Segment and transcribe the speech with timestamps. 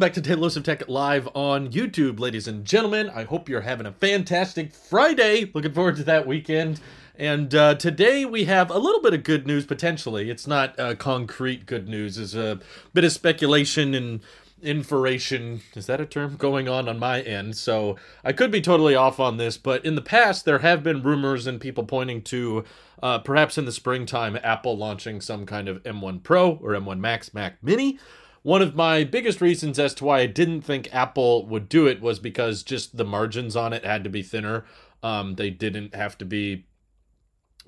[0.00, 3.10] Welcome back to Talos of Tech live on YouTube, ladies and gentlemen.
[3.10, 5.50] I hope you're having a fantastic Friday.
[5.52, 6.80] Looking forward to that weekend.
[7.16, 10.30] And uh, today we have a little bit of good news potentially.
[10.30, 12.16] It's not uh, concrete good news.
[12.16, 12.60] It's a
[12.94, 14.20] bit of speculation and
[14.62, 18.94] information is that a term going on on my end so i could be totally
[18.94, 22.62] off on this but in the past there have been rumors and people pointing to
[23.02, 27.32] uh, perhaps in the springtime apple launching some kind of m1 pro or m1 max
[27.32, 27.98] mac mini
[28.42, 32.00] one of my biggest reasons as to why i didn't think apple would do it
[32.00, 34.64] was because just the margins on it had to be thinner
[35.02, 36.66] um, they didn't have to be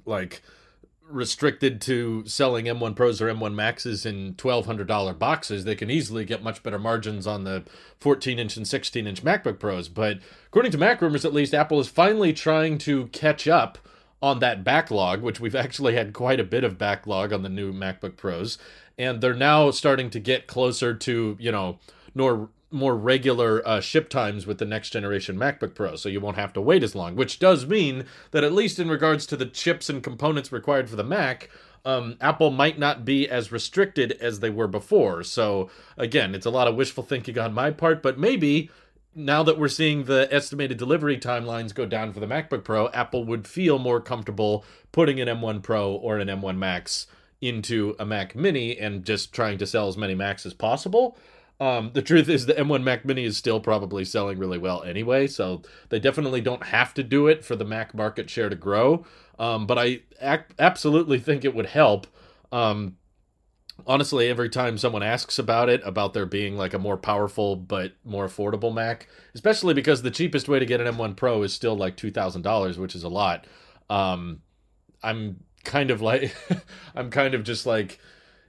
[0.04, 0.42] like
[1.12, 6.42] restricted to selling M1 Pros or M1 Maxes in $1,200 boxes, they can easily get
[6.42, 7.64] much better margins on the
[8.00, 9.88] 14 inch and 16 inch MacBook Pros.
[9.88, 13.78] But according to Mac rumors, at least, Apple is finally trying to catch up
[14.20, 17.72] on that backlog, which we've actually had quite a bit of backlog on the new
[17.72, 18.58] MacBook Pros.
[18.98, 21.78] And they're now starting to get closer to, you know,
[22.72, 26.52] more regular uh, ship times with the next generation MacBook Pro, so you won't have
[26.54, 29.90] to wait as long, which does mean that at least in regards to the chips
[29.90, 31.50] and components required for the Mac,
[31.84, 35.22] um, Apple might not be as restricted as they were before.
[35.22, 38.70] So again, it's a lot of wishful thinking on my part, but maybe
[39.14, 43.24] now that we're seeing the estimated delivery timelines go down for the MacBook Pro, Apple
[43.24, 47.06] would feel more comfortable putting an M1 Pro or an M1 Max
[47.42, 51.18] into a Mac Mini and just trying to sell as many Macs as possible.
[51.60, 55.26] Um, the truth is, the M1 Mac Mini is still probably selling really well anyway,
[55.26, 59.04] so they definitely don't have to do it for the Mac market share to grow.
[59.38, 62.06] Um, but I ac- absolutely think it would help.
[62.50, 62.96] Um,
[63.86, 67.92] honestly, every time someone asks about it, about there being like a more powerful but
[68.04, 71.76] more affordable Mac, especially because the cheapest way to get an M1 Pro is still
[71.76, 73.46] like two thousand dollars, which is a lot.
[73.88, 74.42] Um,
[75.02, 76.34] I'm kind of like,
[76.94, 77.98] I'm kind of just like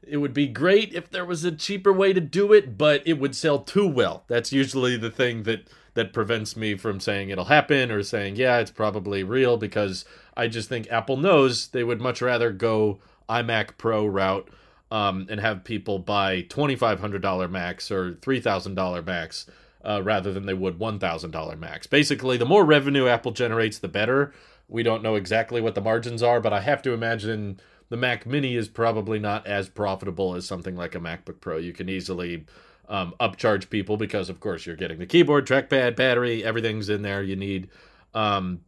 [0.08, 3.20] it would be great if there was a cheaper way to do it, but it
[3.20, 4.24] would sell too well.
[4.28, 8.58] That's usually the thing that that prevents me from saying it'll happen or saying yeah,
[8.58, 13.78] it's probably real because I just think Apple knows they would much rather go iMac
[13.78, 14.50] Pro route
[14.92, 19.46] um, and have people buy twenty five hundred dollar Macs or three thousand dollar Macs
[19.86, 21.88] uh, rather than they would one thousand dollar Macs.
[21.88, 24.34] Basically, the more revenue Apple generates, the better.
[24.74, 28.26] We don't know exactly what the margins are, but I have to imagine the Mac
[28.26, 31.58] Mini is probably not as profitable as something like a MacBook Pro.
[31.58, 32.46] You can easily
[32.90, 37.22] um, upcharge people because, of course, you're getting the keyboard, trackpad, battery, everything's in there
[37.22, 37.70] you need.
[38.16, 38.62] Um,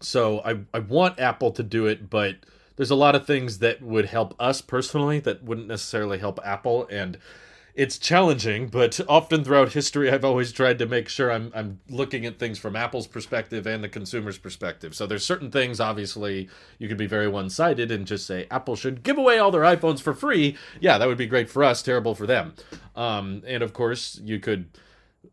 [0.00, 2.38] so I, I want Apple to do it, but
[2.74, 6.88] there's a lot of things that would help us personally that wouldn't necessarily help Apple.
[6.90, 7.18] And
[7.74, 12.24] it's challenging, but often throughout history, I've always tried to make sure I'm I'm looking
[12.24, 14.94] at things from Apple's perspective and the consumer's perspective.
[14.94, 16.48] So there's certain things, obviously,
[16.78, 20.00] you could be very one-sided and just say Apple should give away all their iPhones
[20.00, 20.56] for free.
[20.80, 22.54] Yeah, that would be great for us, terrible for them.
[22.94, 24.66] Um, and of course, you could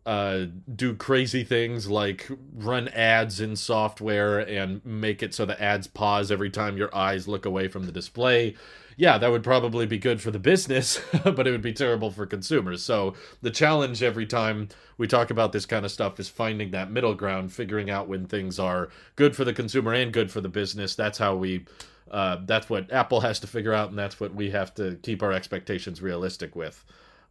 [0.06, 5.88] uh, do crazy things like run ads in software and make it so the ads
[5.88, 8.56] pause every time your eyes look away from the display
[9.02, 12.28] yeah, that would probably be good for the business, but it would be terrible for
[12.28, 12.84] consumers.
[12.84, 16.91] So the challenge every time we talk about this kind of stuff is finding that
[16.91, 20.50] middle ground, figuring out when things are good for the consumer and good for the
[20.50, 20.94] business.
[20.94, 21.66] That's how we.
[22.09, 25.23] Uh, that's what Apple has to figure out, and that's what we have to keep
[25.23, 26.84] our expectations realistic with.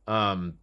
[0.09, 0.55] Um,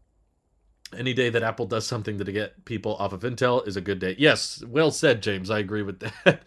[0.95, 3.99] any day that Apple does something to get people off of Intel is a good
[3.99, 4.15] day.
[4.17, 5.49] Yes, well said, James.
[5.49, 6.43] I agree with that.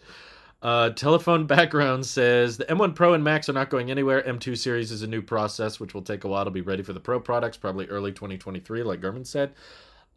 [0.61, 4.21] Uh, telephone background says the M1 Pro and Max are not going anywhere.
[4.21, 6.93] M2 series is a new process, which will take a while to be ready for
[6.93, 9.53] the Pro products, probably early 2023, like Gurman said.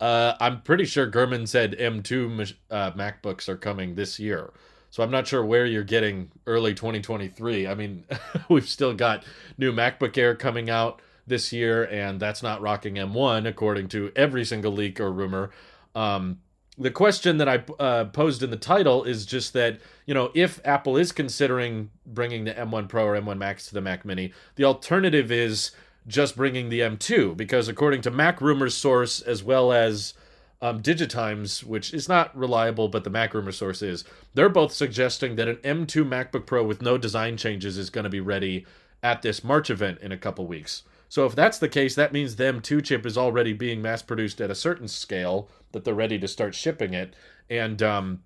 [0.01, 4.53] Uh, I'm pretty sure Gurman said M2 uh, MacBooks are coming this year.
[4.91, 7.67] So I'm not sure where you're getting early 2023.
[7.67, 8.05] I mean,
[8.49, 9.25] we've still got
[9.57, 14.45] new MacBook Air coming out this year, and that's not rocking M1, according to every
[14.45, 15.51] single leak or rumor.
[15.95, 16.41] Um,
[16.77, 20.61] the question that I uh, posed in the title is just that you know if
[20.65, 24.65] Apple is considering bringing the M1 Pro or M1 Max to the Mac Mini, the
[24.65, 25.71] alternative is
[26.07, 30.15] just bringing the M2 because according to Mac Rumors source as well as
[30.61, 34.05] um, Digitimes, which is not reliable, but the Mac Rumor source is,
[34.35, 38.11] they're both suggesting that an M2 MacBook Pro with no design changes is going to
[38.11, 38.65] be ready
[39.03, 40.83] at this March event in a couple weeks.
[41.15, 44.41] So if that's the case, that means the M2 chip is already being mass produced
[44.41, 47.15] at a certain scale that they're ready to start shipping it.
[47.49, 48.25] And um,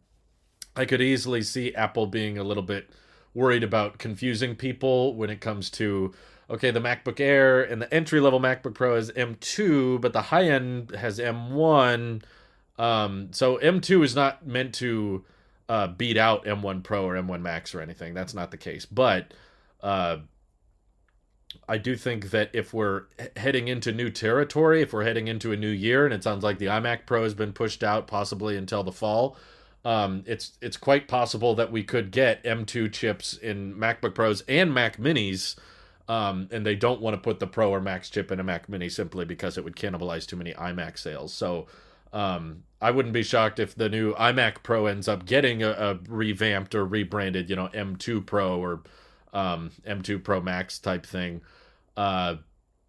[0.75, 2.89] I could easily see Apple being a little bit
[3.35, 6.15] worried about confusing people when it comes to
[6.49, 10.45] okay, the MacBook Air and the entry level MacBook Pro is M2, but the high
[10.45, 12.23] end has M1.
[12.79, 15.27] Um, so M2 is not meant to
[15.69, 18.15] uh, beat out M1 Pro or M1 Max or anything.
[18.15, 18.87] That's not the case.
[18.87, 19.35] But
[19.83, 20.21] uh,
[21.69, 23.03] I do think that if we're
[23.37, 26.59] heading into new territory, if we're heading into a new year, and it sounds like
[26.59, 29.37] the iMac Pro has been pushed out possibly until the fall,
[29.85, 34.73] um, it's it's quite possible that we could get M2 chips in MacBook Pros and
[34.73, 35.57] Mac Minis.
[36.09, 38.67] Um, and they don't want to put the Pro or Max chip in a Mac
[38.67, 41.35] Mini simply because it would cannibalize too many iMac sales.
[41.35, 41.67] So
[42.15, 45.99] um, I wouldn't be shocked if the new iMac Pro ends up getting a, a
[46.09, 48.81] revamped or rebranded, you know, M2 Pro or
[49.33, 51.43] um, M2 Pro Max type thing,
[51.99, 52.37] uh,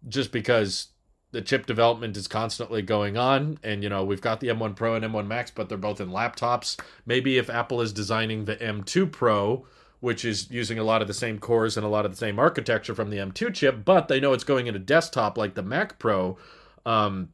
[0.08, 0.86] just because
[1.32, 4.94] the chip development is constantly going on and you know we've got the m1 pro
[4.94, 6.80] and m1 max but they're both in laptops.
[7.04, 9.66] Maybe if apple is designing the m2 pro
[9.98, 12.38] which is using a lot of the same cores and a lot of the same
[12.38, 15.62] architecture from the m2 chip but they know it's going into a desktop like the
[15.62, 16.38] mac pro
[16.86, 17.30] um,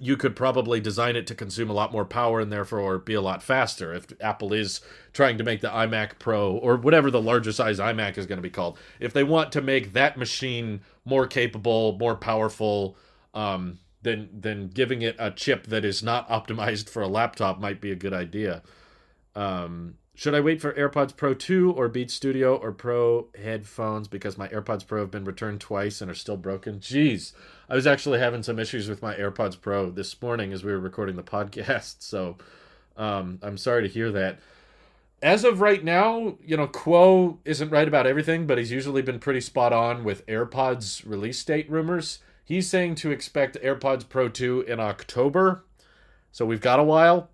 [0.00, 3.20] you could probably design it to consume a lot more power and therefore be a
[3.20, 4.80] lot faster if apple is
[5.12, 8.42] trying to make the imac pro or whatever the larger size imac is going to
[8.42, 12.96] be called if they want to make that machine more capable more powerful
[13.34, 17.80] um, then then giving it a chip that is not optimized for a laptop might
[17.80, 18.62] be a good idea
[19.34, 24.38] um, should I wait for AirPods Pro 2 or Beat Studio or Pro headphones because
[24.38, 26.80] my AirPods Pro have been returned twice and are still broken?
[26.80, 27.34] Jeez.
[27.68, 30.78] I was actually having some issues with my AirPods Pro this morning as we were
[30.78, 31.96] recording the podcast.
[32.00, 32.36] So
[32.96, 34.38] um, I'm sorry to hear that.
[35.22, 39.18] As of right now, you know, Kuo isn't right about everything, but he's usually been
[39.18, 42.20] pretty spot on with AirPods release date rumors.
[42.44, 45.64] He's saying to expect AirPods Pro 2 in October.
[46.30, 47.30] So we've got a while.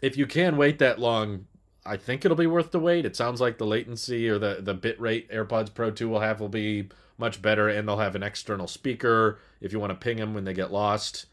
[0.00, 1.46] If you can wait that long,
[1.84, 3.04] I think it'll be worth the wait.
[3.04, 6.40] It sounds like the latency or the the bit rate AirPods Pro 2 will have
[6.40, 6.88] will be
[7.20, 10.44] much better, and they'll have an external speaker if you want to ping them when
[10.44, 11.26] they get lost.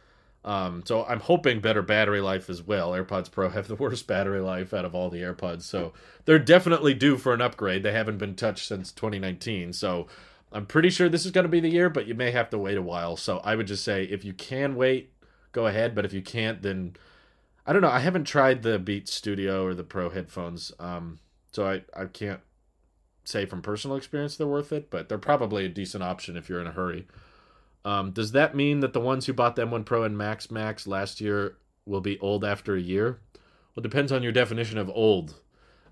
[0.45, 2.91] Um, so I'm hoping better battery life as well.
[2.91, 5.93] AirPods Pro have the worst battery life out of all the AirPods, so
[6.25, 7.83] they're definitely due for an upgrade.
[7.83, 10.07] They haven't been touched since 2019, so
[10.51, 12.57] I'm pretty sure this is going to be the year, but you may have to
[12.57, 13.17] wait a while.
[13.17, 15.11] So I would just say if you can wait,
[15.51, 15.93] go ahead.
[15.95, 16.95] But if you can't, then
[17.65, 17.89] I don't know.
[17.89, 21.19] I haven't tried the Beat Studio or the Pro headphones, um,
[21.51, 22.39] so I I can't
[23.27, 26.61] say from personal experience they're worth it, but they're probably a decent option if you're
[26.61, 27.07] in a hurry.
[27.85, 30.87] Um, does that mean that the ones who bought the M1 Pro and Max Max
[30.87, 33.19] last year will be old after a year?
[33.33, 35.35] Well, it depends on your definition of old.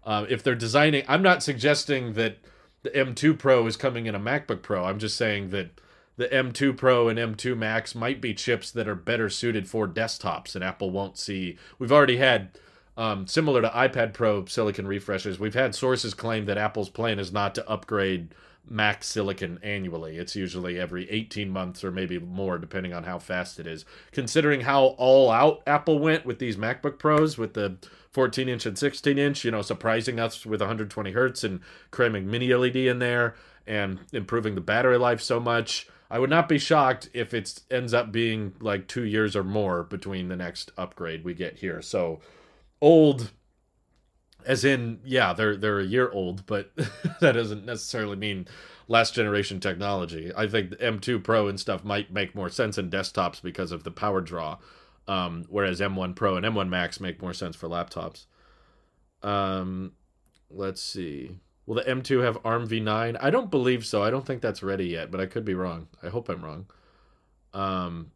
[0.03, 2.37] Uh, if they're designing, I'm not suggesting that
[2.83, 4.85] the M2 Pro is coming in a MacBook Pro.
[4.85, 5.79] I'm just saying that
[6.17, 10.55] the M2 Pro and M2 Max might be chips that are better suited for desktops,
[10.55, 11.57] and Apple won't see.
[11.79, 12.57] We've already had,
[12.97, 17.31] um, similar to iPad Pro silicon refreshes, we've had sources claim that Apple's plan is
[17.31, 18.33] not to upgrade
[18.67, 20.17] Mac silicon annually.
[20.17, 23.85] It's usually every 18 months or maybe more, depending on how fast it is.
[24.11, 27.77] Considering how all out Apple went with these MacBook Pros, with the
[28.11, 31.59] 14 inch and 16 inch, you know, surprising us with 120 hertz and
[31.91, 33.35] cramming mini LED in there
[33.67, 35.87] and improving the battery life so much.
[36.09, 39.83] I would not be shocked if it ends up being like two years or more
[39.83, 41.81] between the next upgrade we get here.
[41.81, 42.21] So
[42.81, 43.31] old,
[44.45, 46.71] as in yeah, they're they're a year old, but
[47.19, 48.47] that doesn't necessarily mean
[48.87, 50.31] last generation technology.
[50.35, 53.83] I think the M2 Pro and stuff might make more sense in desktops because of
[53.83, 54.57] the power draw,
[55.07, 58.25] um, whereas M1 Pro and M1 Max make more sense for laptops.
[59.23, 59.93] Um,
[60.49, 61.39] let's see.
[61.65, 63.17] Will the M2 have ARM v9?
[63.19, 64.03] I don't believe so.
[64.03, 65.87] I don't think that's ready yet, but I could be wrong.
[66.03, 66.67] I hope I'm wrong.
[67.53, 68.11] Um,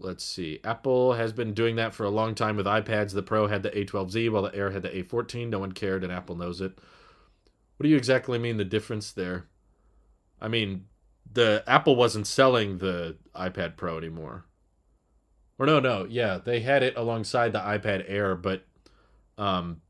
[0.00, 0.60] let's see.
[0.64, 3.12] Apple has been doing that for a long time with iPads.
[3.12, 5.48] The Pro had the A12Z while the Air had the A14.
[5.48, 6.78] No one cared, and Apple knows it.
[7.76, 9.46] What do you exactly mean the difference there?
[10.40, 10.86] I mean,
[11.30, 14.44] the Apple wasn't selling the iPad Pro anymore.
[15.58, 18.64] Or no, no, yeah, they had it alongside the iPad Air, but
[19.36, 19.82] um,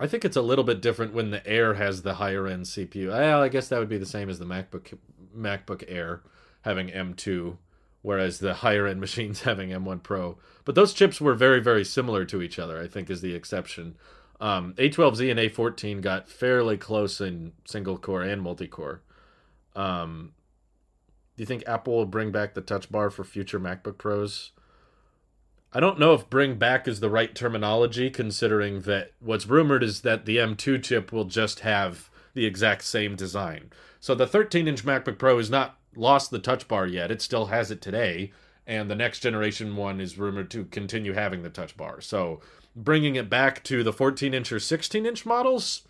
[0.00, 3.08] I think it's a little bit different when the Air has the higher end CPU.
[3.08, 4.96] Well, I guess that would be the same as the MacBook
[5.36, 6.22] MacBook Air
[6.62, 7.58] having M2,
[8.08, 10.38] whereas the higher end machines having M1 Pro.
[10.64, 12.80] But those chips were very very similar to each other.
[12.80, 13.96] I think is the exception.
[14.40, 19.02] Um, A12Z and A14 got fairly close in single core and multi core.
[19.76, 20.32] Um,
[21.36, 24.52] do you think Apple will bring back the Touch Bar for future MacBook Pros?
[25.74, 30.00] I don't know if bring back is the right terminology, considering that what's rumored is
[30.00, 33.70] that the M2 chip will just have the exact same design.
[34.00, 37.10] So the 13 inch MacBook Pro is not lost the touch bar yet.
[37.10, 38.32] It still has it today.
[38.66, 42.00] And the next generation one is rumored to continue having the touch bar.
[42.00, 42.40] So
[42.76, 45.82] bringing it back to the 14 inch or 16 inch models,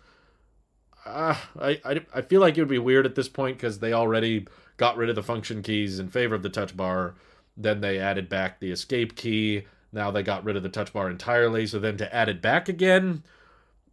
[1.05, 3.93] uh, I, I, I feel like it would be weird at this point because they
[3.93, 4.47] already
[4.77, 7.15] got rid of the function keys in favor of the touch bar
[7.59, 9.65] then they added back the escape key.
[9.91, 11.67] Now they got rid of the touch bar entirely.
[11.67, 13.23] So then to add it back again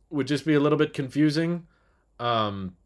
[0.09, 1.67] would just be a little bit confusing.
[2.21, 2.77] Um,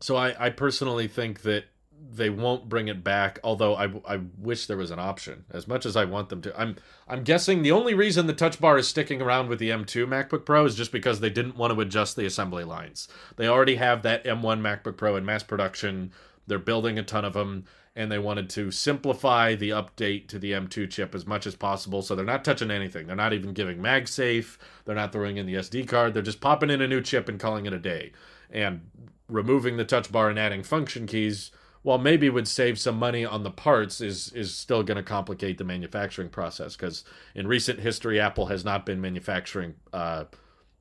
[0.00, 1.64] so I, I personally think that
[2.12, 5.44] they won't bring it back although I, I wish there was an option.
[5.50, 6.76] As much as i want them to i'm
[7.08, 10.44] i'm guessing the only reason the touch bar is sticking around with the m2 macbook
[10.44, 13.08] pro is just because they didn't want to adjust the assembly lines.
[13.36, 16.12] They already have that m1 macbook pro in mass production.
[16.46, 17.64] They're building a ton of them
[17.96, 22.02] and they wanted to simplify the update to the m2 chip as much as possible
[22.02, 23.06] so they're not touching anything.
[23.06, 24.56] They're not even giving magsafe.
[24.84, 26.14] They're not throwing in the sd card.
[26.14, 28.12] They're just popping in a new chip and calling it a day.
[28.50, 28.90] And
[29.28, 31.50] removing the touch bar and adding function keys
[31.82, 35.58] while maybe would save some money on the parts is is still going to complicate
[35.58, 40.24] the manufacturing process because in recent history apple has not been manufacturing uh,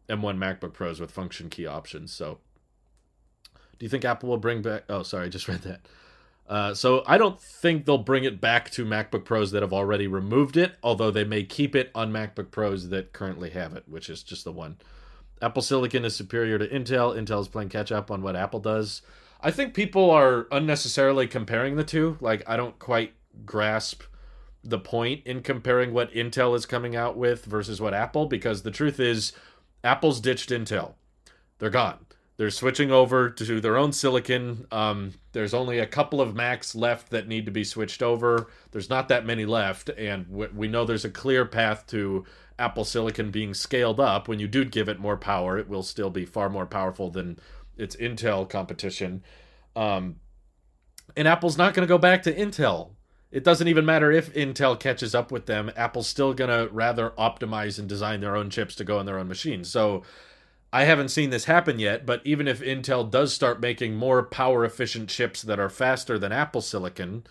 [0.10, 2.40] m1 macbook pros with function key options so.
[3.78, 5.82] Do you think apple will bring back oh sorry i just read that.
[6.48, 10.08] Uh, so i don't think they'll bring it back to macbook pros that have already
[10.08, 14.10] removed it although they may keep it on macbook pros that currently have it which
[14.10, 14.78] is just the one.
[15.42, 17.18] Apple silicon is superior to intel.
[17.18, 19.02] Intel is playing catch up on what apple does
[19.42, 22.18] I think people are unnecessarily comparing the two.
[22.20, 23.14] Like, I don't quite
[23.46, 24.04] grasp
[24.64, 28.72] the point in comparing what Intel is coming out with versus what Apple, because the
[28.72, 29.32] truth is,
[29.84, 30.96] Apple's ditched Intel.
[31.60, 32.06] They're gone.
[32.36, 34.66] They're switching over to their own silicon.
[34.72, 38.50] Um, there's only a couple of Macs left that need to be switched over.
[38.72, 42.26] There's not that many left, and we know there's a clear path to
[42.58, 44.28] Apple Silicon being scaled up.
[44.28, 47.40] When you do give it more power, it will still be far more powerful than
[47.80, 49.24] its Intel competition.
[49.76, 50.18] Um,
[51.16, 52.92] and Apple's not going to go back to Intel.
[53.32, 55.72] It doesn't even matter if Intel catches up with them.
[55.76, 59.20] Apple's still going to rather optimize and design their own chips to go on their
[59.20, 59.70] own machines.
[59.70, 60.04] So
[60.74, 64.66] I haven't seen this happen yet, but even if Intel does start making more power
[64.66, 67.24] efficient chips that are faster than Apple Silicon,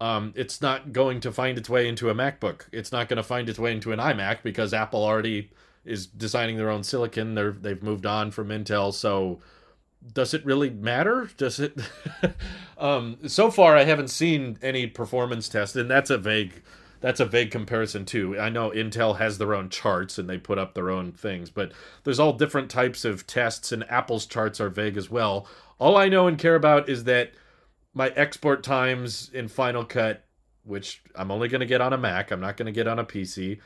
[0.00, 2.62] um, it's not going to find its way into a MacBook.
[2.72, 5.50] It's not going to find its way into an iMac because Apple already
[5.84, 7.34] is designing their own silicon.
[7.34, 9.40] They're they've moved on from Intel, so
[10.12, 11.30] does it really matter?
[11.36, 11.78] Does it?
[12.78, 16.62] um, so far, I haven't seen any performance test, and that's a vague.
[17.00, 18.38] That's a vague comparison too.
[18.40, 21.70] I know Intel has their own charts and they put up their own things, but
[22.02, 25.46] there's all different types of tests, and Apple's charts are vague as well.
[25.78, 27.32] All I know and care about is that
[27.92, 30.24] my export times in Final Cut,
[30.62, 32.98] which I'm only going to get on a Mac, I'm not going to get on
[32.98, 33.60] a PC,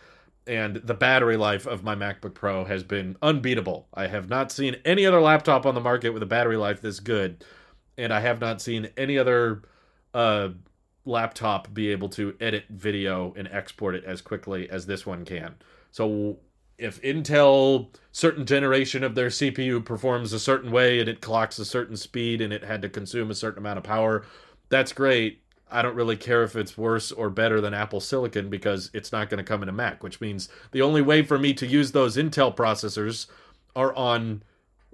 [0.49, 3.87] and the battery life of my MacBook Pro has been unbeatable.
[3.93, 7.00] I have not seen any other laptop on the market with a battery life this
[7.00, 7.45] good,
[7.99, 9.62] and I have not seen any other
[10.14, 10.49] uh,
[11.05, 15.57] laptop be able to edit video and export it as quickly as this one can.
[15.90, 16.38] So
[16.78, 21.64] if Intel certain generation of their CPU performs a certain way and it clocks a
[21.64, 24.25] certain speed and it had to consume a certain amount of power,
[24.71, 25.43] that's great.
[25.70, 29.30] I don't really care if it's worse or better than Apple Silicon because it's not
[29.30, 31.92] going to come in a Mac, which means the only way for me to use
[31.92, 33.26] those Intel processors
[33.76, 34.42] are on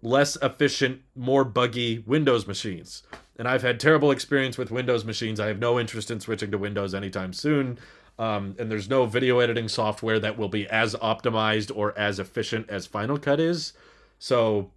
[0.02, 3.02] less efficient, more buggy Windows machines.
[3.36, 5.40] And I've had terrible experience with Windows machines.
[5.40, 7.78] I have no interest in switching to Windows anytime soon.
[8.18, 12.70] Um, and there's no video editing software that will be as optimized or as efficient
[12.70, 13.72] as Final Cut is.
[14.18, 14.70] So,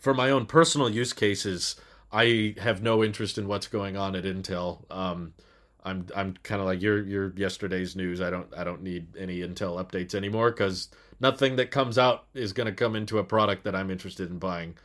[0.00, 1.76] for my own personal use cases,
[2.12, 4.90] I have no interest in what's going on at Intel.
[4.90, 5.34] Um,
[5.84, 8.20] I'm I'm kind of like your your yesterday's news.
[8.20, 10.88] I don't I don't need any Intel updates anymore because
[11.20, 14.38] nothing that comes out is going to come into a product that I'm interested in
[14.38, 14.76] buying.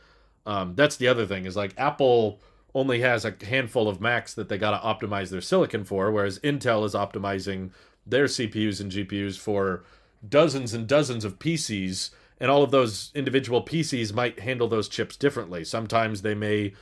[0.46, 2.40] Um, that's the other thing is like Apple
[2.74, 6.40] only has a handful of Macs that they got to optimize their silicon for, whereas
[6.40, 7.70] Intel is optimizing
[8.06, 9.84] their CPUs and GPUs for
[10.28, 15.16] dozens and dozens of PCs, and all of those individual PCs might handle those chips
[15.16, 15.64] differently.
[15.64, 16.72] Sometimes they may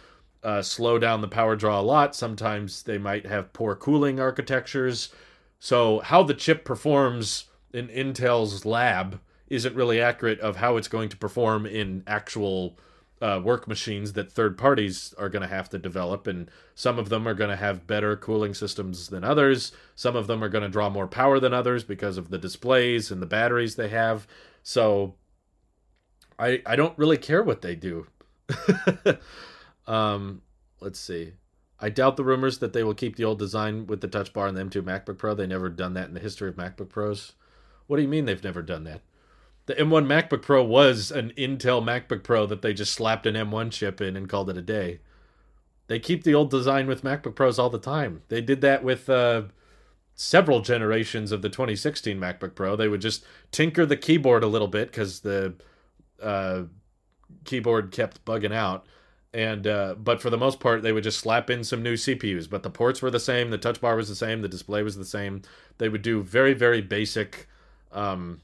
[0.43, 2.17] uh, slow down the power draw a lot.
[2.17, 5.11] Sometimes they might have poor cooling architectures.
[5.59, 11.09] So, how the chip performs in Intel's lab isn't really accurate of how it's going
[11.11, 12.77] to perform in actual
[13.21, 16.27] uh, work machines that third parties are going to have to develop.
[16.27, 19.71] And some of them are going to have better cooling systems than others.
[19.95, 23.13] Some of them are going to draw more power than others because of the displays
[23.13, 24.27] and the batteries they have.
[24.65, 25.15] So,
[26.39, 28.09] I, I don't really care what they do.
[29.87, 30.43] Um,
[30.81, 31.33] let's see.
[31.81, 34.47] I doubt the rumors that they will keep the old design with the touch bar
[34.47, 35.35] on the M2 MacBook Pro.
[35.35, 37.33] They never done that in the history of MacBook Pros.
[37.89, 39.01] What do you mean they've never done that?
[39.67, 43.73] The M1 MacBook Pro was an Intel MacBook Pro that they just slapped an M1
[43.73, 45.01] chip in and called it a day.
[45.89, 48.23] They keep the old design with MacBook Pros all the time.
[48.29, 49.43] They did that with uh,
[50.15, 52.77] several generations of the 2016 MacBook Pro.
[52.77, 55.55] They would just tinker the keyboard a little bit because the
[56.23, 56.63] uh,
[57.45, 58.87] keyboard kept bugging out
[59.35, 62.49] and uh, but for the most part they would just slap in some new cpus
[62.49, 64.97] but the ports were the same the touch bar was the same the display was
[64.97, 65.43] the same
[65.79, 67.49] they would do very very basic
[67.93, 68.41] um,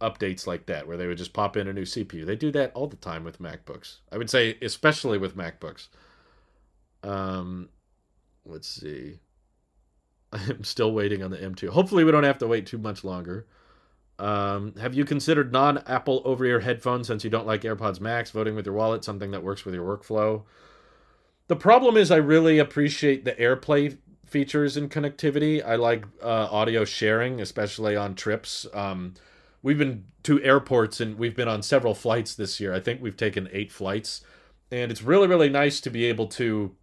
[0.00, 2.70] updates like that where they would just pop in a new cpu they do that
[2.74, 5.88] all the time with macbooks i would say especially with macbooks
[7.02, 7.68] Um,
[8.44, 9.20] let's see.
[10.32, 11.68] I'm still waiting on the M2.
[11.70, 13.46] Hopefully, we don't have to wait too much longer.
[14.18, 18.30] Um, have you considered non-Apple over-ear headphones since you don't like AirPods Max?
[18.30, 20.44] Voting with your wallet, something that works with your workflow.
[21.48, 25.64] The problem is, I really appreciate the AirPlay features and connectivity.
[25.64, 28.66] I like uh, audio sharing, especially on trips.
[28.74, 29.14] Um,
[29.62, 32.74] we've been to airports and we've been on several flights this year.
[32.74, 34.22] I think we've taken eight flights,
[34.72, 36.74] and it's really really nice to be able to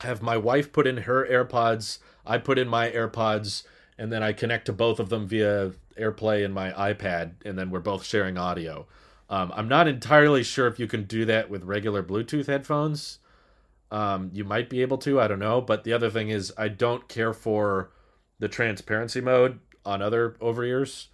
[0.00, 3.64] have my wife put in her AirPods, I put in my AirPods,
[3.98, 7.70] and then I connect to both of them via AirPlay and my iPad, and then
[7.70, 8.86] we're both sharing audio.
[9.30, 13.18] Um, I'm not entirely sure if you can do that with regular Bluetooth headphones.
[13.90, 15.60] Um, you might be able to, I don't know.
[15.60, 17.90] But the other thing is, I don't care for
[18.38, 21.08] the transparency mode on other over ears.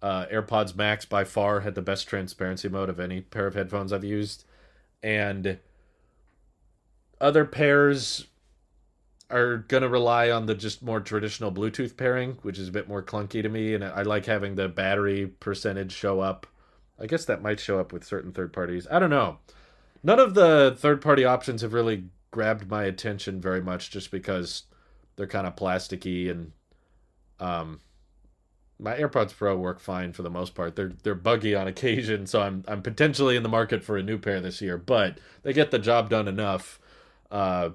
[0.00, 3.92] Uh, AirPods Max by far had the best transparency mode of any pair of headphones
[3.92, 4.44] I've used.
[5.02, 5.58] And
[7.20, 8.26] other pairs
[9.30, 12.88] are going to rely on the just more traditional Bluetooth pairing, which is a bit
[12.88, 13.74] more clunky to me.
[13.74, 16.46] And I like having the battery percentage show up.
[16.98, 18.86] I guess that might show up with certain third parties.
[18.90, 19.38] I don't know.
[20.02, 24.64] None of the third party options have really grabbed my attention very much just because
[25.16, 26.52] they're kind of plasticky and
[27.40, 27.80] um
[28.78, 30.76] my AirPods Pro work fine for the most part.
[30.76, 34.18] They're they're buggy on occasion, so I'm I'm potentially in the market for a new
[34.18, 36.78] pair this year, but they get the job done enough
[37.30, 37.70] uh,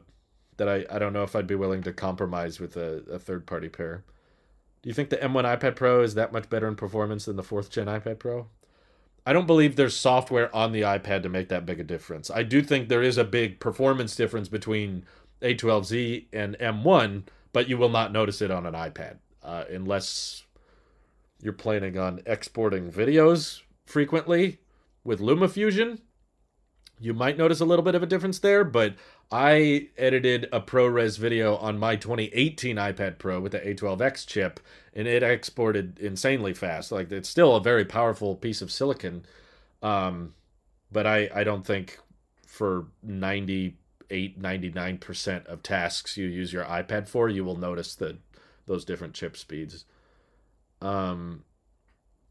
[0.58, 3.46] that I, I don't know if I'd be willing to compromise with a, a third
[3.46, 4.04] party pair.
[4.82, 7.44] Do you think the M1 iPad Pro is that much better in performance than the
[7.44, 8.48] fourth gen iPad Pro?
[9.26, 12.30] I don't believe there's software on the iPad to make that big a difference.
[12.30, 15.06] I do think there is a big performance difference between
[15.42, 20.44] A12Z and M1, but you will not notice it on an iPad uh, unless
[21.42, 24.60] you're planning on exporting videos frequently
[25.06, 26.00] with LumaFusion.
[27.00, 28.96] You might notice a little bit of a difference there, but
[29.32, 34.60] I edited a ProRes video on my 2018 iPad Pro with the A12X chip,
[34.94, 36.92] and it exported insanely fast.
[36.92, 39.26] Like it's still a very powerful piece of silicon,
[39.82, 40.34] um,
[40.92, 41.98] but I I don't think
[42.46, 43.78] for 98
[44.40, 48.18] 99% of tasks you use your iPad for, you will notice the
[48.68, 49.86] those different chip speeds.
[50.82, 51.44] Um,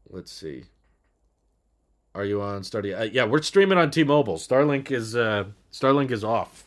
[0.09, 0.65] let's see.
[2.15, 2.99] Are you on Starlink?
[2.99, 4.37] Uh, yeah, we're streaming on T-Mobile.
[4.37, 6.63] Starlink is uh, Starlink is off.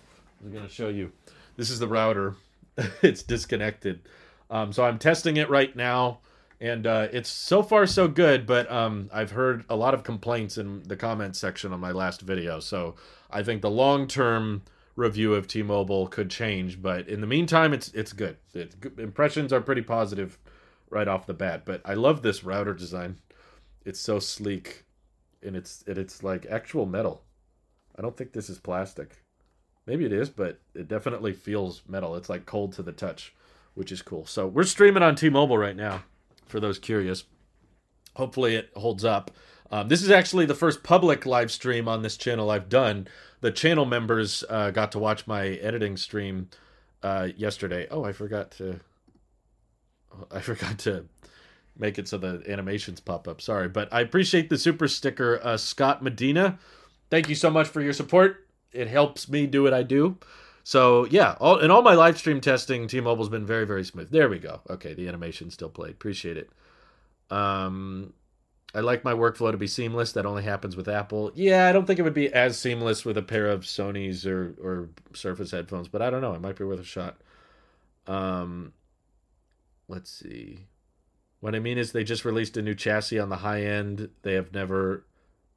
[0.46, 1.10] I'm gonna show you.
[1.56, 2.36] This is the router.
[3.02, 4.08] it's disconnected.
[4.48, 6.20] Um, so I'm testing it right now,
[6.60, 8.46] and uh, it's so far so good.
[8.46, 12.20] But um, I've heard a lot of complaints in the comments section on my last
[12.20, 12.60] video.
[12.60, 12.94] So
[13.28, 14.62] I think the long term
[14.94, 16.80] review of T-Mobile could change.
[16.80, 18.36] But in the meantime, it's it's good.
[18.54, 20.38] It, impressions are pretty positive
[20.90, 21.64] right off the bat.
[21.64, 23.16] But I love this router design.
[23.84, 24.84] It's so sleek,
[25.42, 27.24] and it's and it's like actual metal.
[27.98, 29.25] I don't think this is plastic.
[29.86, 32.16] Maybe it is, but it definitely feels metal.
[32.16, 33.34] It's like cold to the touch,
[33.74, 34.26] which is cool.
[34.26, 36.02] So we're streaming on T-Mobile right now,
[36.46, 37.24] for those curious.
[38.16, 39.30] Hopefully it holds up.
[39.70, 43.06] Um, this is actually the first public live stream on this channel I've done.
[43.40, 46.48] The channel members uh, got to watch my editing stream
[47.02, 47.86] uh, yesterday.
[47.90, 48.80] Oh, I forgot to.
[50.32, 51.04] I forgot to
[51.78, 53.40] make it so the animations pop up.
[53.40, 56.58] Sorry, but I appreciate the super sticker, uh, Scott Medina.
[57.10, 58.45] Thank you so much for your support
[58.76, 60.18] it helps me do what I do.
[60.62, 64.10] So yeah, all in all my live stream testing, T-Mobile's been very very smooth.
[64.10, 64.60] There we go.
[64.68, 65.92] Okay, the animation still played.
[65.92, 66.50] Appreciate it.
[67.30, 68.12] Um,
[68.74, 70.12] I like my workflow to be seamless.
[70.12, 71.32] That only happens with Apple.
[71.34, 74.54] Yeah, I don't think it would be as seamless with a pair of Sony's or
[74.62, 76.34] or Surface headphones, but I don't know.
[76.34, 77.16] It might be worth a shot.
[78.06, 78.72] Um,
[79.88, 80.66] let's see.
[81.40, 84.10] What I mean is they just released a new chassis on the high end.
[84.22, 85.04] They have never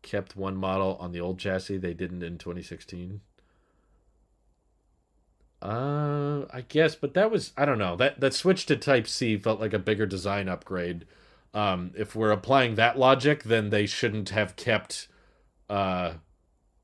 [0.01, 3.21] kept one model on the old chassis they didn't in 2016
[5.61, 7.95] uh i guess but that was i don't know.
[7.95, 11.05] That that switch to type c felt like a bigger design upgrade.
[11.53, 15.09] Um if we're applying that logic then they shouldn't have kept
[15.69, 16.13] uh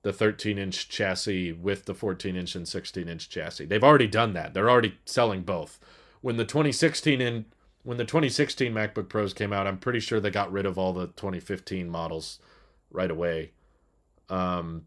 [0.01, 3.65] the 13 inch chassis with the 14 inch and 16 inch chassis.
[3.65, 4.53] They've already done that.
[4.53, 5.79] They're already selling both.
[6.21, 7.45] When the 2016 in
[7.83, 10.91] when the 2016 macbook pros came out i'm pretty sure they got rid of all
[10.91, 12.39] the 2015 models
[12.95, 13.51] right away.
[14.29, 14.83] Um,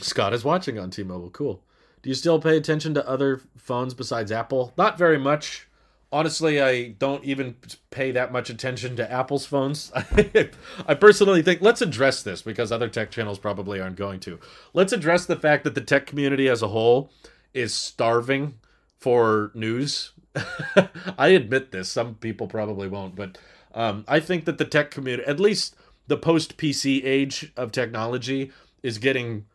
[0.00, 1.30] Scott is watching on T-Mobile.
[1.30, 1.62] Cool.
[2.02, 4.74] Do you still pay attention to other phones besides Apple?
[4.76, 5.68] Not very much.
[6.12, 7.56] Honestly, I don't even
[7.90, 9.90] pay that much attention to Apple's phones.
[10.86, 14.38] I personally think let's address this because other tech channels probably aren't going to.
[14.74, 17.10] Let's address the fact that the tech community as a whole
[17.52, 18.54] is starving
[18.98, 20.12] for news.
[21.18, 21.88] I admit this.
[21.88, 23.38] Some people probably won't, but
[23.74, 25.74] um, I think that the tech community, at least
[26.06, 28.50] the post PC age of technology
[28.82, 29.46] is getting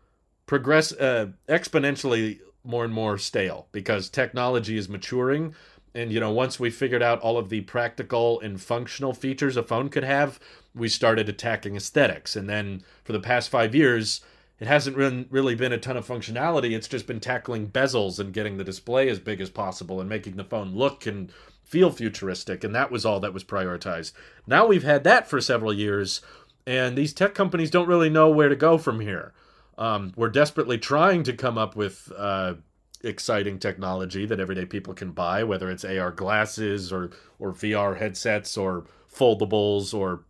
[0.45, 5.53] progress uh, exponentially more and more stale because technology is maturing.
[5.93, 9.63] And, you know, once we figured out all of the practical and functional features a
[9.63, 10.39] phone could have,
[10.75, 12.35] we started attacking aesthetics.
[12.35, 14.21] And then for the past five years,
[14.59, 16.71] it hasn't really been a ton of functionality.
[16.71, 20.35] It's just been tackling bezels and getting the display as big as possible and making
[20.35, 21.31] the phone look and
[21.69, 22.63] feel futuristic.
[22.63, 24.11] And that was all that was prioritized.
[24.47, 26.21] Now we've had that for several years,
[26.65, 29.33] and these tech companies don't really know where to go from here.
[29.77, 32.55] Um, we're desperately trying to come up with uh,
[33.03, 38.57] exciting technology that everyday people can buy, whether it's AR glasses or or VR headsets
[38.57, 40.25] or foldables or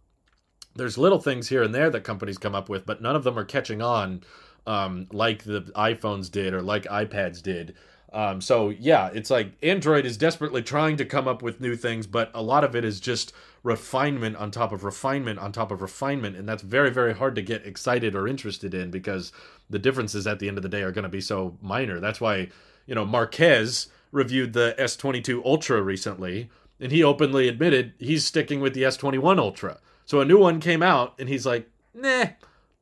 [0.75, 3.39] there's little things here and there that companies come up with, but none of them
[3.39, 4.23] are catching on
[4.67, 7.75] um, like the iPhones did or like iPads did.
[8.11, 12.07] Um, so yeah, it's like Android is desperately trying to come up with new things,
[12.07, 15.81] but a lot of it is just refinement on top of refinement on top of
[15.81, 19.31] refinement, and that's very very hard to get excited or interested in because
[19.69, 21.99] the differences at the end of the day are going to be so minor.
[21.99, 22.49] That's why
[22.87, 28.73] you know Marques reviewed the S22 Ultra recently, and he openly admitted he's sticking with
[28.73, 29.79] the S21 Ultra.
[30.05, 32.25] So a new one came out, and he's like, "Nah,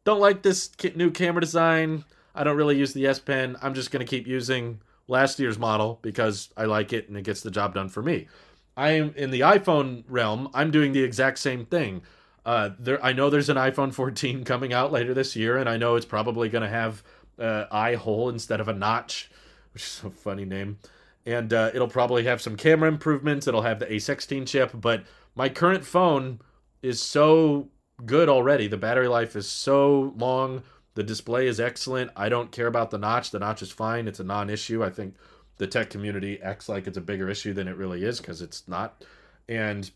[0.06, 2.06] don't like this new camera design.
[2.34, 3.58] I don't really use the S Pen.
[3.62, 7.24] I'm just going to keep using." Last year's model because I like it and it
[7.24, 8.28] gets the job done for me.
[8.76, 10.50] I am in the iPhone realm.
[10.54, 12.04] I'm doing the exact same thing.
[12.46, 15.78] Uh, there, I know there's an iPhone 14 coming out later this year, and I
[15.78, 17.04] know it's probably going to have
[17.40, 19.30] uh, eye hole instead of a notch,
[19.74, 20.78] which is a funny name.
[21.26, 23.48] And uh, it'll probably have some camera improvements.
[23.48, 25.04] It'll have the A16 chip, but
[25.36, 26.40] my current phone
[26.82, 27.70] is so
[28.06, 28.68] good already.
[28.68, 30.64] The battery life is so long.
[30.98, 32.10] The display is excellent.
[32.16, 33.30] I don't care about the notch.
[33.30, 34.08] The notch is fine.
[34.08, 34.84] It's a non-issue.
[34.84, 35.14] I think
[35.58, 38.68] the tech community acts like it's a bigger issue than it really is because it's
[38.68, 39.04] not.
[39.48, 39.92] And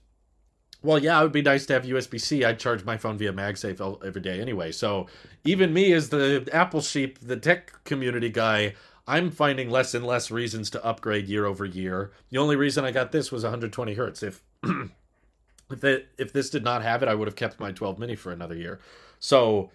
[0.84, 2.46] well, yeah, it would be nice to have USB-C.
[2.46, 4.72] I'd charge my phone via MagSafe every day anyway.
[4.72, 5.08] So
[5.44, 8.76] even me as the Apple sheep, the tech community guy,
[9.08, 12.12] I'm finding less and less reasons to upgrade year over year.
[12.30, 14.22] The only reason I got this was 120 hertz.
[14.22, 14.44] If
[15.72, 15.84] if
[16.20, 18.56] if this did not have it, I would have kept my 12 mini for another
[18.56, 18.80] year.
[19.20, 19.72] So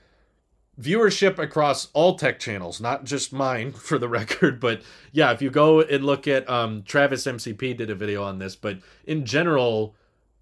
[0.81, 5.51] viewership across all tech channels, not just mine for the record, but yeah, if you
[5.51, 9.95] go and look at um, Travis MCP did a video on this, but in general,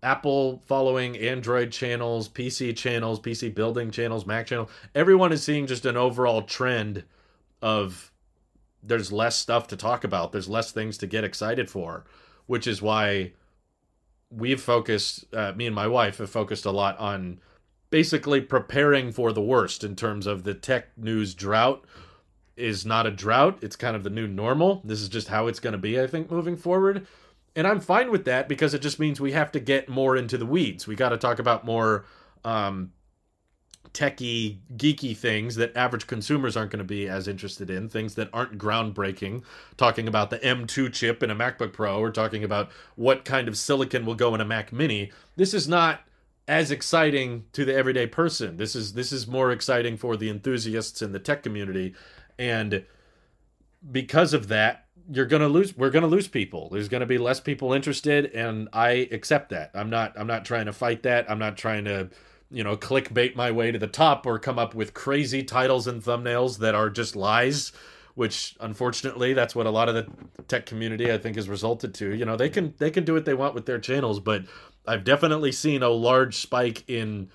[0.02, 5.86] Apple following Android channels, PC channels, PC building channels, Mac channel, everyone is seeing just
[5.86, 7.04] an overall trend
[7.62, 8.12] of
[8.82, 12.04] there's less stuff to talk about, there's less things to get excited for,
[12.46, 13.32] which is why
[14.30, 17.40] we've focused, uh, me and my wife have focused a lot on
[17.90, 21.84] basically preparing for the worst in terms of the tech news drought
[22.56, 23.58] is not a drought.
[23.62, 24.80] It's kind of the new normal.
[24.84, 27.06] This is just how it's going to be, I think, moving forward.
[27.56, 30.36] And I'm fine with that because it just means we have to get more into
[30.38, 30.86] the weeds.
[30.86, 32.04] We got to talk about more
[32.44, 32.92] um,
[33.92, 38.28] techie, geeky things that average consumers aren't going to be as interested in, things that
[38.32, 39.42] aren't groundbreaking.
[39.76, 43.56] Talking about the M2 chip in a MacBook Pro, or talking about what kind of
[43.56, 45.12] silicon will go in a Mac Mini.
[45.36, 46.00] This is not
[46.46, 48.56] as exciting to the everyday person.
[48.56, 51.94] This is this is more exciting for the enthusiasts in the tech community
[52.38, 52.84] and
[53.90, 56.68] because of that you're to lose we're to lose people.
[56.70, 59.70] There's to be less people interested and I accept that.
[59.74, 61.30] I'm not I'm not trying to fight that.
[61.30, 62.10] I'm not trying to
[62.50, 66.02] you know clickbait my way to the top or come up with crazy titles and
[66.02, 67.72] thumbnails that are just lies
[68.14, 70.06] which unfortunately that's what a lot of the
[70.46, 72.14] tech community I think has resulted to.
[72.14, 74.44] You know, they can they can do what they want with their channels, but
[74.86, 77.30] I've definitely seen a large spike in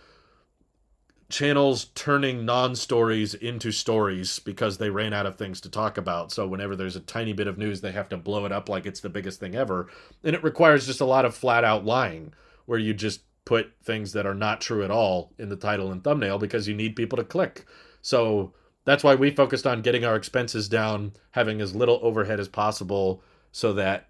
[1.30, 6.32] channels turning non-stories into stories because they ran out of things to talk about.
[6.32, 8.86] So whenever there's a tiny bit of news, they have to blow it up like
[8.86, 9.88] it's the biggest thing ever.
[10.24, 12.34] And it requires just a lot of flat out lying
[12.66, 16.04] where you just put things that are not true at all in the title and
[16.04, 17.66] thumbnail because you need people to click.
[18.02, 18.54] So
[18.86, 23.22] that's why we focused on getting our expenses down, having as little overhead as possible
[23.52, 24.09] so that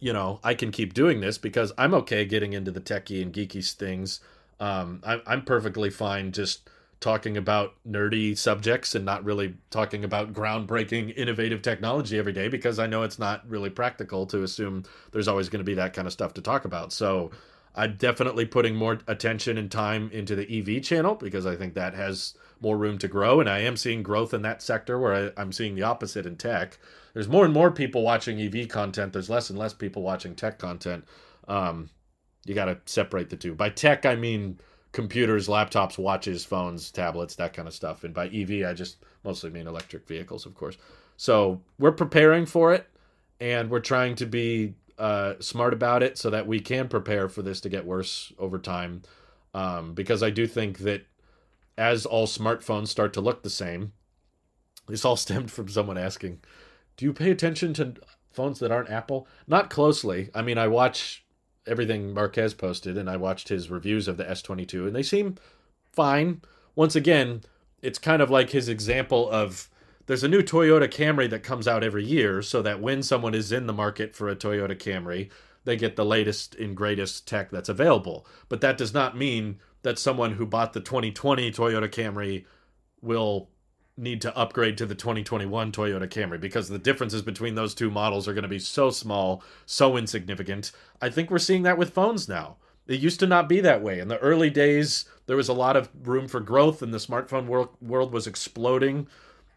[0.00, 3.32] you know, I can keep doing this because I'm okay getting into the techie and
[3.32, 4.20] geeky things.
[4.60, 6.68] Um, I'm, I'm perfectly fine just
[7.00, 12.78] talking about nerdy subjects and not really talking about groundbreaking, innovative technology every day because
[12.78, 16.06] I know it's not really practical to assume there's always going to be that kind
[16.06, 16.92] of stuff to talk about.
[16.92, 17.30] So
[17.74, 21.94] I'm definitely putting more attention and time into the EV channel because I think that
[21.94, 23.40] has more room to grow.
[23.40, 26.36] And I am seeing growth in that sector where I, I'm seeing the opposite in
[26.36, 26.78] tech
[27.14, 29.12] there's more and more people watching EV content.
[29.12, 31.04] There's less and less people watching tech content.
[31.48, 31.88] Um,
[32.44, 33.54] you got to separate the two.
[33.54, 34.58] By tech, I mean
[34.92, 38.04] computers, laptops, watches, phones, tablets, that kind of stuff.
[38.04, 40.76] And by EV, I just mostly mean electric vehicles, of course.
[41.16, 42.88] So we're preparing for it,
[43.40, 47.42] and we're trying to be uh, smart about it so that we can prepare for
[47.42, 49.02] this to get worse over time.
[49.54, 51.06] Um, because I do think that
[51.78, 53.92] as all smartphones start to look the same,
[54.88, 56.40] this all stemmed from someone asking
[56.96, 57.94] do you pay attention to
[58.32, 59.26] phones that aren't Apple?
[59.46, 60.30] Not closely.
[60.34, 61.24] I mean, I watch
[61.66, 65.36] everything Marques posted and I watched his reviews of the S22 and they seem
[65.92, 66.42] fine.
[66.74, 67.42] Once again,
[67.82, 69.68] it's kind of like his example of
[70.06, 73.52] there's a new Toyota Camry that comes out every year so that when someone is
[73.52, 75.30] in the market for a Toyota Camry,
[75.64, 78.26] they get the latest and greatest tech that's available.
[78.48, 82.44] But that does not mean that someone who bought the 2020 Toyota Camry
[83.00, 83.48] will
[83.96, 88.26] need to upgrade to the 2021 Toyota Camry because the differences between those two models
[88.26, 90.72] are going to be so small, so insignificant.
[91.00, 92.56] I think we're seeing that with phones now.
[92.86, 94.00] It used to not be that way.
[94.00, 97.46] In the early days, there was a lot of room for growth and the smartphone
[97.46, 99.06] world, world was exploding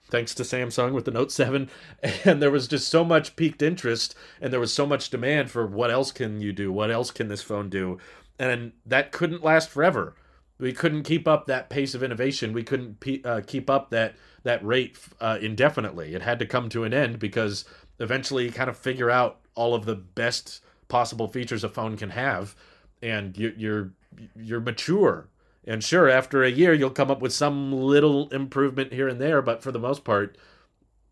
[0.09, 1.69] thanks to Samsung with the Note 7
[2.23, 5.65] and there was just so much peaked interest and there was so much demand for
[5.65, 6.71] what else can you do?
[6.71, 7.97] What else can this phone do?
[8.39, 10.15] And that couldn't last forever
[10.59, 12.53] we couldn't keep up that pace of innovation.
[12.53, 16.15] We couldn't pe- uh, keep up that that rate uh, indefinitely.
[16.15, 17.65] It had to come to an end because
[17.99, 22.11] eventually you kind of figure out all of the best possible features a phone can
[22.11, 22.55] have,
[23.01, 23.91] and you, you're
[24.35, 25.27] you're mature.
[25.65, 29.41] And sure, after a year, you'll come up with some little improvement here and there,
[29.41, 30.37] but for the most part,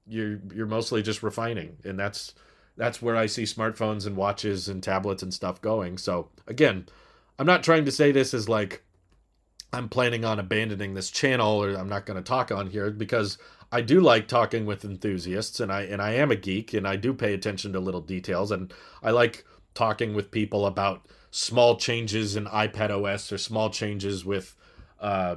[0.07, 2.33] you're you're mostly just refining, and that's
[2.77, 5.97] that's where I see smartphones and watches and tablets and stuff going.
[5.97, 6.87] So again,
[7.37, 8.83] I'm not trying to say this as like
[9.73, 13.37] I'm planning on abandoning this channel or I'm not going to talk on here because
[13.71, 16.95] I do like talking with enthusiasts and I and I am a geek and I
[16.95, 18.73] do pay attention to little details and
[19.03, 24.55] I like talking with people about small changes in iPad OS or small changes with
[25.01, 25.35] uh,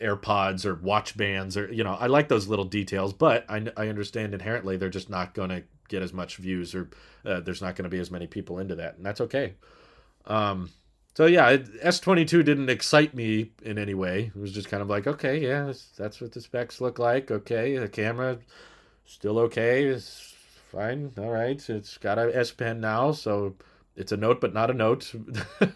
[0.00, 3.88] AirPods or watch bands or you know I like those little details but I, I
[3.88, 6.90] understand inherently they're just not going to get as much views or
[7.24, 9.54] uh, there's not going to be as many people into that and that's okay.
[10.26, 10.70] Um,
[11.16, 14.30] so yeah, S twenty two didn't excite me in any way.
[14.36, 17.30] It was just kind of like, okay, yeah, that's what the specs look like.
[17.30, 18.36] Okay, the camera
[19.06, 19.86] still okay.
[19.86, 20.34] It's
[20.70, 21.12] fine.
[21.16, 23.54] All right, it's got a S Pen now, so
[23.96, 25.10] it's a note, but not a note.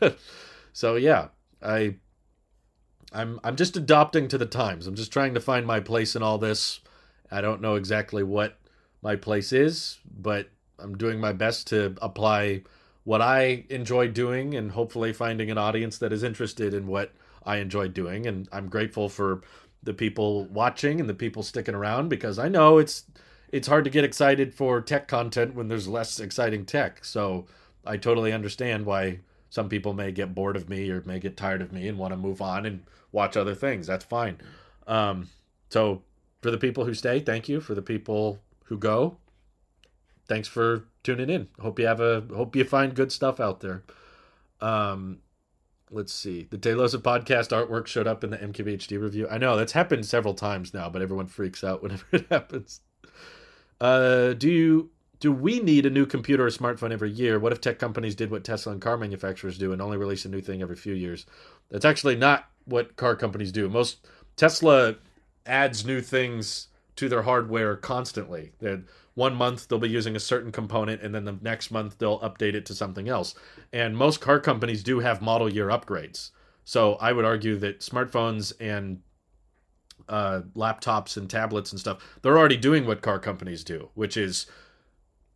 [0.74, 1.28] so yeah,
[1.62, 1.94] I,
[3.10, 4.86] I'm I'm just adopting to the times.
[4.86, 6.80] I'm just trying to find my place in all this.
[7.30, 8.58] I don't know exactly what
[9.00, 12.64] my place is, but I'm doing my best to apply
[13.10, 17.10] what I enjoy doing and hopefully finding an audience that is interested in what
[17.44, 18.24] I enjoy doing.
[18.24, 19.42] And I'm grateful for
[19.82, 23.02] the people watching and the people sticking around because I know it's
[23.48, 27.04] it's hard to get excited for tech content when there's less exciting tech.
[27.04, 27.46] So
[27.84, 29.18] I totally understand why
[29.48, 32.12] some people may get bored of me or may get tired of me and want
[32.12, 33.88] to move on and watch other things.
[33.88, 34.38] That's fine.
[34.86, 35.28] Um,
[35.68, 36.02] so
[36.42, 37.60] for the people who stay, thank you.
[37.60, 39.16] For the people who go,
[40.30, 41.48] thanks for tuning in.
[41.58, 43.82] Hope you have a hope you find good stuff out there.
[44.60, 45.18] Um,
[45.90, 46.46] let's see.
[46.48, 49.26] The Telos of podcast artwork showed up in the MKBHD review.
[49.28, 52.80] I know that's happened several times now, but everyone freaks out whenever it happens.
[53.80, 57.40] Uh, do you do we need a new computer or smartphone every year?
[57.40, 60.28] What if tech companies did what Tesla and car manufacturers do and only release a
[60.28, 61.26] new thing every few years?
[61.70, 63.68] That's actually not what car companies do.
[63.68, 64.94] Most Tesla
[65.44, 66.68] adds new things
[67.00, 68.52] to their hardware constantly.
[68.60, 68.82] They're,
[69.14, 72.54] one month they'll be using a certain component and then the next month they'll update
[72.54, 73.34] it to something else.
[73.72, 76.30] And most car companies do have model year upgrades.
[76.64, 79.00] So I would argue that smartphones and
[80.08, 84.46] uh, laptops and tablets and stuff, they're already doing what car companies do, which is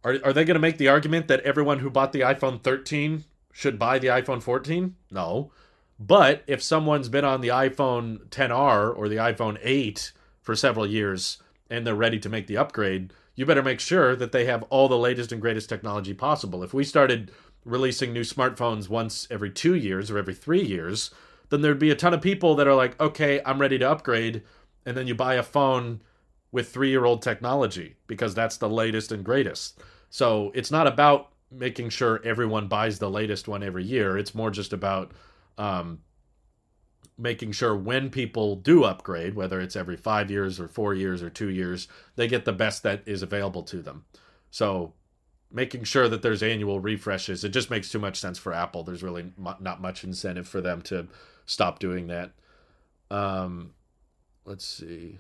[0.05, 3.25] are, are they going to make the argument that everyone who bought the iPhone 13
[3.53, 4.95] should buy the iPhone 14?
[5.11, 5.51] No.
[5.99, 11.39] But if someone's been on the iPhone 10R or the iPhone 8 for several years
[11.71, 14.89] and they're ready to make the upgrade, you better make sure that they have all
[14.89, 16.63] the latest and greatest technology possible.
[16.63, 17.31] If we started
[17.65, 21.11] releasing new smartphones once every two years or every three years,
[21.49, 24.43] then there'd be a ton of people that are like, okay, I'm ready to upgrade.
[24.87, 26.03] And then you buy a phone
[26.53, 29.81] with three year old technology because that's the latest and greatest.
[30.11, 34.17] So it's not about making sure everyone buys the latest one every year.
[34.17, 35.13] It's more just about
[35.59, 36.01] um,
[37.17, 41.31] making sure when people do upgrade, whether it's every five years or four years or
[41.31, 44.05] two years, they get the best that is available to them.
[44.51, 44.95] So
[45.51, 48.83] making sure that there's annual refreshes, it just makes too much sense for Apple.
[48.83, 51.07] There's really not much incentive for them to
[51.47, 52.33] stop doing that.
[53.11, 53.75] Um,
[54.45, 55.19] let's see.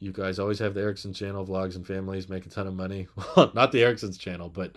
[0.00, 3.08] You guys always have the Ericsson channel, vlogs and families make a ton of money.
[3.36, 4.76] Well, not the Ericsson's channel, but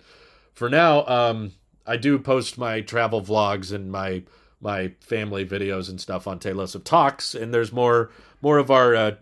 [0.52, 1.52] for now, um,
[1.86, 4.24] I do post my travel vlogs and my
[4.62, 8.94] my family videos and stuff on Telos of Talks, and there's more more of our
[8.94, 9.14] uh,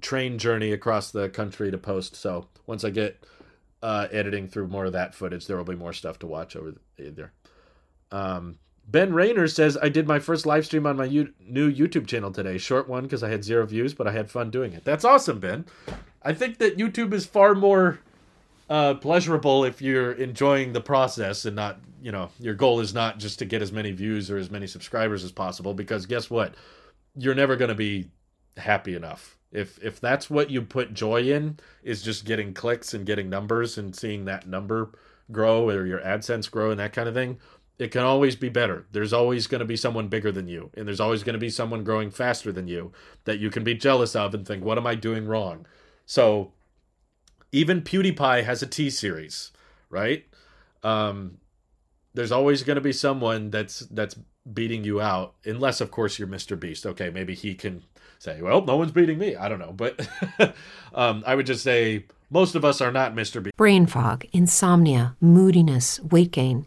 [0.00, 2.16] train journey across the country to post.
[2.16, 3.24] So once I get
[3.82, 6.74] uh, editing through more of that footage, there will be more stuff to watch over
[6.96, 7.32] there.
[8.10, 12.06] Um, ben Rayner says I did my first live stream on my U- new YouTube
[12.06, 12.58] channel today.
[12.58, 14.84] Short one because I had zero views, but I had fun doing it.
[14.84, 15.64] That's awesome, Ben.
[16.22, 17.98] I think that YouTube is far more
[18.72, 23.18] uh, pleasurable if you're enjoying the process and not, you know, your goal is not
[23.18, 25.74] just to get as many views or as many subscribers as possible.
[25.74, 26.54] Because guess what?
[27.14, 28.08] You're never going to be
[28.56, 29.36] happy enough.
[29.52, 33.76] If if that's what you put joy in, is just getting clicks and getting numbers
[33.76, 34.92] and seeing that number
[35.30, 37.38] grow or your AdSense grow and that kind of thing,
[37.78, 38.86] it can always be better.
[38.90, 41.50] There's always going to be someone bigger than you, and there's always going to be
[41.50, 42.90] someone growing faster than you
[43.24, 45.66] that you can be jealous of and think, what am I doing wrong?
[46.06, 46.54] So
[47.52, 49.52] even PewDiePie has a T series,
[49.90, 50.24] right?
[50.82, 51.38] Um,
[52.14, 54.16] there's always going to be someone that's that's
[54.52, 56.58] beating you out, unless of course you're Mr.
[56.58, 56.86] Beast.
[56.86, 57.82] Okay, maybe he can
[58.18, 59.36] say, well, no one's beating me.
[59.36, 60.08] I don't know, but
[60.94, 63.42] um, I would just say most of us are not Mr.
[63.42, 63.56] Beast.
[63.56, 66.66] Brain fog, insomnia, moodiness, weight gain.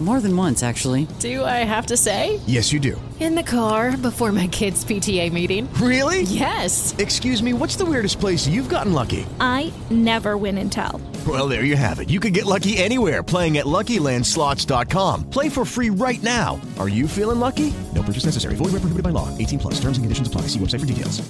[0.00, 1.06] More than once, actually.
[1.18, 2.40] Do I have to say?
[2.46, 3.00] Yes, you do.
[3.20, 5.68] In the car before my kids' PTA meeting.
[5.74, 6.22] Really?
[6.22, 6.94] Yes.
[6.96, 9.26] Excuse me, what's the weirdest place you've gotten lucky?
[9.40, 11.02] I never win and tell.
[11.26, 12.08] Well, there you have it.
[12.08, 15.28] You can get lucky anywhere playing at LuckyLandSlots.com.
[15.28, 16.58] Play for free right now.
[16.78, 17.70] Are you feeling lucky?
[17.94, 18.54] No purchase necessary.
[18.54, 19.28] Void where prohibited by law.
[19.36, 19.74] 18 plus.
[19.74, 20.42] Terms and conditions apply.
[20.42, 21.20] See website for details.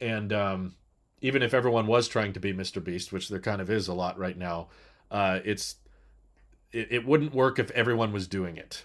[0.00, 0.74] And um,
[1.20, 2.82] even if everyone was trying to be Mr.
[2.84, 4.68] Beast, which there kind of is a lot right now,
[5.10, 5.76] uh, it's
[6.74, 8.84] it, it wouldn't work if everyone was doing it.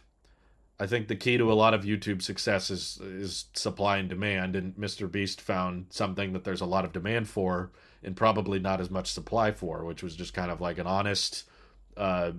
[0.79, 4.55] I think the key to a lot of YouTube success is is supply and demand,
[4.55, 5.11] and Mr.
[5.11, 7.71] Beast found something that there's a lot of demand for,
[8.01, 11.43] and probably not as much supply for, which was just kind of like an honest,
[11.97, 12.31] uh,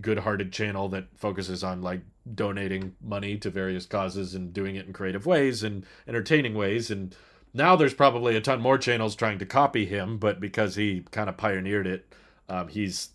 [0.00, 2.00] good-hearted channel that focuses on like
[2.34, 6.90] donating money to various causes and doing it in creative ways and entertaining ways.
[6.90, 7.14] And
[7.54, 11.28] now there's probably a ton more channels trying to copy him, but because he kind
[11.28, 12.12] of pioneered it,
[12.48, 13.10] um, he's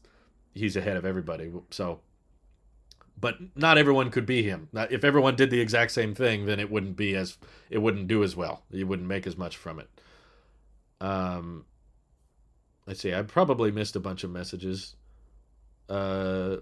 [0.55, 1.51] he's ahead of everybody.
[1.69, 1.99] So
[3.19, 4.67] but not everyone could be him.
[4.73, 7.37] If everyone did the exact same thing, then it wouldn't be as
[7.69, 8.63] it wouldn't do as well.
[8.69, 9.89] You wouldn't make as much from it.
[10.99, 11.65] Um,
[12.85, 13.13] let's see.
[13.13, 14.95] I probably missed a bunch of messages.
[15.87, 16.57] Uh,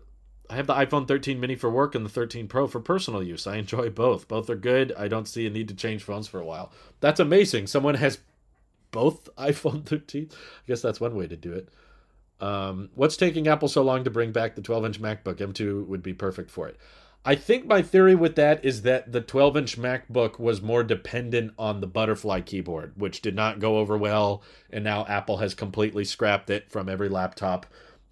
[0.49, 3.47] I have the iPhone 13 mini for work and the 13 Pro for personal use.
[3.47, 4.27] I enjoy both.
[4.27, 4.93] Both are good.
[4.97, 6.71] I don't see a need to change phones for a while.
[6.99, 7.67] That's amazing.
[7.67, 8.19] Someone has
[8.91, 10.29] both iPhone 13.
[10.31, 10.35] I
[10.67, 11.69] guess that's one way to do it.
[12.39, 15.35] Um, what's taking Apple so long to bring back the 12 inch MacBook?
[15.35, 16.77] M2 would be perfect for it.
[17.25, 21.53] I think my theory with that is that the 12 inch MacBook was more dependent
[21.57, 26.03] on the butterfly keyboard, which did not go over well, and now Apple has completely
[26.03, 27.65] scrapped it from every laptop.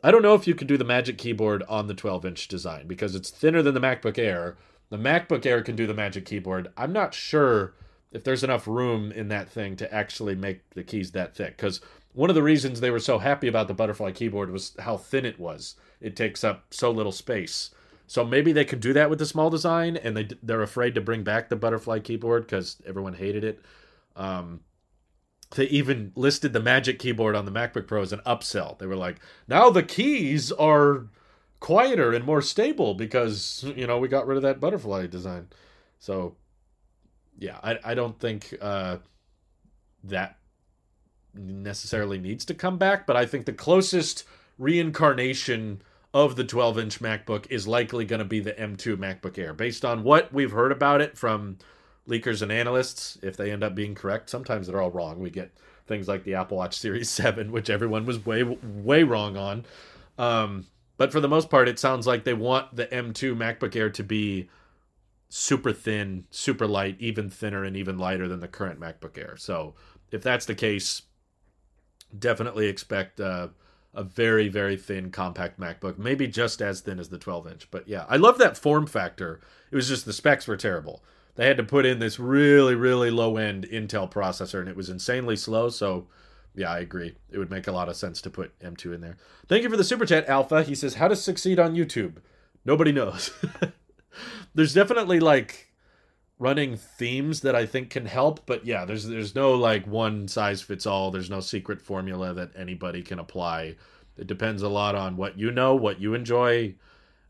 [0.04, 2.88] I don't know if you could do the Magic Keyboard on the 12 inch design
[2.88, 4.58] because it's thinner than the MacBook Air.
[4.90, 6.70] The MacBook Air can do the Magic Keyboard.
[6.76, 7.74] I'm not sure
[8.12, 11.82] if there's enough room in that thing to actually make the keys that thick because
[12.14, 15.26] one of the reasons they were so happy about the butterfly keyboard was how thin
[15.26, 15.76] it was.
[16.00, 17.72] It takes up so little space.
[18.08, 21.02] So maybe they could do that with the small design, and they they're afraid to
[21.02, 23.62] bring back the butterfly keyboard because everyone hated it.
[24.18, 24.62] Um,
[25.56, 28.78] they even listed the Magic keyboard on the MacBook Pro as an upsell.
[28.78, 31.08] They were like, now the keys are
[31.62, 35.48] quieter and more stable because you know we got rid of that butterfly design.
[36.00, 36.36] So
[37.40, 38.98] yeah, I I don't think uh,
[40.04, 40.38] that
[41.34, 44.24] necessarily needs to come back, but I think the closest
[44.58, 45.82] reincarnation
[46.14, 49.86] of the 12 inch MacBook is likely going to be the M2 MacBook Air, based
[49.86, 51.58] on what we've heard about it from
[52.08, 55.20] leakers and analysts, if they end up being correct, sometimes they're all wrong.
[55.20, 55.52] We get
[55.88, 59.66] things like the Apple Watch Series 7, which everyone was way, way wrong on.
[60.18, 60.68] Um,
[60.98, 64.04] but for the most part, it sounds like they want the M2 MacBook Air to
[64.04, 64.50] be
[65.30, 69.36] super thin, super light, even thinner and even lighter than the current MacBook Air.
[69.38, 69.74] So
[70.12, 71.04] if that's the case,
[72.18, 73.50] definitely expect uh,
[73.94, 75.98] a very, very thin, compact MacBook.
[75.98, 77.68] Maybe just as thin as the 12 inch.
[77.72, 79.42] But yeah, I love that form factor.
[79.72, 81.04] It was just the specs were terrible.
[81.36, 84.90] They had to put in this really, really low end Intel processor, and it was
[84.90, 85.70] insanely slow.
[85.70, 86.08] So
[86.56, 87.16] yeah, I agree.
[87.32, 89.18] It would make a lot of sense to put M2 in there.
[89.48, 90.64] Thank you for the super chat, Alpha.
[90.64, 92.18] He says, How to succeed on YouTube?
[92.66, 93.32] Nobody knows.
[94.56, 95.71] There's definitely like
[96.42, 100.60] running themes that I think can help, but yeah, there's there's no like one size
[100.60, 101.12] fits all.
[101.12, 103.76] There's no secret formula that anybody can apply.
[104.18, 106.74] It depends a lot on what you know, what you enjoy,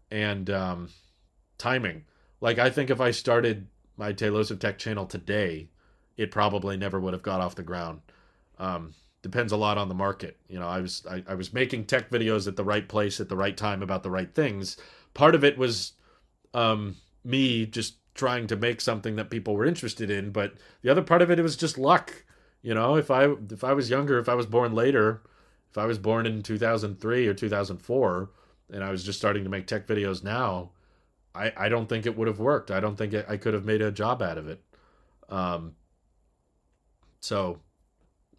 [0.09, 0.89] and um,
[1.57, 2.05] timing.
[2.39, 5.67] Like I think if I started my Talos of Tech channel today,
[6.15, 7.99] it probably never would have got off the ground.
[8.59, 10.37] Um, depends a lot on the market.
[10.47, 13.27] You know, I was I, I was making tech videos at the right place at
[13.27, 14.77] the right time about the right things.
[15.13, 15.91] Part of it was
[16.53, 16.95] um,
[17.25, 21.21] me just trying to make something that people were interested in, but the other part
[21.21, 22.25] of it, it was just luck.
[22.61, 25.21] You know, if I if I was younger, if I was born later,
[25.69, 28.29] if I was born in 2003 or 2004,
[28.71, 30.71] and I was just starting to make tech videos now,
[31.33, 32.69] I I don't think it would have worked.
[32.71, 34.61] I don't think it, I could have made a job out of it.
[35.29, 35.75] Um.
[37.21, 37.59] So,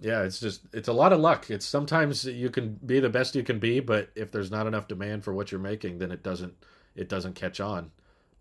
[0.01, 1.51] yeah, it's just it's a lot of luck.
[1.51, 4.89] It's sometimes you can be the best you can be, but if there's not enough
[4.89, 6.55] demand for what you're making, then it doesn't
[6.95, 7.91] it doesn't catch on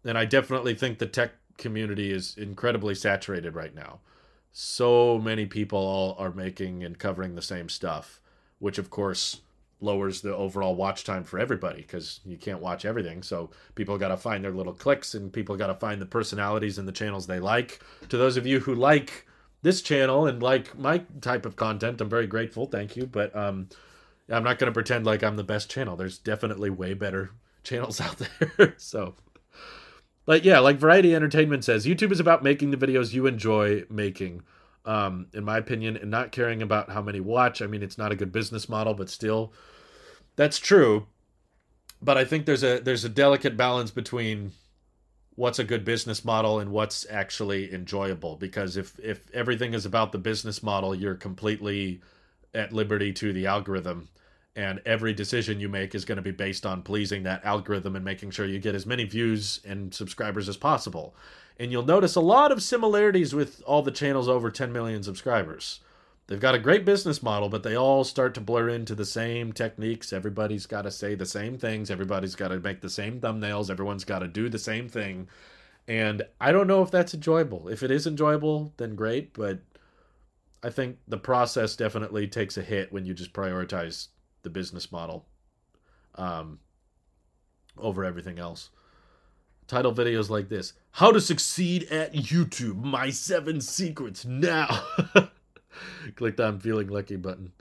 [0.03, 3.99] and I definitely think the tech community is incredibly saturated right now.
[4.51, 8.19] So many people all are making and covering the same stuff,
[8.59, 9.41] which of course
[9.79, 13.23] lowers the overall watch time for everybody because you can't watch everything.
[13.23, 16.77] So people got to find their little clicks and people got to find the personalities
[16.77, 17.81] and the channels they like.
[18.09, 19.25] To those of you who like
[19.63, 22.67] this channel and like my type of content, I'm very grateful.
[22.67, 23.05] Thank you.
[23.07, 23.69] But um,
[24.29, 25.95] I'm not going to pretend like I'm the best channel.
[25.95, 27.31] There's definitely way better
[27.63, 28.75] channels out there.
[28.77, 29.15] so
[30.25, 34.43] but yeah, like Variety Entertainment says, YouTube is about making the videos you enjoy making.
[34.83, 37.61] Um, in my opinion, and not caring about how many watch.
[37.61, 39.53] I mean, it's not a good business model, but still,
[40.35, 41.05] that's true.
[42.01, 44.53] But I think there's a there's a delicate balance between
[45.35, 48.37] what's a good business model and what's actually enjoyable.
[48.37, 52.01] Because if if everything is about the business model, you're completely
[52.53, 54.09] at liberty to the algorithm
[54.55, 58.03] and every decision you make is going to be based on pleasing that algorithm and
[58.03, 61.15] making sure you get as many views and subscribers as possible.
[61.57, 65.79] And you'll notice a lot of similarities with all the channels over 10 million subscribers.
[66.27, 69.51] They've got a great business model, but they all start to blur into the same
[69.51, 70.13] techniques.
[70.13, 71.91] Everybody's got to say the same things.
[71.91, 73.69] Everybody's got to make the same thumbnails.
[73.69, 75.27] Everyone's got to do the same thing.
[75.87, 77.67] And I don't know if that's enjoyable.
[77.67, 79.33] If it is enjoyable, then great.
[79.33, 79.59] But
[80.63, 84.07] I think the process definitely takes a hit when you just prioritize
[84.43, 85.25] the business model
[86.15, 86.59] um,
[87.77, 88.69] over everything else.
[89.67, 94.83] Title videos like this How to Succeed at YouTube My Seven Secrets Now.
[96.15, 97.53] Click the I'm Feeling Lucky button.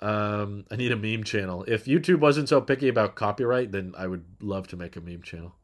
[0.00, 1.64] Um, I need a meme channel.
[1.68, 5.22] If YouTube wasn't so picky about copyright, then I would love to make a meme
[5.22, 5.54] channel.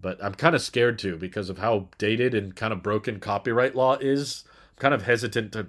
[0.00, 3.74] But I'm kind of scared to because of how dated and kind of broken copyright
[3.74, 4.44] law is.
[4.46, 5.66] I'm kind of hesitant to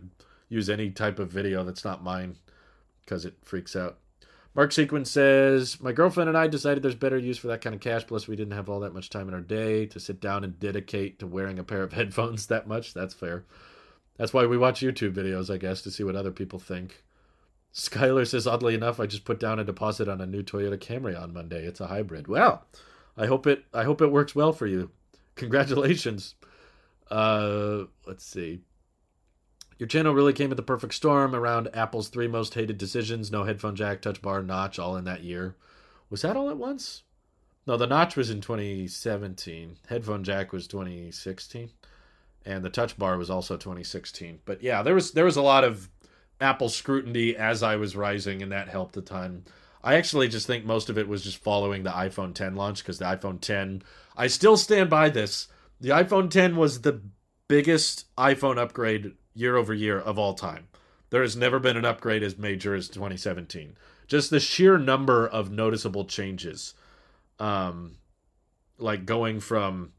[0.49, 2.38] use any type of video that's not mine
[3.08, 3.97] because it freaks out.
[4.53, 7.80] Mark Sequence says, My girlfriend and I decided there's better use for that kind of
[7.80, 8.05] cash.
[8.05, 10.60] Plus, we didn't have all that much time in our day to sit down and
[10.60, 12.93] dedicate to wearing a pair of headphones that much.
[12.93, 13.45] That's fair.
[14.18, 17.03] That's why we watch YouTube videos, I guess, to see what other people think.
[17.74, 21.20] Skylar says, oddly enough, I just put down a deposit on a new Toyota Camry
[21.20, 21.64] on Monday.
[21.64, 22.28] It's a hybrid.
[22.28, 22.66] Well,
[23.16, 23.64] I hope it.
[23.74, 24.89] I hope it works well for you.
[25.36, 26.34] Congratulations.
[27.12, 28.62] Uh, let's see.
[29.78, 33.43] Your channel really came at the perfect storm around Apple's three most hated decisions no
[33.43, 35.55] headphone jack, touch bar, notch, all in that year.
[36.09, 37.03] Was that all at once?
[37.67, 39.78] No, the notch was in 2017.
[39.88, 41.69] Headphone jack was 2016.
[42.45, 44.39] And the touch bar was also 2016.
[44.45, 45.89] But yeah, there was there was a lot of
[46.39, 49.45] Apple scrutiny as I was rising, and that helped a ton.
[49.84, 52.99] I actually just think most of it was just following the iPhone 10 launch because
[52.99, 53.84] the iPhone 10,
[54.15, 55.47] I still stand by this.
[55.80, 57.01] The iPhone 10 was the
[57.47, 60.67] biggest iPhone upgrade year over year of all time.
[61.09, 63.77] There has never been an upgrade as major as 2017.
[64.07, 66.73] Just the sheer number of noticeable changes.
[67.39, 67.97] Um,
[68.77, 69.93] like going from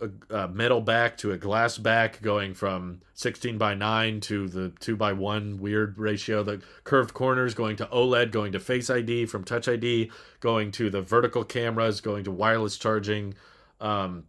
[0.00, 4.72] a, a, metal back to a glass back, going from 16 by 9 to the
[4.80, 9.26] 2 by 1 weird ratio, the curved corners, going to OLED, going to Face ID
[9.26, 10.10] from Touch ID,
[10.40, 13.34] going to the vertical cameras, going to wireless charging.
[13.80, 14.24] Um,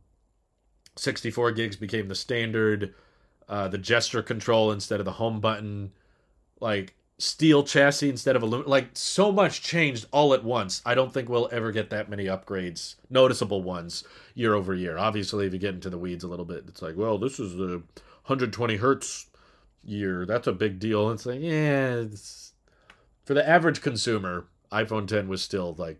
[0.97, 2.93] 64 gigs became the standard.
[3.49, 5.91] Uh, the gesture control instead of the home button,
[6.59, 8.69] like steel chassis instead of aluminum.
[8.69, 10.81] Like so much changed all at once.
[10.85, 14.97] I don't think we'll ever get that many upgrades, noticeable ones, year over year.
[14.97, 17.55] Obviously, if you get into the weeds a little bit, it's like, well, this is
[17.55, 17.81] the
[18.25, 19.27] 120 hertz
[19.83, 20.25] year.
[20.25, 21.09] That's a big deal.
[21.11, 22.53] It's like, yeah, it's...
[23.25, 25.97] for the average consumer, iPhone 10 was still like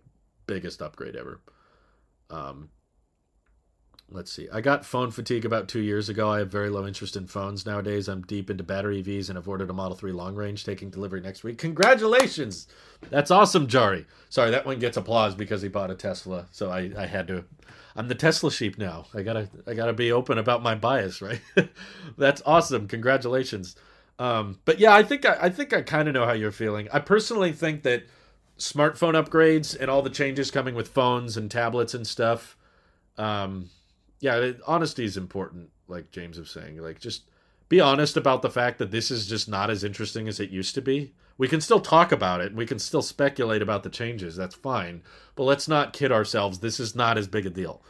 [0.47, 1.41] biggest upgrade ever.
[2.29, 2.69] Um,
[4.11, 4.47] let's see.
[4.51, 6.29] I got phone fatigue about two years ago.
[6.29, 8.07] I have very low interest in phones nowadays.
[8.07, 11.21] I'm deep into battery EVs and have ordered a Model 3 long range taking delivery
[11.21, 11.57] next week.
[11.57, 12.67] Congratulations!
[13.09, 14.05] That's awesome, Jari.
[14.29, 16.47] Sorry, that one gets applause because he bought a Tesla.
[16.51, 17.45] So I, I had to.
[17.95, 19.05] I'm the Tesla sheep now.
[19.13, 21.41] I gotta I gotta be open about my bias, right?
[22.17, 22.87] That's awesome.
[22.87, 23.75] Congratulations.
[24.19, 26.87] Um, but yeah, I think I, I think I kind of know how you're feeling.
[26.91, 28.03] I personally think that
[28.57, 32.57] smartphone upgrades and all the changes coming with phones and tablets and stuff.
[33.17, 33.69] Um,
[34.19, 36.77] yeah, honesty is important, like James was saying.
[36.77, 37.23] Like, just
[37.69, 40.75] be honest about the fact that this is just not as interesting as it used
[40.75, 41.13] to be.
[41.37, 42.53] We can still talk about it.
[42.53, 44.35] We can still speculate about the changes.
[44.35, 45.03] That's fine.
[45.35, 46.59] But let's not kid ourselves.
[46.59, 47.81] This is not as big a deal.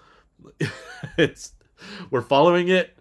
[1.17, 1.53] it's
[2.11, 2.98] we're following it.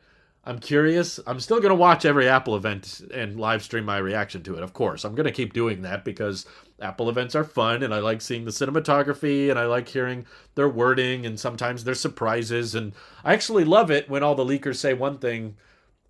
[0.49, 1.20] I'm curious.
[1.26, 4.62] I'm still going to watch every Apple event and live stream my reaction to it.
[4.62, 6.46] Of course, I'm going to keep doing that because
[6.80, 10.24] Apple events are fun and I like seeing the cinematography and I like hearing
[10.55, 14.76] their wording and sometimes their surprises and I actually love it when all the leakers
[14.76, 15.59] say one thing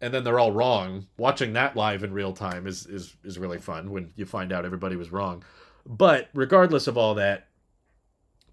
[0.00, 1.08] and then they're all wrong.
[1.16, 4.64] Watching that live in real time is is is really fun when you find out
[4.64, 5.42] everybody was wrong.
[5.84, 7.48] But regardless of all that,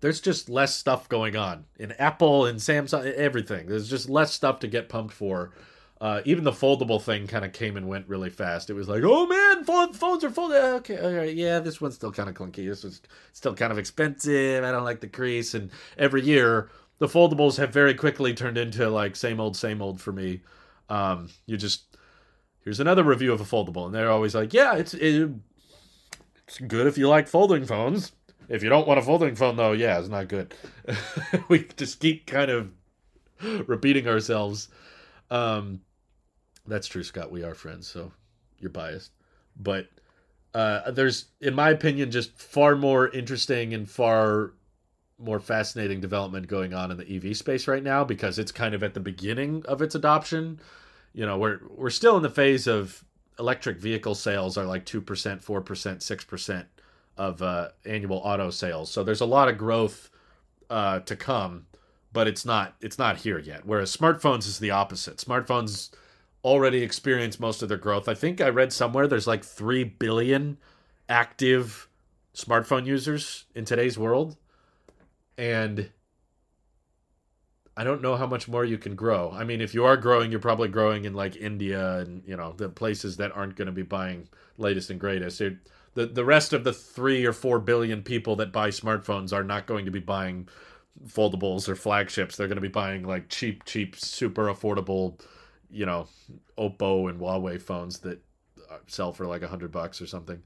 [0.02, 3.68] there's just less stuff going on in Apple and Samsung, everything.
[3.68, 5.52] There's just less stuff to get pumped for.
[6.02, 8.70] Uh, even the foldable thing kind of came and went really fast.
[8.70, 10.62] It was like, oh man, phones are folded.
[10.62, 12.68] Okay, all right, yeah, this one's still kind of clunky.
[12.68, 14.64] This was still kind of expensive.
[14.64, 15.54] I don't like the crease.
[15.54, 20.02] And every year, the foldables have very quickly turned into like same old, same old
[20.02, 20.42] for me.
[20.90, 21.96] Um, you just
[22.66, 25.32] here's another review of a foldable, and they're always like, yeah, it's it,
[26.48, 28.12] it's good if you like folding phones.
[28.50, 30.54] If you don't want a folding phone, though, yeah, it's not good.
[31.48, 32.72] we just keep kind of
[33.68, 34.68] repeating ourselves.
[35.36, 35.82] Um,
[36.66, 37.32] that's true, Scott.
[37.32, 38.12] We are friends, so
[38.60, 39.12] you're biased.
[39.58, 39.90] But
[40.54, 44.54] uh, there's, in my opinion, just far more interesting and far
[45.18, 48.84] more fascinating development going on in the EV space right now because it's kind of
[48.84, 50.60] at the beginning of its adoption.
[51.14, 53.04] You know, we're we're still in the phase of
[53.38, 56.66] electric vehicle sales are like 2%, 4%, 6%
[57.18, 58.90] of uh, annual auto sales.
[58.92, 60.10] So there's a lot of growth
[60.70, 61.66] uh, to come,
[62.16, 63.66] but it's not it's not here yet.
[63.66, 65.18] Whereas smartphones is the opposite.
[65.18, 65.92] Smartphones
[66.46, 68.08] already experience most of their growth.
[68.08, 70.58] I think I read somewhere there's like 3 billion
[71.10, 71.90] active
[72.34, 74.38] smartphone users in today's world.
[75.38, 75.90] And
[77.76, 79.32] I don't know how much more you can grow.
[79.34, 82.54] I mean, if you are growing, you're probably growing in like India and, you know,
[82.54, 85.40] the places that aren't going to be buying latest and greatest.
[85.40, 89.66] The the rest of the 3 or 4 billion people that buy smartphones are not
[89.66, 90.48] going to be buying
[91.08, 92.36] foldables or flagships.
[92.36, 95.20] They're going to be buying like cheap cheap super affordable
[95.76, 96.08] you know,
[96.58, 98.20] Oppo and Huawei phones that
[98.72, 100.42] uh, sell for like a hundred bucks or something.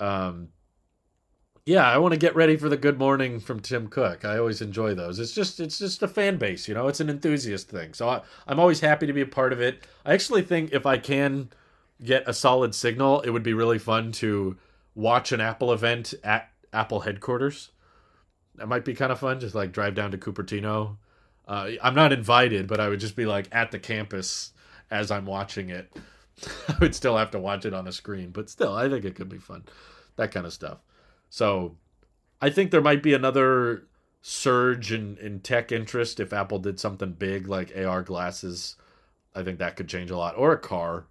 [0.00, 0.48] Um,
[1.66, 4.24] yeah, I want to get ready for the good morning from Tim Cook.
[4.24, 5.18] I always enjoy those.
[5.18, 6.88] It's just it's just a fan base, you know.
[6.88, 7.94] It's an enthusiast thing.
[7.94, 9.86] So I, I'm always happy to be a part of it.
[10.04, 11.50] I actually think if I can
[12.02, 14.56] get a solid signal, it would be really fun to
[14.94, 17.70] watch an Apple event at Apple headquarters.
[18.56, 19.40] That might be kind of fun.
[19.40, 20.96] Just like drive down to Cupertino
[21.46, 24.52] uh, I'm not invited, but I would just be like at the campus
[24.90, 25.94] as I'm watching it.
[26.68, 29.14] I would still have to watch it on a screen, but still, I think it
[29.14, 29.64] could be fun.
[30.16, 30.78] That kind of stuff.
[31.28, 31.76] So
[32.40, 33.86] I think there might be another
[34.22, 38.76] surge in, in tech interest if Apple did something big like AR glasses.
[39.34, 41.06] I think that could change a lot, or a car.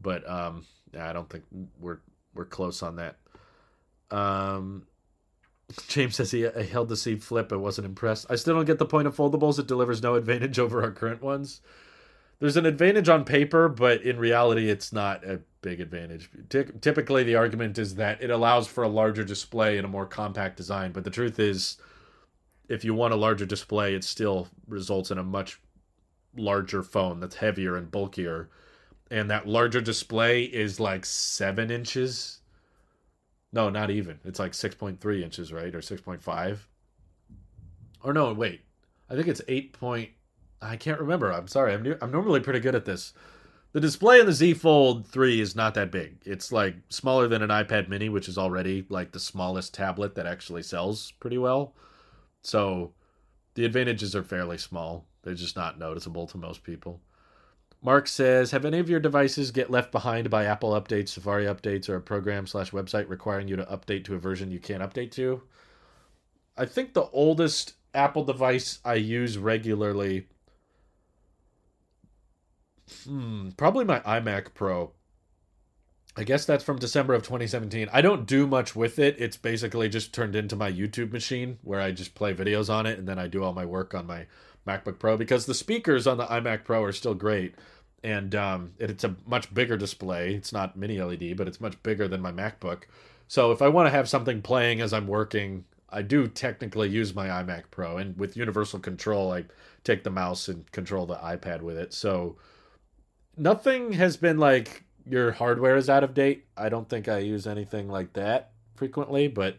[0.00, 0.66] But um,
[0.98, 1.44] I don't think
[1.80, 2.00] we're
[2.34, 3.16] we're close on that.
[4.10, 4.86] Um,
[5.88, 8.26] James says he, he held the Z Flip and wasn't impressed.
[8.30, 9.58] I still don't get the point of foldables.
[9.58, 11.60] It delivers no advantage over our current ones.
[12.40, 16.30] There's an advantage on paper, but in reality, it's not a big advantage.
[16.48, 20.06] Ty- typically, the argument is that it allows for a larger display and a more
[20.06, 20.92] compact design.
[20.92, 21.78] But the truth is,
[22.68, 25.60] if you want a larger display, it still results in a much
[26.36, 28.48] larger phone that's heavier and bulkier.
[29.10, 32.38] And that larger display is like seven inches
[33.52, 34.20] no, not even.
[34.24, 35.74] It's like 6.3 inches, right?
[35.74, 36.58] Or 6.5.
[38.02, 38.62] Or no, wait.
[39.10, 40.10] I think it's 8 point.
[40.60, 41.32] I can't remember.
[41.32, 41.74] I'm sorry.
[41.74, 43.12] I'm, I'm normally pretty good at this.
[43.72, 46.16] The display in the Z Fold 3 is not that big.
[46.24, 50.26] It's like smaller than an iPad mini, which is already like the smallest tablet that
[50.26, 51.74] actually sells pretty well.
[52.42, 52.92] So
[53.54, 55.06] the advantages are fairly small.
[55.22, 57.02] They're just not noticeable to most people.
[57.80, 61.88] Mark says, "Have any of your devices get left behind by Apple updates, Safari updates,
[61.88, 65.12] or a program slash website requiring you to update to a version you can't update
[65.12, 65.42] to?"
[66.56, 70.26] I think the oldest Apple device I use regularly,
[73.04, 74.92] hmm, probably my iMac Pro.
[76.16, 77.88] I guess that's from December of 2017.
[77.92, 79.14] I don't do much with it.
[79.20, 82.98] It's basically just turned into my YouTube machine where I just play videos on it
[82.98, 84.26] and then I do all my work on my
[84.68, 87.54] MacBook Pro because the speakers on the iMac Pro are still great.
[88.04, 90.34] And um, it, it's a much bigger display.
[90.34, 92.82] It's not mini LED, but it's much bigger than my MacBook.
[93.26, 97.14] So if I want to have something playing as I'm working, I do technically use
[97.14, 97.96] my iMac Pro.
[97.96, 99.46] And with universal control, I
[99.84, 101.92] take the mouse and control the iPad with it.
[101.92, 102.36] So
[103.36, 106.44] nothing has been like your hardware is out of date.
[106.56, 109.56] I don't think I use anything like that frequently, but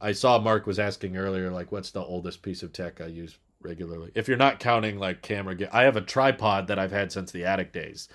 [0.00, 3.38] I saw Mark was asking earlier, like, what's the oldest piece of tech I use
[3.64, 4.12] regularly?
[4.14, 7.32] If you're not counting like camera, ge- I have a tripod that I've had since
[7.32, 8.08] the attic days.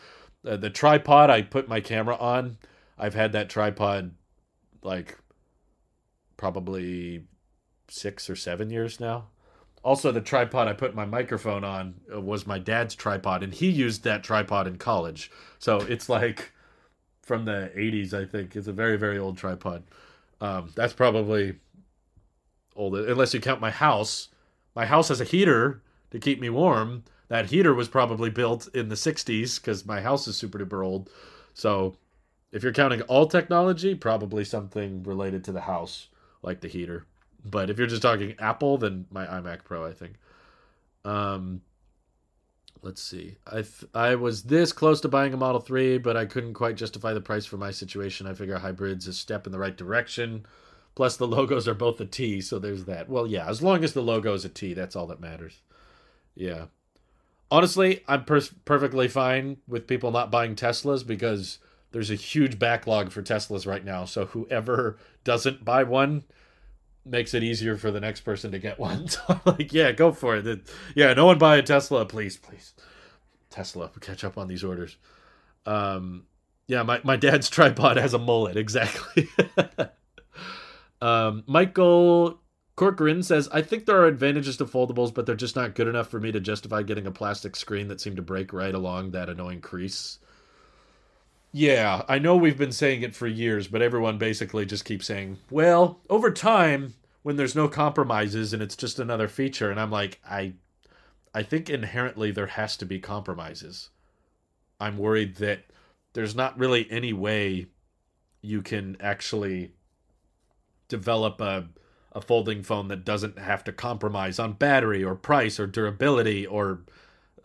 [0.45, 2.57] Uh, the tripod I put my camera on,
[2.97, 4.11] I've had that tripod
[4.81, 5.17] like
[6.37, 7.25] probably
[7.89, 9.27] six or seven years now.
[9.83, 13.69] Also, the tripod I put my microphone on uh, was my dad's tripod, and he
[13.69, 15.31] used that tripod in college.
[15.57, 16.51] So it's like
[17.21, 18.55] from the 80s, I think.
[18.55, 19.83] It's a very, very old tripod.
[20.41, 21.59] Um, that's probably
[22.75, 24.29] old, unless you count my house.
[24.79, 27.03] My house has a heater to keep me warm.
[27.27, 31.09] That heater was probably built in the 60s because my house is super duper old.
[31.53, 31.97] So
[32.53, 36.07] if you're counting all technology, probably something related to the house,
[36.41, 37.05] like the heater.
[37.43, 40.13] But if you're just talking Apple, then my iMac Pro, I think.
[41.03, 41.59] Um,
[42.81, 43.35] let's see.
[43.45, 46.77] I th- I was this close to buying a Model 3, but I couldn't quite
[46.77, 48.27] justify the price for my situation.
[48.27, 50.45] I figure hybrid's a step in the right direction.
[50.99, 53.07] Plus, the logos are both a T, so there's that.
[53.07, 55.61] Well, yeah, as long as the logo is a T, that's all that matters.
[56.35, 56.65] Yeah.
[57.49, 61.59] Honestly, I'm per- perfectly fine with people not buying Teslas because
[61.93, 64.03] there's a huge backlog for Teslas right now.
[64.03, 66.25] So whoever doesn't buy one
[67.05, 69.07] makes it easier for the next person to get one.
[69.25, 70.45] So like, yeah, go for it.
[70.45, 72.73] It- Yeah, no one buy a Tesla, please, please.
[73.49, 74.97] Tesla, catch up on these orders.
[75.65, 76.25] Um,
[76.67, 79.29] yeah, my, my dad's tripod has a mullet, exactly.
[81.01, 82.39] um, Michael
[82.75, 86.07] Corcoran says, I think there are advantages to foldables, but they're just not good enough
[86.07, 89.29] for me to justify getting a plastic screen that seemed to break right along that
[89.29, 90.19] annoying crease.
[91.51, 95.39] Yeah, I know we've been saying it for years, but everyone basically just keeps saying,
[95.49, 96.93] well, over time,
[97.23, 100.53] when there's no compromises and it's just another feature, and I'm like, I
[101.33, 103.89] I think inherently there has to be compromises.
[104.79, 105.65] I'm worried that
[106.13, 107.67] there's not really any way
[108.41, 109.73] you can actually
[110.89, 111.67] develop a
[112.11, 116.81] a folding phone that doesn't have to compromise on battery or price or durability or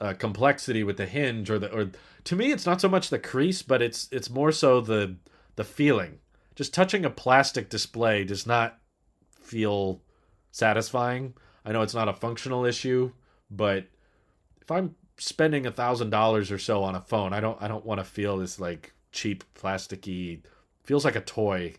[0.01, 1.91] uh, complexity with the hinge or the or
[2.25, 5.17] to me it's not so much the crease but it's it's more so the
[5.57, 6.19] the feeling.
[6.57, 8.79] Just touching a plastic display does not
[9.31, 10.01] feel
[10.51, 11.35] satisfying.
[11.65, 13.13] I know it's not a functional issue
[13.51, 13.87] but
[14.61, 17.85] if i'm spending a thousand dollars or so on a phone i don't i don't
[17.85, 20.41] want to feel this like cheap plasticky
[20.83, 21.75] feels like a toy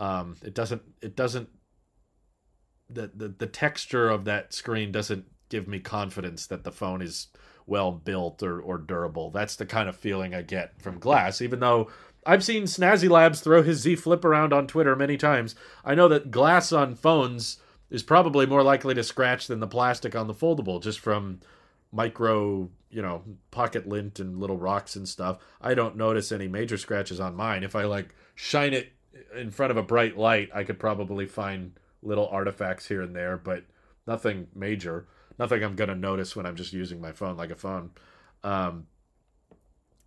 [0.00, 1.48] um it doesn't it doesn't
[2.88, 7.28] the, the the texture of that screen doesn't give me confidence that the phone is
[7.66, 9.30] well built or, or durable.
[9.30, 11.90] That's the kind of feeling I get from glass, even though
[12.26, 15.54] I've seen Snazzy Labs throw his Z Flip around on Twitter many times.
[15.84, 20.14] I know that glass on phones is probably more likely to scratch than the plastic
[20.14, 21.40] on the foldable, just from
[21.92, 25.38] micro, you know, pocket lint and little rocks and stuff.
[25.60, 27.64] I don't notice any major scratches on mine.
[27.64, 28.92] If I like shine it
[29.36, 33.36] in front of a bright light, I could probably find little artifacts here and there,
[33.36, 33.64] but
[34.06, 35.06] nothing major.
[35.38, 37.90] Nothing I'm gonna notice when I'm just using my phone like a phone.
[38.42, 38.86] Um,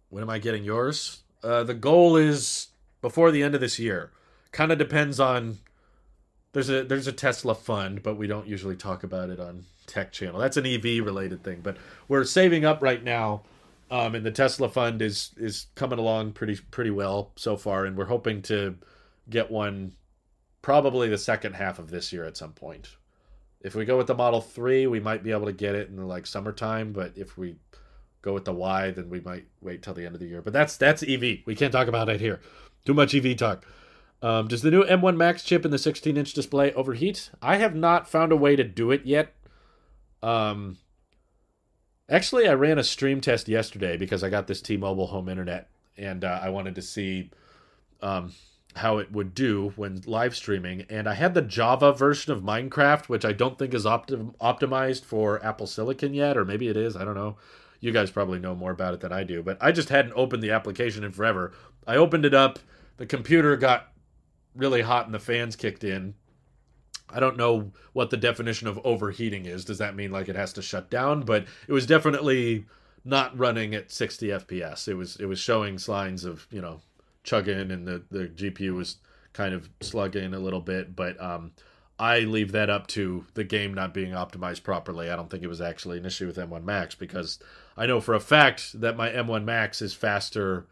[0.09, 1.23] when am I getting yours?
[1.43, 2.67] Uh, the goal is
[3.01, 4.11] before the end of this year.
[4.51, 5.57] Kind of depends on.
[6.53, 10.11] There's a there's a Tesla fund, but we don't usually talk about it on Tech
[10.11, 10.39] Channel.
[10.39, 11.77] That's an EV related thing, but
[12.07, 13.41] we're saving up right now,
[13.89, 17.97] um, and the Tesla fund is is coming along pretty pretty well so far, and
[17.97, 18.75] we're hoping to
[19.29, 19.93] get one
[20.61, 22.95] probably the second half of this year at some point.
[23.61, 26.07] If we go with the Model 3, we might be able to get it in
[26.07, 27.55] like summertime, but if we
[28.21, 30.41] go with the Y, then we might wait till the end of the year.
[30.41, 31.39] But that's that's EV.
[31.45, 32.41] We can't talk about it here.
[32.85, 33.65] Too much EV talk.
[34.21, 37.29] Um, does the new M1 Max chip in the 16-inch display overheat?
[37.41, 39.35] I have not found a way to do it yet.
[40.21, 40.77] Um,
[42.09, 46.23] actually, I ran a stream test yesterday because I got this T-Mobile home internet, and
[46.23, 47.31] uh, I wanted to see.
[48.01, 48.33] Um,
[48.75, 50.85] how it would do when live streaming.
[50.89, 55.03] And I had the Java version of Minecraft, which I don't think is optim- optimized
[55.03, 56.95] for Apple Silicon yet, or maybe it is.
[56.95, 57.37] I don't know.
[57.79, 60.41] You guys probably know more about it than I do, but I just hadn't opened
[60.41, 61.51] the application in forever.
[61.85, 62.59] I opened it up,
[62.97, 63.91] the computer got
[64.55, 66.15] really hot and the fans kicked in.
[67.09, 69.65] I don't know what the definition of overheating is.
[69.65, 71.21] Does that mean like it has to shut down?
[71.21, 72.65] But it was definitely
[73.05, 74.87] not running at 60 FPS.
[74.87, 76.81] It was it was showing signs of, you know,
[77.23, 78.97] chugging and the, the GPU was
[79.33, 81.51] kind of slugging a little bit, but um,
[81.99, 85.09] I leave that up to the game not being optimized properly.
[85.09, 87.39] I don't think it was actually an issue with M1 Max because
[87.77, 90.67] I know for a fact that my M1 Max is faster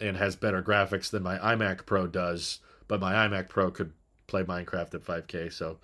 [0.00, 3.92] and has better graphics than my iMac Pro does, but my iMac Pro could
[4.26, 5.52] play Minecraft at 5K.
[5.52, 5.78] So,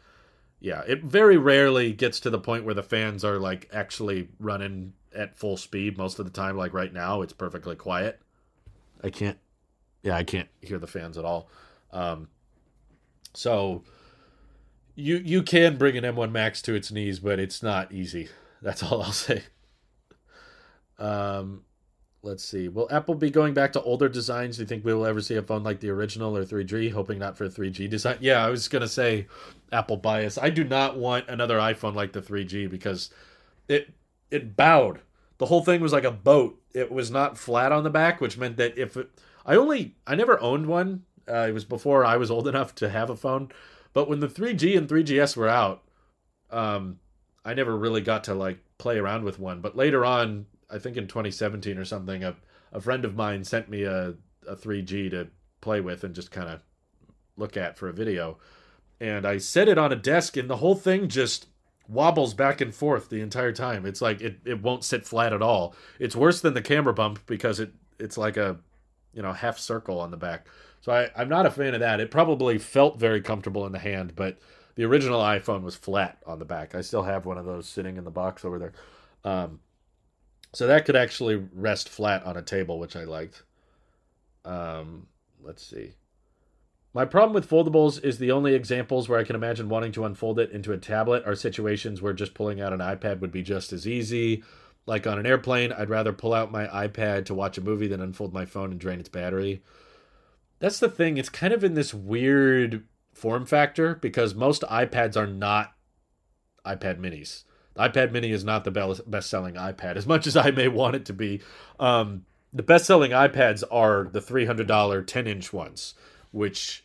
[0.61, 4.93] yeah, it very rarely gets to the point where the fans are like actually running
[5.15, 5.97] at full speed.
[5.97, 8.21] Most of the time, like right now, it's perfectly quiet.
[9.03, 9.39] I can't
[10.03, 11.49] yeah, I can't hear the fans at all.
[11.93, 12.29] Um,
[13.35, 13.85] so
[14.95, 18.29] you you can bring an M1 Max to its knees, but it's not easy.
[18.61, 19.43] That's all I'll say.
[20.99, 21.63] Um,
[22.23, 22.69] let's see.
[22.69, 24.57] Will Apple be going back to older designs?
[24.57, 26.93] Do you think we will ever see a phone like the original or 3G?
[26.93, 28.19] Hoping not for 3G design.
[28.21, 29.27] Yeah, I was gonna say
[29.73, 30.39] Apple bias.
[30.39, 33.11] I do not want another iPhone like the 3G because
[33.69, 33.93] it
[34.31, 35.01] it bowed.
[35.39, 36.61] The whole thing was like a boat.
[36.73, 39.11] It was not flat on the back, which meant that if it
[39.45, 41.05] I only I never owned one.
[41.29, 43.51] Uh, it was before I was old enough to have a phone.
[43.93, 45.83] But when the 3G and 3GS were out,
[46.51, 46.99] um,
[47.45, 49.61] I never really got to like play around with one.
[49.61, 52.37] But later on, I think in 2017 or something, a,
[52.73, 54.15] a friend of mine sent me a,
[54.49, 55.29] a 3G to
[55.61, 56.61] play with and just kind of
[57.37, 58.39] look at for a video.
[59.01, 61.47] And I set it on a desk, and the whole thing just
[61.89, 63.85] wobbles back and forth the entire time.
[63.85, 65.75] It's like it, it won't sit flat at all.
[65.99, 68.59] It's worse than the camera bump because it it's like a
[69.13, 70.47] you know half circle on the back.
[70.81, 72.01] So I, I'm not a fan of that.
[72.01, 74.39] It probably felt very comfortable in the hand, but
[74.75, 76.75] the original iPhone was flat on the back.
[76.75, 78.73] I still have one of those sitting in the box over there.
[79.25, 79.61] Um,
[80.53, 83.43] so that could actually rest flat on a table, which I liked.
[84.45, 85.07] Um,
[85.43, 85.93] let's see.
[86.95, 90.39] My problem with foldables is the only examples where I can imagine wanting to unfold
[90.39, 93.73] it into a tablet are situations where just pulling out an iPad would be just
[93.73, 94.43] as easy.
[94.87, 98.01] Like on an airplane, I'd rather pull out my iPad to watch a movie than
[98.01, 99.63] unfold my phone and drain its battery.
[100.59, 101.19] That's the thing.
[101.19, 105.75] It's kind of in this weird form factor because most iPads are not
[106.67, 107.45] iPad minis.
[107.75, 110.97] The iPad mini is not the best selling iPad, as much as I may want
[110.97, 111.41] it to be.
[111.81, 115.95] Um, the best selling iPads are the $300 10 inch ones,
[116.33, 116.85] which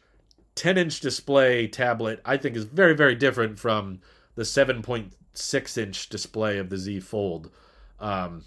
[0.56, 4.00] 10 inch display tablet I think is very, very different from
[4.36, 7.52] the 7.6 inch display of the Z Fold.
[8.00, 8.44] Um,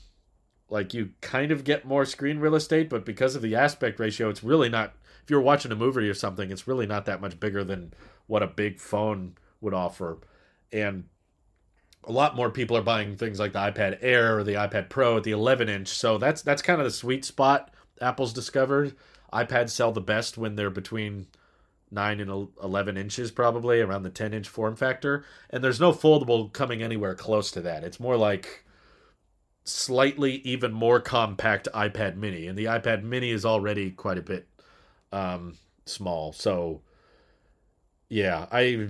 [0.69, 4.29] like you kind of get more screen real estate, but because of the aspect ratio,
[4.29, 4.95] it's really not.
[5.23, 7.93] If you're watching a movie or something, it's really not that much bigger than
[8.27, 10.19] what a big phone would offer.
[10.73, 11.05] And
[12.05, 15.19] a lot more people are buying things like the iPad Air or the iPad Pro
[15.19, 15.89] at the 11 inch.
[15.89, 18.95] So that's that's kind of the sweet spot Apple's discovered.
[19.33, 21.27] iPads sell the best when they're between
[21.91, 25.25] 9 and 11 inches, probably around the 10 inch form factor.
[25.51, 27.85] And there's no foldable coming anywhere close to that.
[27.85, 28.65] It's more like
[29.65, 32.47] slightly even more compact iPad mini.
[32.47, 34.49] And the iPad mini is already quite a bit
[35.13, 35.57] um,
[35.87, 36.33] small.
[36.33, 36.83] So,
[38.09, 38.89] yeah, I,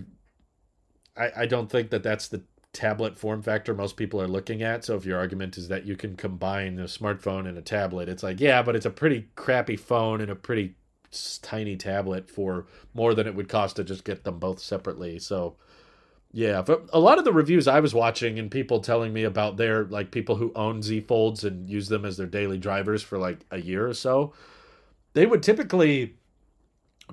[1.16, 2.42] I, I don't think that that's the
[2.72, 4.84] tablet form factor most people are looking at.
[4.84, 8.22] So if your argument is that you can combine a smartphone and a tablet, it's
[8.22, 10.76] like, yeah, but it's a pretty crappy phone and a pretty
[11.42, 15.18] tiny tablet for more than it would cost to just get them both separately.
[15.18, 15.56] So
[16.32, 19.56] yeah, but a lot of the reviews I was watching and people telling me about
[19.56, 23.18] their like people who own Z Folds and use them as their daily drivers for
[23.18, 24.32] like a year or so,
[25.12, 26.14] they would typically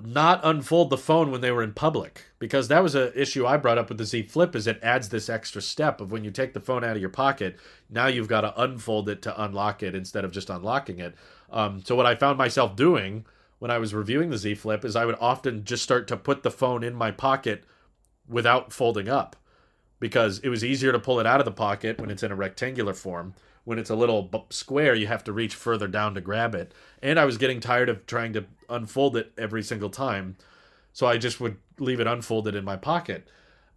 [0.04, 3.56] not unfold the phone when they were in public because that was an issue I
[3.56, 6.30] brought up with the Z Flip is it adds this extra step of when you
[6.30, 7.58] take the phone out of your pocket,
[7.90, 11.16] now you've got to unfold it to unlock it instead of just unlocking it.
[11.50, 13.26] Um, so what I found myself doing
[13.58, 16.44] when I was reviewing the Z Flip is I would often just start to put
[16.44, 17.64] the phone in my pocket
[18.28, 19.36] without folding up
[20.00, 22.36] because it was easier to pull it out of the pocket when it's in a
[22.36, 23.34] rectangular form.
[23.64, 26.72] When it's a little square, you have to reach further down to grab it.
[27.02, 30.36] And I was getting tired of trying to unfold it every single time.
[30.92, 33.28] So I just would leave it unfolded in my pocket.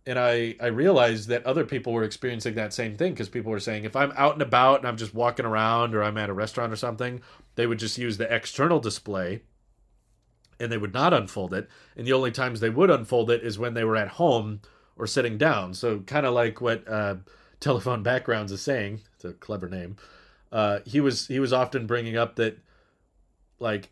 [0.05, 3.59] And I, I realized that other people were experiencing that same thing because people were
[3.59, 6.33] saying if I'm out and about and I'm just walking around or I'm at a
[6.33, 7.21] restaurant or something,
[7.55, 9.41] they would just use the external display
[10.61, 11.69] and they would not unfold it.
[11.95, 14.61] And the only times they would unfold it is when they were at home
[14.95, 15.73] or sitting down.
[15.73, 17.15] So kind of like what uh,
[17.59, 19.01] Telephone Backgrounds is saying.
[19.15, 19.97] It's a clever name.
[20.51, 22.59] Uh, he was he was often bringing up that
[23.59, 23.89] like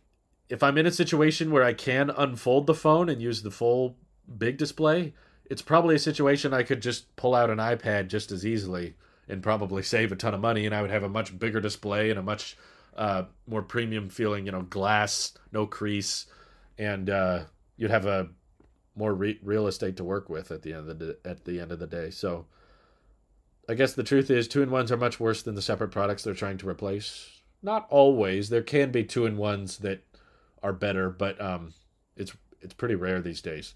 [0.49, 3.95] if I'm in a situation where I can unfold the phone and use the full
[4.37, 5.13] big display,
[5.45, 8.95] it's probably a situation I could just pull out an iPad just as easily
[9.27, 12.09] and probably save a ton of money, and I would have a much bigger display
[12.09, 12.57] and a much
[12.97, 16.25] uh, more premium feeling, you know, glass, no crease,
[16.79, 17.41] and uh,
[17.77, 18.29] you'd have a
[18.95, 21.71] more re- real estate to work with at the end of the at the end
[21.71, 22.09] of the day.
[22.09, 22.47] So,
[23.67, 26.23] I guess the truth is, two in ones are much worse than the separate products
[26.23, 27.41] they're trying to replace.
[27.61, 28.49] Not always.
[28.49, 30.03] There can be two in ones that
[30.63, 31.73] are better, but um,
[32.15, 33.75] it's it's pretty rare these days.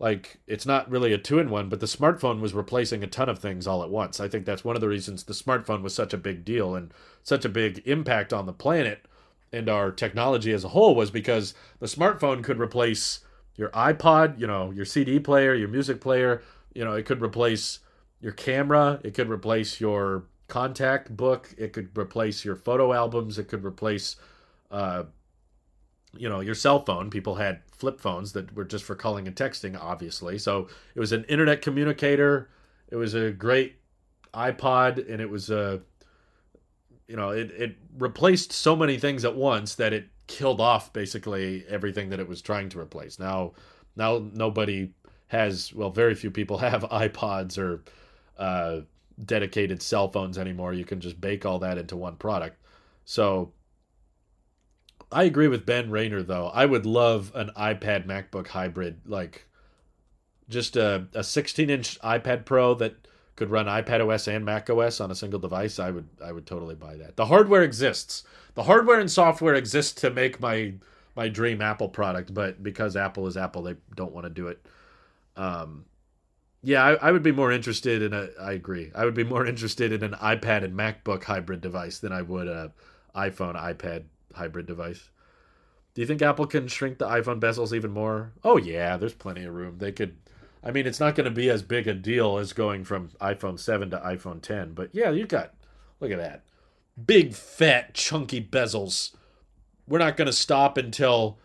[0.00, 3.28] Like it's not really a two in one, but the smartphone was replacing a ton
[3.28, 4.18] of things all at once.
[4.18, 6.92] I think that's one of the reasons the smartphone was such a big deal and
[7.22, 9.06] such a big impact on the planet
[9.52, 13.20] and our technology as a whole was because the smartphone could replace
[13.56, 16.42] your iPod, you know, your CD player, your music player,
[16.74, 17.80] you know, it could replace
[18.20, 23.48] your camera, it could replace your contact book, it could replace your photo albums, it
[23.48, 24.16] could replace
[24.70, 25.04] uh,
[26.16, 27.10] you know your cell phone.
[27.10, 30.38] People had flip phones that were just for calling and texting obviously.
[30.38, 32.48] So it was an internet communicator.
[32.88, 33.76] It was a great
[34.34, 35.80] ipod and it was a
[37.10, 41.64] you know it, it replaced so many things at once that it killed off basically
[41.68, 43.18] everything that it was trying to replace.
[43.18, 43.52] Now
[43.96, 44.92] now nobody
[45.26, 47.82] has well very few people have ipods or
[48.38, 48.82] uh,
[49.24, 50.72] dedicated cell phones anymore.
[50.72, 52.56] You can just bake all that into one product.
[53.04, 53.52] So
[55.10, 56.46] I agree with Ben Rayner though.
[56.54, 59.48] I would love an iPad MacBook hybrid, like
[60.48, 63.08] just a, a 16 inch iPad Pro that
[63.40, 65.78] could run iPad OS and Mac OS on a single device.
[65.78, 67.16] I would I would totally buy that.
[67.16, 68.22] The hardware exists.
[68.52, 70.74] The hardware and software exist to make my
[71.16, 74.62] my dream Apple product, but because Apple is Apple, they don't want to do it.
[75.36, 75.86] Um,
[76.62, 78.28] yeah, I, I would be more interested in a.
[78.38, 78.92] I agree.
[78.94, 82.46] I would be more interested in an iPad and MacBook hybrid device than I would
[82.46, 82.72] a
[83.16, 84.02] iPhone iPad
[84.34, 85.08] hybrid device.
[85.94, 88.32] Do you think Apple can shrink the iPhone bezels even more?
[88.44, 89.78] Oh yeah, there's plenty of room.
[89.78, 90.18] They could
[90.62, 93.58] I mean, it's not going to be as big a deal as going from iPhone
[93.58, 95.54] 7 to iPhone 10, but yeah, you got
[96.00, 96.44] look at that.
[97.02, 99.14] Big fat chunky bezels.
[99.86, 101.38] We're not going to stop until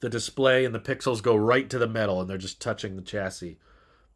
[0.00, 3.02] the display and the pixels go right to the metal and they're just touching the
[3.02, 3.58] chassis.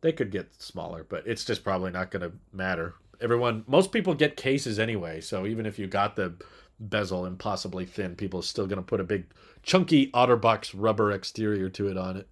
[0.01, 2.95] They could get smaller, but it's just probably not going to matter.
[3.21, 6.35] Everyone, most people get cases anyway, so even if you got the
[6.79, 9.27] bezel impossibly thin, people are still going to put a big
[9.63, 12.29] chunky OtterBox rubber exterior to it on it.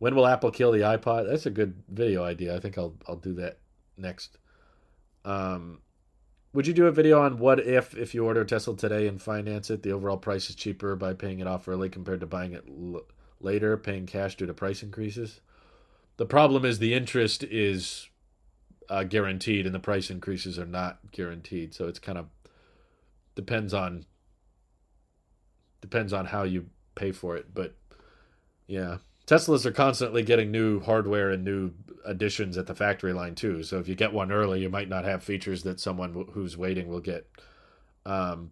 [0.00, 1.28] When will Apple kill the iPod?
[1.28, 2.56] That's a good video idea.
[2.56, 3.58] I think I'll I'll do that
[3.98, 4.38] next.
[5.26, 5.82] Um,
[6.54, 9.20] would you do a video on what if if you order a Tesla today and
[9.20, 12.54] finance it, the overall price is cheaper by paying it off early compared to buying
[12.54, 13.02] it l-
[13.40, 15.42] later, paying cash due to price increases?
[16.16, 18.08] The problem is the interest is
[18.88, 21.74] uh, guaranteed and the price increases are not guaranteed.
[21.74, 22.28] So it's kind of
[23.34, 24.06] depends on
[25.82, 27.52] depends on how you pay for it.
[27.52, 27.74] But
[28.66, 28.98] yeah,
[29.30, 31.70] Teslas are constantly getting new hardware and new
[32.04, 33.62] additions at the factory line too.
[33.62, 36.88] So if you get one early, you might not have features that someone who's waiting
[36.88, 37.30] will get.
[38.04, 38.50] Um,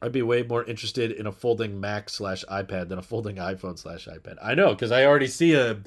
[0.00, 3.76] I'd be way more interested in a folding Mac slash iPad than a folding iPhone
[3.76, 4.36] slash iPad.
[4.40, 5.80] I know because I already see a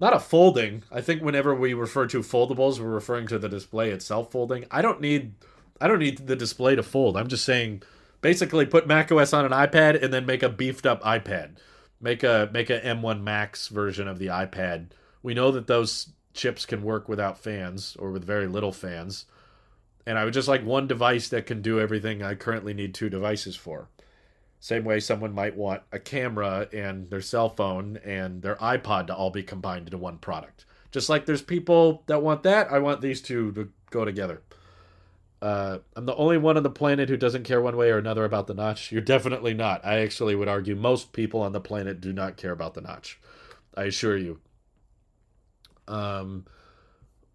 [0.00, 0.82] not a folding.
[0.90, 4.64] I think whenever we refer to foldables, we're referring to the display itself folding.
[4.72, 5.34] I don't need
[5.80, 7.16] I don't need the display to fold.
[7.16, 7.82] I'm just saying
[8.22, 11.58] basically put macOS on an iPad and then make a beefed up iPad.
[12.04, 14.88] Make a make a M1 Max version of the iPad.
[15.22, 19.24] We know that those chips can work without fans or with very little fans.
[20.04, 23.08] And I would just like one device that can do everything I currently need two
[23.08, 23.88] devices for.
[24.60, 29.14] Same way someone might want a camera and their cell phone and their iPod to
[29.14, 30.66] all be combined into one product.
[30.90, 34.42] Just like there's people that want that, I want these two to go together.
[35.44, 38.24] Uh, I'm the only one on the planet who doesn't care one way or another
[38.24, 38.90] about the notch.
[38.90, 39.84] You're definitely not.
[39.84, 43.20] I actually would argue most people on the planet do not care about the notch.
[43.76, 44.40] I assure you.
[45.86, 46.46] Um,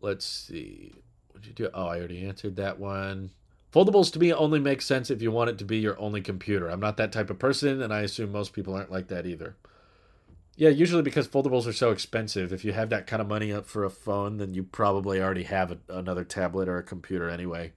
[0.02, 0.92] let's see.
[1.28, 1.70] What'd you do?
[1.72, 3.30] Oh, I already answered that one.
[3.72, 6.68] Foldables to me only make sense if you want it to be your only computer.
[6.68, 9.56] I'm not that type of person, and I assume most people aren't like that either.
[10.56, 12.52] Yeah, usually because foldables are so expensive.
[12.52, 15.44] If you have that kind of money up for a phone, then you probably already
[15.44, 17.74] have a, another tablet or a computer anyway.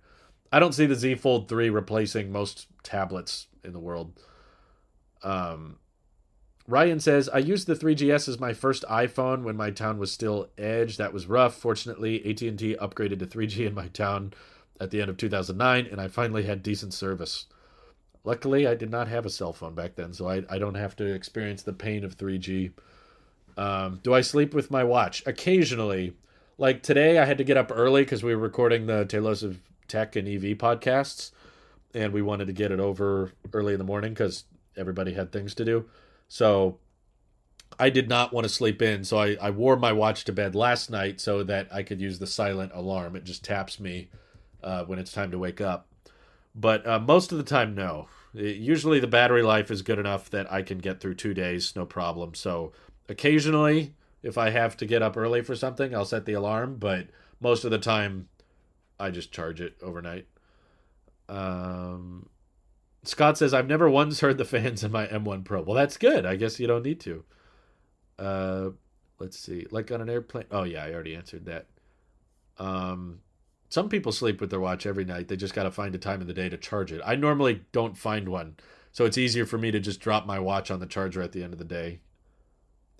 [0.53, 4.21] I don't see the Z Fold 3 replacing most tablets in the world.
[5.23, 5.79] Um,
[6.69, 10.51] Ryan says, I used the 3GS as my first iPhone when my town was still
[10.57, 10.97] Edge.
[10.97, 11.55] That was rough.
[11.55, 14.33] Fortunately, AT&T upgraded to 3G in my town
[14.81, 17.47] at the end of 2009, and I finally had decent service.
[18.25, 20.95] Luckily, I did not have a cell phone back then, so I, I don't have
[20.97, 22.73] to experience the pain of 3G.
[23.57, 25.23] Um, do I sleep with my watch?
[25.27, 26.15] Occasionally.
[26.59, 29.61] Like today, I had to get up early because we were recording the Talos of
[29.89, 31.33] tech and EV podcasts,
[31.95, 34.45] and we wanted to get it over early in the morning because
[34.76, 35.85] everybody had things to do.
[36.28, 36.78] So
[37.78, 40.55] I did not want to sleep in, so I, I wore my watch to bed
[40.55, 43.16] last night so that I could use the silent alarm.
[43.16, 44.09] It just taps me
[44.62, 45.89] uh, when it's time to wake up.
[46.55, 48.09] But uh, most of the time, no.
[48.35, 51.74] It, usually the battery life is good enough that I can get through two days,
[51.74, 52.35] no problem.
[52.35, 52.72] So
[53.09, 57.09] occasionally, if I have to get up early for something, I'll set the alarm, but
[57.41, 58.28] most of the time,
[59.03, 60.27] I just charge it overnight.
[61.29, 62.29] Um,
[63.05, 65.63] Scott says, I've never once heard the fans in my M1 Pro.
[65.63, 66.25] Well, that's good.
[66.25, 67.25] I guess you don't need to.
[68.19, 68.71] Uh,
[69.19, 69.67] let's see.
[69.71, 70.45] Like on an airplane.
[70.51, 71.67] Oh, yeah, I already answered that.
[72.59, 73.21] Um,
[73.69, 75.29] some people sleep with their watch every night.
[75.29, 77.01] They just got to find a time in the day to charge it.
[77.05, 78.57] I normally don't find one.
[78.93, 81.43] So it's easier for me to just drop my watch on the charger at the
[81.43, 82.01] end of the day.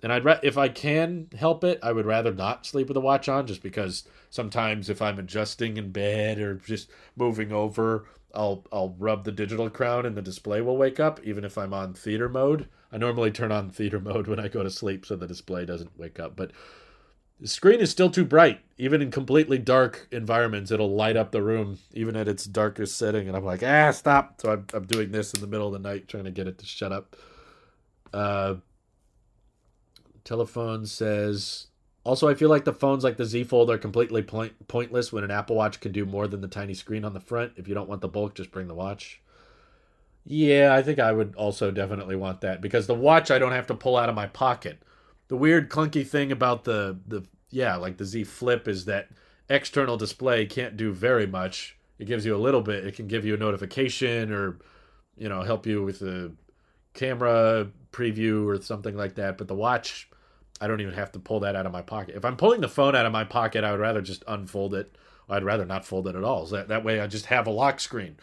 [0.03, 3.29] And I'd if I can help it, I would rather not sleep with a watch
[3.29, 8.95] on just because sometimes if I'm adjusting in bed or just moving over, I'll I'll
[8.99, 12.27] rub the digital crown and the display will wake up even if I'm on theater
[12.27, 12.67] mode.
[12.91, 15.97] I normally turn on theater mode when I go to sleep so the display doesn't
[15.97, 16.51] wake up, but
[17.39, 18.59] the screen is still too bright.
[18.77, 23.29] Even in completely dark environments, it'll light up the room even at its darkest setting
[23.29, 25.87] and I'm like, "Ah, stop." So I'm I'm doing this in the middle of the
[25.87, 27.15] night trying to get it to shut up.
[28.13, 28.55] Uh
[30.23, 31.67] telephone says
[32.05, 35.23] also, I feel like the phones like the Z Fold are completely point- pointless when
[35.23, 37.53] an Apple Watch can do more than the tiny screen on the front.
[37.55, 39.21] If you don't want the bulk, just bring the watch.
[40.25, 43.67] Yeah, I think I would also definitely want that because the watch I don't have
[43.67, 44.81] to pull out of my pocket.
[45.29, 49.09] The weird clunky thing about the the yeah, like the Z Flip is that
[49.49, 51.77] external display can't do very much.
[51.99, 52.85] It gives you a little bit.
[52.85, 54.59] It can give you a notification or
[55.17, 56.33] you know, help you with the
[56.93, 60.09] camera preview or something like that, but the watch
[60.61, 62.15] I don't even have to pull that out of my pocket.
[62.15, 64.95] If I'm pulling the phone out of my pocket, I would rather just unfold it.
[65.29, 66.45] I'd rather not fold it at all.
[66.45, 68.17] So that, that way I just have a lock screen.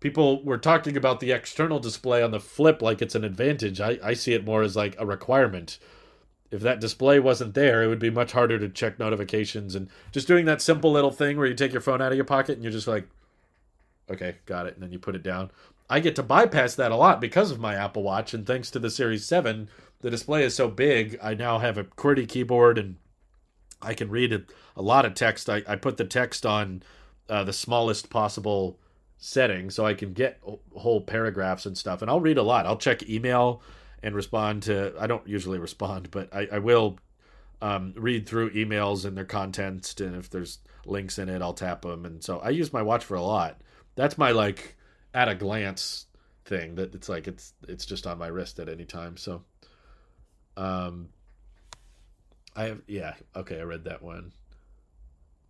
[0.00, 3.80] People were talking about the external display on the flip like it's an advantage.
[3.80, 5.78] I, I see it more as like a requirement.
[6.50, 10.26] If that display wasn't there, it would be much harder to check notifications and just
[10.26, 12.62] doing that simple little thing where you take your phone out of your pocket and
[12.62, 13.06] you're just like,
[14.10, 14.74] okay, got it.
[14.74, 15.50] And then you put it down.
[15.88, 18.32] I get to bypass that a lot because of my Apple Watch.
[18.32, 19.68] And thanks to the Series 7,
[20.00, 22.96] the display is so big, I now have a QWERTY keyboard and
[23.82, 24.42] I can read a,
[24.76, 25.48] a lot of text.
[25.48, 26.82] I, I put the text on
[27.28, 28.78] uh, the smallest possible
[29.18, 30.40] setting so I can get
[30.74, 32.02] whole paragraphs and stuff.
[32.02, 32.66] And I'll read a lot.
[32.66, 33.62] I'll check email
[34.02, 36.98] and respond to, I don't usually respond, but I, I will
[37.60, 40.00] um, read through emails and their contents.
[40.00, 42.06] And if there's links in it, I'll tap them.
[42.06, 43.60] And so I use my watch for a lot.
[43.96, 44.76] That's my like
[45.12, 46.06] at a glance
[46.44, 49.16] thing that it's like it's it's just on my wrist at any time.
[49.16, 49.44] So
[50.56, 51.08] um,
[52.56, 54.32] I have yeah okay I read that one.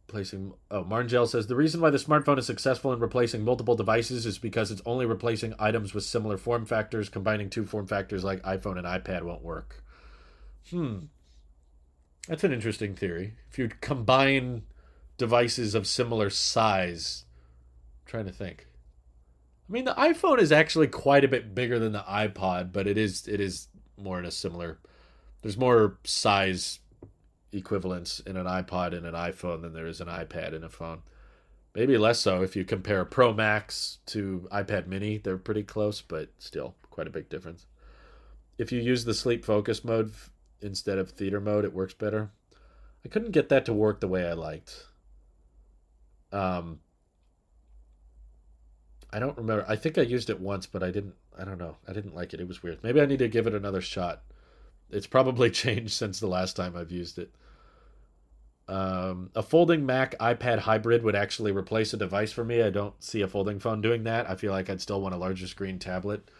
[0.07, 4.27] Placing oh Marngel says the reason why the smartphone is successful in replacing multiple devices
[4.27, 7.09] is because it's only replacing items with similar form factors.
[7.09, 9.85] Combining two form factors like iPhone and iPad won't work.
[10.71, 10.99] Hmm,
[12.29, 13.35] that's an interesting theory.
[13.51, 14.63] If you combine
[15.17, 17.25] devices of similar size,
[18.03, 18.67] I'm trying to think.
[19.69, 22.99] I mean, the iPhone is actually quite a bit bigger than the iPod, but it
[22.99, 24.79] is it is more in a similar
[25.43, 26.81] there's more size
[27.53, 31.03] equivalence in an iPod and an iPhone than there is an iPad in a phone.
[31.75, 35.19] Maybe less so if you compare Pro Max to iPad Mini.
[35.19, 37.67] They're pretty close, but still quite a big difference.
[38.59, 40.13] If you use the sleep focus mode
[40.61, 42.31] instead of theater mode, it works better.
[43.05, 44.87] I couldn't get that to work the way I liked.
[46.33, 46.81] Um,
[49.13, 49.65] I don't remember.
[49.69, 51.15] I think I used it once, but I didn't.
[51.39, 51.77] I don't know.
[51.89, 52.41] I didn't like it.
[52.41, 52.83] It was weird.
[52.83, 54.23] Maybe I need to give it another shot.
[54.93, 57.31] It's probably changed since the last time I've used it.
[58.69, 62.63] Um, a folding Mac iPad hybrid would actually replace a device for me.
[62.63, 64.31] I don't see a folding phone doing that.
[64.31, 66.31] I feel like I'd still want a larger screen tablet.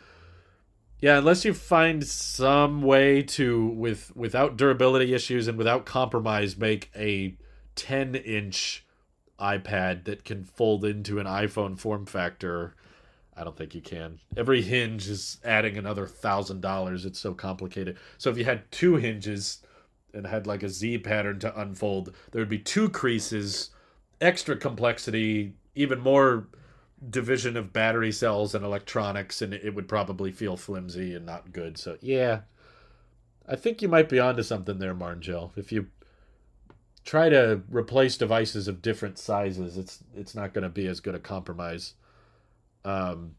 [1.01, 6.91] Yeah, unless you find some way to with without durability issues and without compromise make
[6.95, 7.37] a
[7.75, 8.87] 10 inch
[9.41, 12.77] iPad that can fold into an iPhone form factor
[13.41, 14.21] I don't think you can.
[14.37, 17.07] Every hinge is adding another thousand dollars.
[17.07, 17.97] It's so complicated.
[18.19, 19.63] So if you had two hinges
[20.13, 23.71] and had like a Z pattern to unfold, there would be two creases,
[24.21, 26.49] extra complexity, even more
[27.09, 31.79] division of battery cells and electronics, and it would probably feel flimsy and not good.
[31.79, 32.41] So yeah,
[33.49, 35.53] I think you might be onto something there, Marngel.
[35.57, 35.87] If you
[37.05, 41.15] try to replace devices of different sizes, it's it's not going to be as good
[41.15, 41.95] a compromise.
[42.85, 43.37] Um,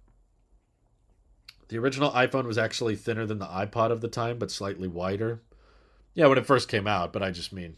[1.70, 5.42] the original iPhone was actually thinner than the iPod of the time, but slightly wider.
[6.14, 7.78] Yeah, when it first came out, but I just mean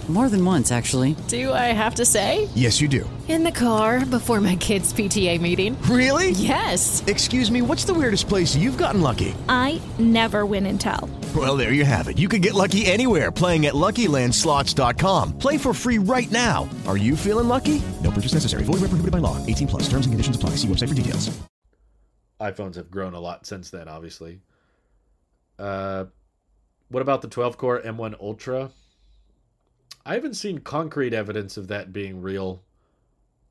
[0.09, 1.15] More than once, actually.
[1.29, 2.49] Do I have to say?
[2.53, 3.09] Yes, you do.
[3.29, 5.81] In the car before my kids' PTA meeting.
[5.83, 6.31] Really?
[6.31, 7.01] Yes.
[7.07, 9.33] Excuse me, what's the weirdest place you've gotten lucky?
[9.47, 11.09] I never win and tell.
[11.33, 12.17] Well, there you have it.
[12.17, 15.37] You can get lucky anywhere playing at LuckyLandSlots.com.
[15.37, 16.67] Play for free right now.
[16.87, 17.81] Are you feeling lucky?
[18.03, 18.63] No purchase necessary.
[18.63, 19.37] Void where prohibited by law.
[19.45, 19.83] 18 plus.
[19.83, 20.51] Terms and conditions apply.
[20.57, 21.29] See website for details.
[22.41, 24.41] iPhones have grown a lot since then, obviously.
[25.57, 26.05] Uh,
[26.89, 28.71] what about the 12 core M1 Ultra?
[30.05, 32.63] I haven't seen concrete evidence of that being real.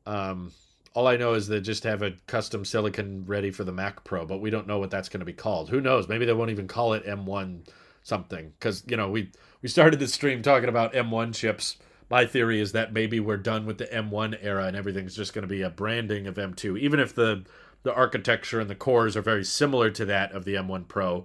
[0.06, 0.52] Um,
[0.94, 4.26] all I know is they just have a custom silicon ready for the Mac Pro,
[4.26, 5.70] but we don't know what that's going to be called.
[5.70, 6.08] Who knows?
[6.08, 7.68] Maybe they won't even call it M1
[8.02, 9.30] something because you know we
[9.62, 11.76] we started the stream talking about M1 chips.
[12.08, 15.42] My theory is that maybe we're done with the M1 era and everything's just going
[15.42, 17.44] to be a branding of M2, even if the
[17.82, 21.24] the architecture and the cores are very similar to that of the M1 Pro.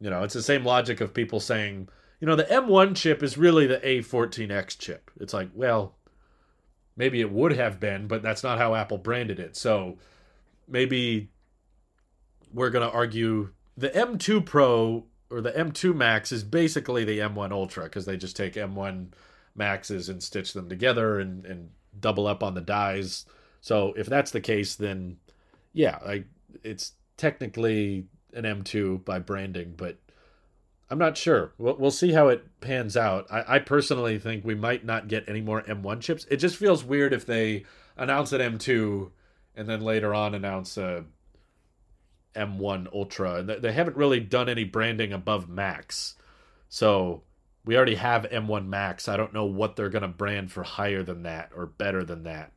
[0.00, 1.88] You know, it's the same logic of people saying,
[2.20, 5.10] you know, the M1 chip is really the A14X chip.
[5.20, 5.96] It's like, well,
[6.96, 9.56] maybe it would have been, but that's not how Apple branded it.
[9.56, 9.98] So
[10.66, 11.28] maybe
[12.52, 17.52] we're going to argue the M2 Pro or the M2 Max is basically the M1
[17.52, 19.08] Ultra because they just take M1
[19.54, 23.26] Maxes and stitch them together and, and double up on the dies.
[23.60, 25.18] So if that's the case, then
[25.72, 26.24] yeah, I,
[26.62, 29.98] it's technically an M2 by branding, but
[30.88, 31.52] I'm not sure.
[31.58, 33.26] We'll, we'll see how it pans out.
[33.30, 36.26] I, I personally think we might not get any more M1 chips.
[36.30, 37.64] It just feels weird if they
[37.96, 39.10] announce an M2
[39.56, 41.04] and then later on announce a
[42.36, 43.42] M1 Ultra.
[43.42, 46.14] They, haven't really done any branding above Max.
[46.68, 47.22] So
[47.64, 49.08] we already have M1 Max.
[49.08, 52.24] I don't know what they're going to brand for higher than that or better than
[52.24, 52.52] that.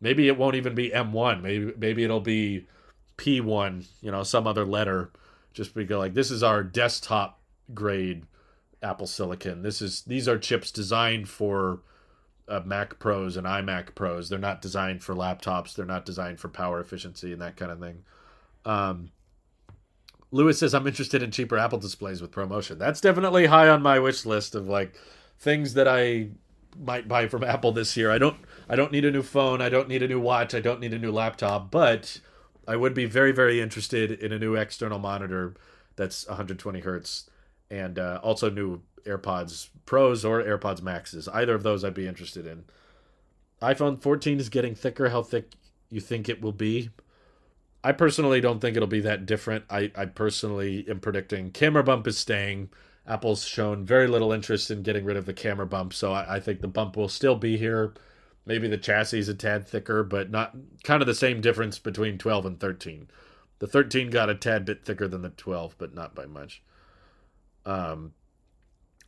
[0.00, 1.42] Maybe it won't even be M1.
[1.42, 2.66] Maybe maybe it'll be
[3.16, 5.12] P1, you know, some other letter
[5.52, 7.40] just because like this is our desktop
[7.72, 8.24] grade
[8.82, 9.62] Apple Silicon.
[9.62, 11.80] This is these are chips designed for
[12.48, 14.28] uh, Mac Pros and iMac Pros.
[14.28, 15.74] They're not designed for laptops.
[15.74, 18.04] They're not designed for power efficiency and that kind of thing.
[18.64, 19.10] Um,
[20.30, 22.78] Lewis says I'm interested in cheaper Apple displays with ProMotion.
[22.78, 24.94] That's definitely high on my wish list of like
[25.38, 26.28] things that I
[26.76, 28.10] might buy from Apple this year.
[28.10, 28.36] I don't
[28.68, 29.62] I don't need a new phone.
[29.62, 30.54] I don't need a new watch.
[30.54, 32.20] I don't need a new laptop, but
[32.66, 35.54] I would be very very interested in a new external monitor
[35.96, 37.30] that's 120 hertz
[37.74, 41.28] and uh, also new AirPods Pros or AirPods Maxes.
[41.28, 42.64] Either of those I'd be interested in.
[43.60, 45.10] iPhone 14 is getting thicker.
[45.10, 45.52] How thick
[45.90, 46.90] you think it will be?
[47.82, 49.64] I personally don't think it'll be that different.
[49.68, 52.70] I, I personally am predicting camera bump is staying.
[53.06, 56.40] Apple's shown very little interest in getting rid of the camera bump, so I, I
[56.40, 57.92] think the bump will still be here.
[58.46, 62.16] Maybe the chassis is a tad thicker, but not kind of the same difference between
[62.16, 63.08] 12 and 13.
[63.58, 66.62] The 13 got a tad bit thicker than the 12, but not by much.
[67.66, 68.12] Um,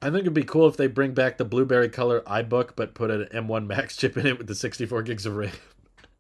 [0.01, 3.11] I think it'd be cool if they bring back the blueberry color iBook, but put
[3.11, 5.53] an M1 Max chip in it with the 64 gigs of RAM.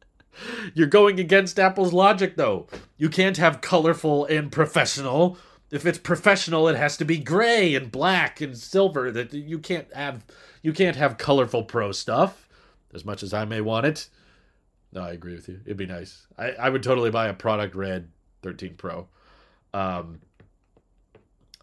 [0.74, 2.66] You're going against Apple's logic, though.
[2.96, 5.38] You can't have colorful and professional.
[5.70, 9.10] If it's professional, it has to be gray and black and silver.
[9.10, 10.24] That you can't have.
[10.62, 12.48] You can't have colorful pro stuff.
[12.94, 14.08] As much as I may want it.
[14.92, 15.60] No, I agree with you.
[15.64, 16.26] It'd be nice.
[16.38, 18.08] I, I would totally buy a product red
[18.42, 19.08] 13 Pro.
[19.74, 20.20] Um,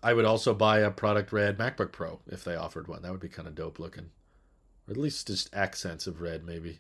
[0.04, 3.02] I would also buy a product red MacBook Pro if they offered one.
[3.02, 4.12] That would be kind of dope looking.
[4.88, 6.80] Or at least just accents of red, maybe.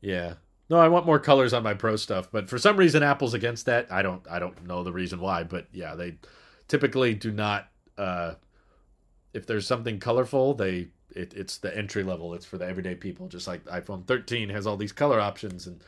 [0.00, 0.34] Yeah.
[0.70, 3.66] No, I want more colors on my Pro stuff, but for some reason Apple's against
[3.66, 3.92] that.
[3.92, 6.16] I don't I don't know the reason why, but yeah, they
[6.66, 8.34] typically do not uh
[9.34, 12.32] if there's something colorful, they it, it's the entry level.
[12.34, 13.28] It's for the everyday people.
[13.28, 15.82] Just like iPhone 13 has all these color options, and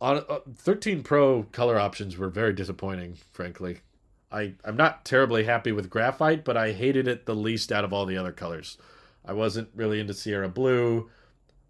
[0.00, 3.16] on uh, 13 Pro color options were very disappointing.
[3.32, 3.80] Frankly,
[4.32, 7.92] I I'm not terribly happy with graphite, but I hated it the least out of
[7.92, 8.78] all the other colors.
[9.24, 11.10] I wasn't really into Sierra Blue.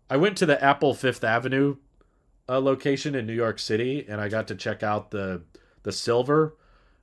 [0.09, 1.77] I went to the Apple Fifth Avenue
[2.49, 5.43] uh, location in New York City, and I got to check out the
[5.83, 6.57] the silver,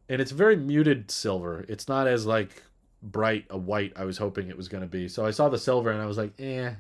[0.07, 1.65] and it's very muted silver.
[1.67, 2.63] It's not as like
[3.01, 5.07] bright a white I was hoping it was going to be.
[5.07, 6.73] So I saw the silver, and I was like, eh,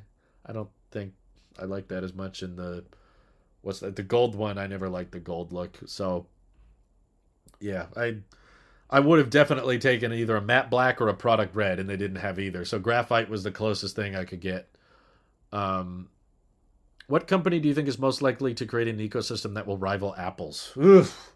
[0.45, 1.13] I don't think
[1.59, 2.83] I like that as much in the
[3.61, 3.95] what's that?
[3.95, 4.57] The gold one.
[4.57, 5.77] I never liked the gold look.
[5.85, 6.27] So
[7.59, 8.17] yeah, I
[8.89, 11.97] I would have definitely taken either a matte black or a product red, and they
[11.97, 12.65] didn't have either.
[12.65, 14.67] So graphite was the closest thing I could get.
[15.51, 16.09] Um,
[17.07, 20.15] what company do you think is most likely to create an ecosystem that will rival
[20.15, 20.71] Apple's?
[20.77, 21.33] Oof.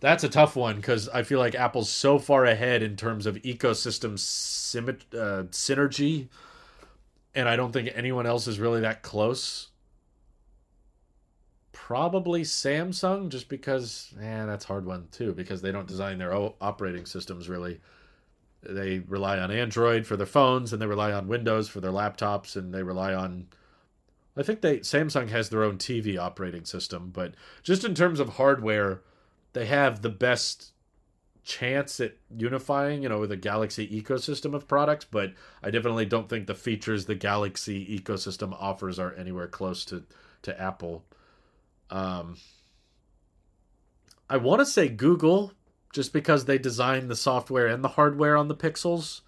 [0.00, 3.36] That's a tough one because I feel like Apple's so far ahead in terms of
[3.36, 4.14] ecosystem
[5.14, 6.28] uh, synergy,
[7.34, 9.68] and I don't think anyone else is really that close.
[11.86, 17.06] Probably Samsung, just because, eh, that's hard one too, because they don't design their operating
[17.06, 17.80] systems really.
[18.60, 22.56] They rely on Android for their phones, and they rely on Windows for their laptops,
[22.56, 23.46] and they rely on.
[24.36, 28.30] I think they Samsung has their own TV operating system, but just in terms of
[28.30, 29.02] hardware,
[29.52, 30.72] they have the best
[31.44, 36.28] chance at unifying, you know, with a Galaxy ecosystem of products, but I definitely don't
[36.28, 40.02] think the features the Galaxy ecosystem offers are anywhere close to
[40.42, 41.04] to Apple.
[41.90, 42.36] Um
[44.28, 45.52] I want to say Google
[45.92, 49.20] just because they designed the software and the hardware on the Pixels,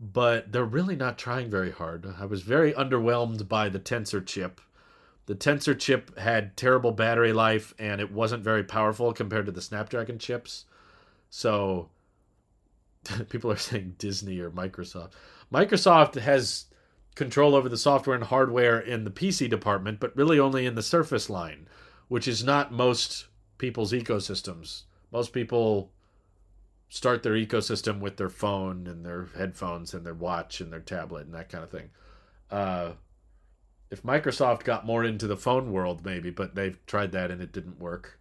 [0.00, 2.12] but they're really not trying very hard.
[2.18, 4.60] I was very underwhelmed by the Tensor chip.
[5.26, 9.62] The Tensor chip had terrible battery life and it wasn't very powerful compared to the
[9.62, 10.64] Snapdragon chips.
[11.30, 11.90] So
[13.28, 15.12] people are saying Disney or Microsoft.
[15.52, 16.66] Microsoft has
[17.14, 20.82] control over the software and hardware in the PC department, but really only in the
[20.82, 21.68] Surface line,
[22.08, 23.26] which is not most
[23.58, 24.82] people's ecosystems.
[25.12, 25.92] Most people
[26.88, 31.26] start their ecosystem with their phone and their headphones and their watch and their tablet
[31.26, 31.90] and that kind of thing.
[32.50, 32.92] Uh,
[33.90, 37.52] if Microsoft got more into the phone world, maybe, but they've tried that and it
[37.52, 38.18] didn't work.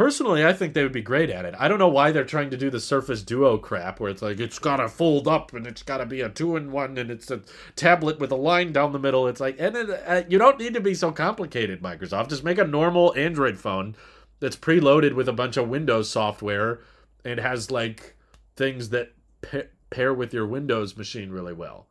[0.00, 1.54] Personally, I think they would be great at it.
[1.58, 4.40] I don't know why they're trying to do the Surface Duo crap where it's like
[4.40, 7.10] it's got to fold up and it's got to be a two in one and
[7.10, 7.42] it's a
[7.76, 9.28] tablet with a line down the middle.
[9.28, 12.30] It's like, and it, uh, you don't need to be so complicated, Microsoft.
[12.30, 13.94] Just make a normal Android phone
[14.38, 16.80] that's preloaded with a bunch of Windows software
[17.22, 18.16] and has like
[18.56, 19.12] things that
[19.42, 21.88] pa- pair with your Windows machine really well.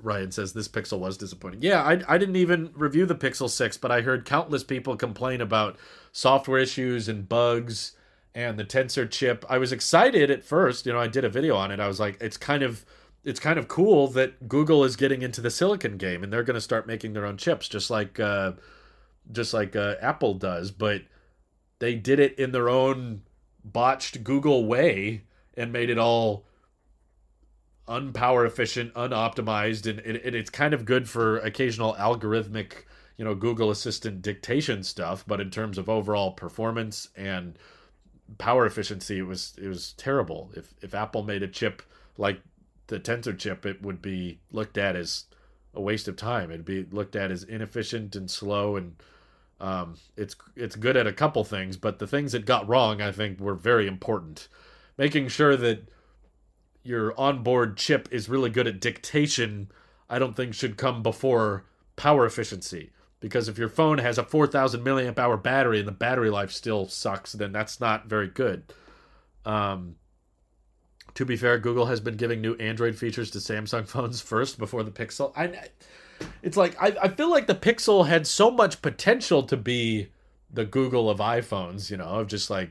[0.00, 1.62] Ryan says this Pixel was disappointing.
[1.62, 5.40] Yeah, I, I didn't even review the Pixel 6, but I heard countless people complain
[5.40, 5.76] about
[6.12, 7.92] software issues and bugs
[8.34, 9.44] and the Tensor chip.
[9.48, 11.80] I was excited at first, you know, I did a video on it.
[11.80, 12.84] I was like, it's kind of
[13.24, 16.54] it's kind of cool that Google is getting into the silicon game and they're going
[16.56, 18.52] to start making their own chips just like uh
[19.32, 21.02] just like uh, Apple does, but
[21.78, 23.22] they did it in their own
[23.64, 25.22] botched Google way
[25.56, 26.44] and made it all
[27.88, 32.84] unpower efficient, unoptimized, and, and, and it's kind of good for occasional algorithmic,
[33.16, 35.24] you know, Google Assistant dictation stuff.
[35.26, 37.58] But in terms of overall performance and
[38.38, 40.50] power efficiency, it was it was terrible.
[40.56, 41.82] If if Apple made a chip
[42.16, 42.40] like
[42.86, 45.24] the Tensor chip, it would be looked at as
[45.74, 46.50] a waste of time.
[46.50, 48.96] It'd be looked at as inefficient and slow and
[49.60, 53.12] um, it's it's good at a couple things, but the things it got wrong, I
[53.12, 54.48] think, were very important.
[54.98, 55.88] Making sure that
[56.84, 59.70] your onboard chip is really good at dictation,
[60.08, 61.64] I don't think should come before
[61.96, 62.90] power efficiency.
[63.20, 66.86] Because if your phone has a 4,000 milliamp hour battery and the battery life still
[66.86, 68.64] sucks, then that's not very good.
[69.46, 69.96] Um,
[71.14, 74.82] to be fair, Google has been giving new Android features to Samsung phones first before
[74.82, 75.32] the Pixel.
[75.36, 75.68] I,
[76.42, 80.08] it's like I, I feel like the Pixel had so much potential to be
[80.52, 82.70] the Google of iPhones, you know, of just like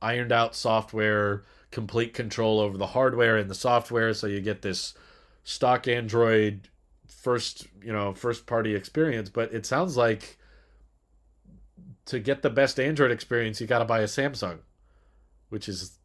[0.00, 4.94] ironed out software, complete control over the hardware and the software, so you get this
[5.44, 6.68] stock Android
[7.06, 9.28] first, you know, first party experience.
[9.28, 10.38] But it sounds like
[12.06, 14.58] to get the best Android experience, you got to buy a Samsung,
[15.50, 15.98] which is,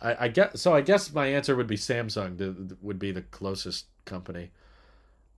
[0.00, 0.60] I, I guess.
[0.60, 2.76] So I guess my answer would be Samsung.
[2.80, 4.50] would be the closest company.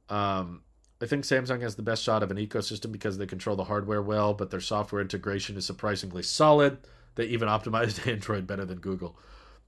[0.08, 0.62] Um,
[1.00, 4.02] I think Samsung has the best shot of an ecosystem because they control the hardware
[4.02, 6.78] well, but their software integration is surprisingly solid.
[7.14, 9.18] They even optimized Android better than Google.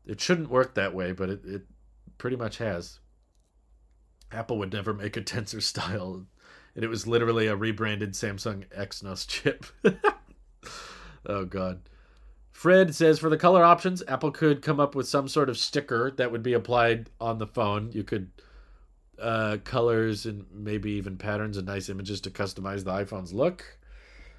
[0.06, 1.62] It shouldn't work that way, but it, it
[2.18, 3.00] pretty much has.
[4.30, 6.26] Apple would never make a Tensor style,
[6.74, 9.66] and it was literally a rebranded Samsung Exynos chip.
[11.26, 11.88] oh, God.
[12.50, 16.10] Fred says for the color options, Apple could come up with some sort of sticker
[16.12, 17.90] that would be applied on the phone.
[17.92, 18.30] You could
[19.20, 23.78] uh, colors and maybe even patterns and nice images to customize the iPhone's look.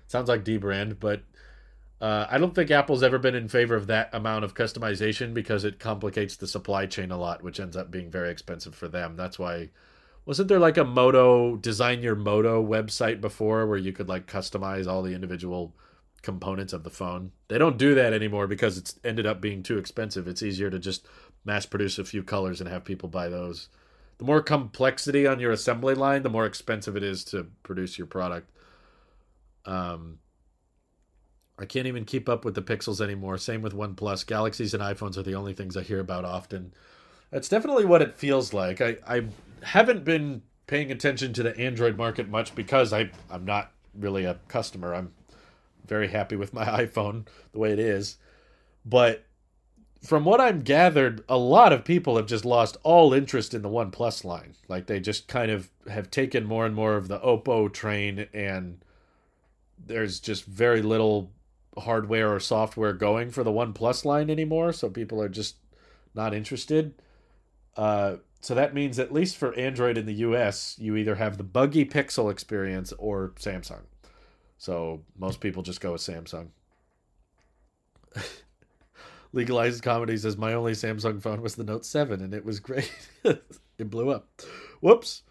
[0.07, 1.23] Sounds like dbrand, but
[2.01, 5.63] uh, I don't think Apple's ever been in favor of that amount of customization because
[5.63, 9.15] it complicates the supply chain a lot, which ends up being very expensive for them.
[9.15, 9.69] That's why
[10.25, 14.87] wasn't there like a Moto design your Moto website before where you could like customize
[14.87, 15.73] all the individual
[16.21, 17.31] components of the phone?
[17.47, 20.27] They don't do that anymore because it's ended up being too expensive.
[20.27, 21.07] It's easier to just
[21.45, 23.69] mass produce a few colors and have people buy those
[24.17, 28.07] the more complexity on your assembly line, the more expensive it is to produce your
[28.07, 28.49] product.
[29.65, 30.19] Um,
[31.57, 33.37] I can't even keep up with the Pixels anymore.
[33.37, 34.25] Same with OnePlus.
[34.25, 36.73] Galaxies and iPhones are the only things I hear about often.
[37.31, 38.81] That's definitely what it feels like.
[38.81, 39.25] I, I
[39.63, 44.39] haven't been paying attention to the Android market much because I, I'm not really a
[44.47, 44.93] customer.
[44.93, 45.13] I'm
[45.87, 48.17] very happy with my iPhone the way it is.
[48.85, 49.25] But
[50.03, 53.69] from what I'm gathered, a lot of people have just lost all interest in the
[53.69, 54.53] OnePlus line.
[54.67, 58.83] Like they just kind of have taken more and more of the Oppo train, and
[59.83, 61.31] there's just very little
[61.77, 64.73] hardware or software going for the OnePlus line anymore.
[64.73, 65.57] So people are just
[66.13, 66.93] not interested.
[67.75, 71.43] Uh, so that means, at least for Android in the US, you either have the
[71.43, 73.81] buggy Pixel experience or Samsung.
[74.57, 76.49] So most people just go with Samsung.
[79.33, 82.91] Legalized Comedy says my only Samsung phone was the Note 7 and it was great.
[83.23, 84.29] it blew up.
[84.79, 85.23] Whoops.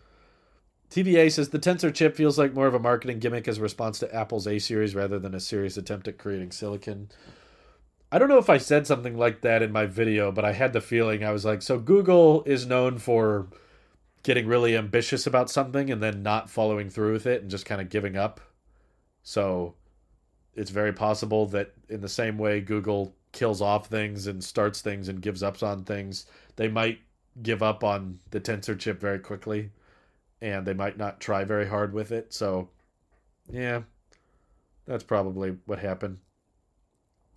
[0.95, 3.99] TVA says the Tensor chip feels like more of a marketing gimmick as a response
[3.99, 7.09] to Apple's A series rather than a serious attempt at creating silicon.
[8.13, 10.73] I don't know if I said something like that in my video, but I had
[10.73, 13.49] the feeling I was like, so Google is known for
[14.23, 17.81] getting really ambitious about something and then not following through with it and just kind
[17.81, 18.41] of giving up.
[19.25, 19.75] So
[20.55, 25.09] it's very possible that in the same way Google kills off things and starts things
[25.09, 27.01] and gives up on things, they might
[27.43, 29.73] give up on the tensor chip very quickly
[30.45, 32.35] and they might not try very hard with it.
[32.35, 32.69] So
[33.51, 33.83] yeah,
[34.87, 36.19] that's probably what happened.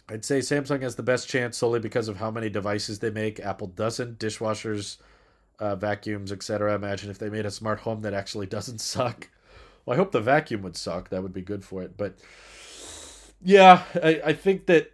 [0.09, 3.39] I'd say Samsung has the best chance solely because of how many devices they make.
[3.39, 4.19] Apple doesn't.
[4.19, 4.97] Dishwashers,
[5.57, 6.75] uh, vacuums, etc.
[6.75, 9.29] Imagine if they made a smart home that actually doesn't suck.
[9.85, 11.09] Well, I hope the vacuum would suck.
[11.09, 11.95] That would be good for it.
[11.95, 12.15] But
[13.41, 14.91] yeah, I, I think that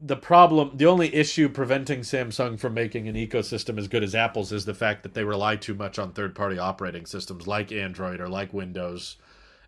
[0.00, 4.50] the problem, the only issue preventing Samsung from making an ecosystem as good as Apple's
[4.50, 8.20] is the fact that they rely too much on third party operating systems like Android
[8.20, 9.16] or like Windows.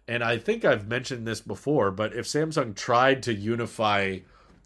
[0.08, 4.18] And I think I've mentioned this before, but if Samsung tried to unify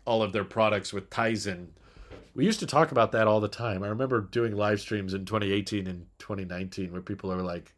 [0.05, 1.68] all of their products with Tizen,
[2.34, 3.82] we used to talk about that all the time.
[3.82, 7.72] I remember doing live streams in 2018 and 2019 where people are like,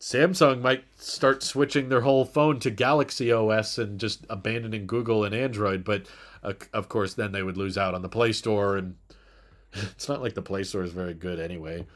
[0.00, 5.34] Samsung might start switching their whole phone to Galaxy OS and just abandoning Google and
[5.34, 6.06] Android, but
[6.44, 8.96] of course then they would lose out on the Play Store and
[9.72, 11.86] it's not like the Play Store is very good anyway.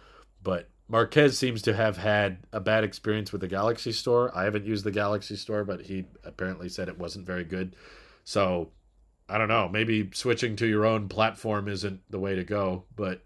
[0.43, 4.37] But Marques seems to have had a bad experience with the Galaxy Store.
[4.37, 7.77] I haven't used the Galaxy Store, but he apparently said it wasn't very good.
[8.25, 8.70] So
[9.29, 9.69] I don't know.
[9.69, 13.23] Maybe switching to your own platform isn't the way to go, but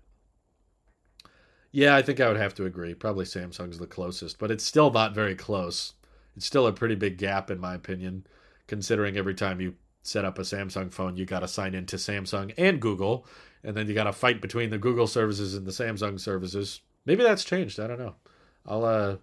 [1.71, 2.95] yeah, I think I would have to agree.
[2.95, 5.95] Probably Samsung's the closest, but it's still not very close.
[6.37, 8.27] It's still a pretty big gap, in my opinion,
[8.67, 12.53] considering every time you set up a Samsung phone, you got to sign into Samsung
[12.59, 13.27] and Google,
[13.63, 16.81] and then you got to fight between the Google services and the Samsung services.
[17.07, 17.79] Maybe that's changed.
[17.79, 18.15] I don't know.
[18.67, 19.17] I'll uh,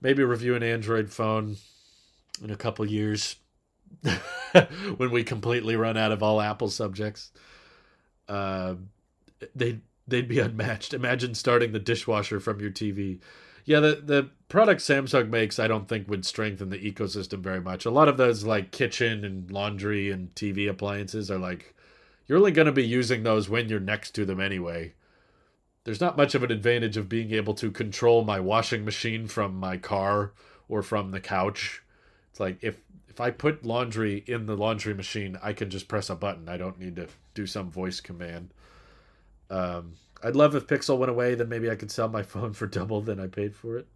[0.00, 1.56] maybe review an Android phone
[2.42, 3.36] in a couple years
[4.96, 7.30] when we completely run out of all Apple subjects.
[8.28, 8.74] Uh,
[9.54, 10.94] they they'd be unmatched.
[10.94, 13.20] Imagine starting the dishwasher from your TV.
[13.64, 17.84] Yeah, the the product Samsung makes, I don't think would strengthen the ecosystem very much.
[17.84, 21.74] A lot of those like kitchen and laundry and TV appliances are like
[22.26, 24.94] you're only going to be using those when you're next to them anyway.
[25.84, 29.56] There's not much of an advantage of being able to control my washing machine from
[29.56, 30.32] my car
[30.68, 31.82] or from the couch.
[32.30, 32.78] It's like if
[33.08, 36.48] if I put laundry in the laundry machine, I can just press a button.
[36.48, 38.54] I don't need to do some voice command.
[39.50, 42.66] Um, I'd love if Pixel went away, then maybe I could sell my phone for
[42.66, 43.86] double than I paid for it.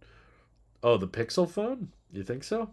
[0.83, 1.89] Oh, the Pixel phone?
[2.11, 2.69] You think so?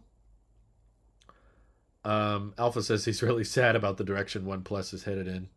[2.04, 5.48] Um, Alpha says he's really sad about the direction OnePlus is headed in.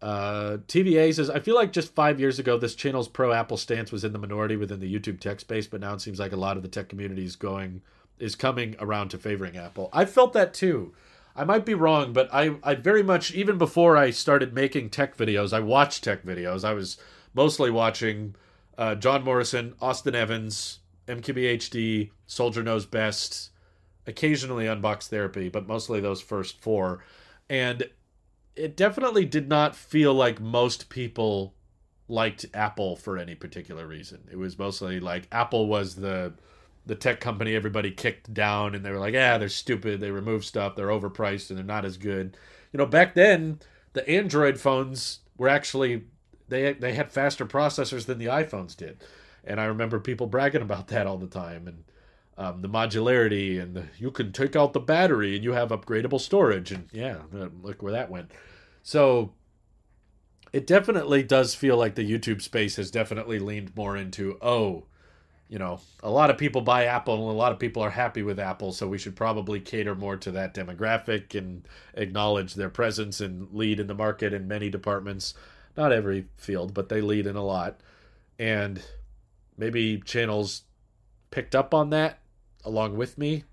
[0.00, 3.92] Uh, TVA says, I feel like just five years ago, this channel's pro Apple stance
[3.92, 6.36] was in the minority within the YouTube tech space, but now it seems like a
[6.36, 7.82] lot of the tech community is going,
[8.18, 9.88] is coming around to favoring Apple.
[9.92, 10.92] I felt that too.
[11.34, 15.16] I might be wrong, but I, I very much, even before I started making tech
[15.16, 16.64] videos, I watched tech videos.
[16.64, 16.98] I was
[17.34, 18.34] mostly watching
[18.76, 23.50] uh, John Morrison, Austin Evans, MKBHD, Soldier Knows Best,
[24.06, 27.02] occasionally Unbox Therapy, but mostly those first four.
[27.48, 27.88] And
[28.54, 31.54] it definitely did not feel like most people
[32.08, 34.28] liked Apple for any particular reason.
[34.30, 36.34] It was mostly like Apple was the
[36.86, 40.44] the tech company everybody kicked down and they were like, yeah, they're stupid, they remove
[40.44, 42.36] stuff, they're overpriced and they're not as good.
[42.72, 43.60] You know, back then
[43.92, 46.04] the Android phones were actually
[46.48, 49.02] they they had faster processors than the iPhones did.
[49.44, 51.84] And I remember people bragging about that all the time and
[52.38, 56.20] um, the modularity and the, you can take out the battery and you have upgradable
[56.20, 57.18] storage and yeah,
[57.62, 58.30] look where that went.
[58.82, 59.32] So
[60.52, 64.84] it definitely does feel like the YouTube space has definitely leaned more into oh,
[65.52, 68.22] you know, a lot of people buy Apple and a lot of people are happy
[68.22, 73.20] with Apple, so we should probably cater more to that demographic and acknowledge their presence
[73.20, 75.34] and lead in the market in many departments.
[75.76, 77.82] Not every field, but they lead in a lot.
[78.38, 78.82] And
[79.58, 80.62] maybe channels
[81.30, 82.20] picked up on that
[82.64, 83.44] along with me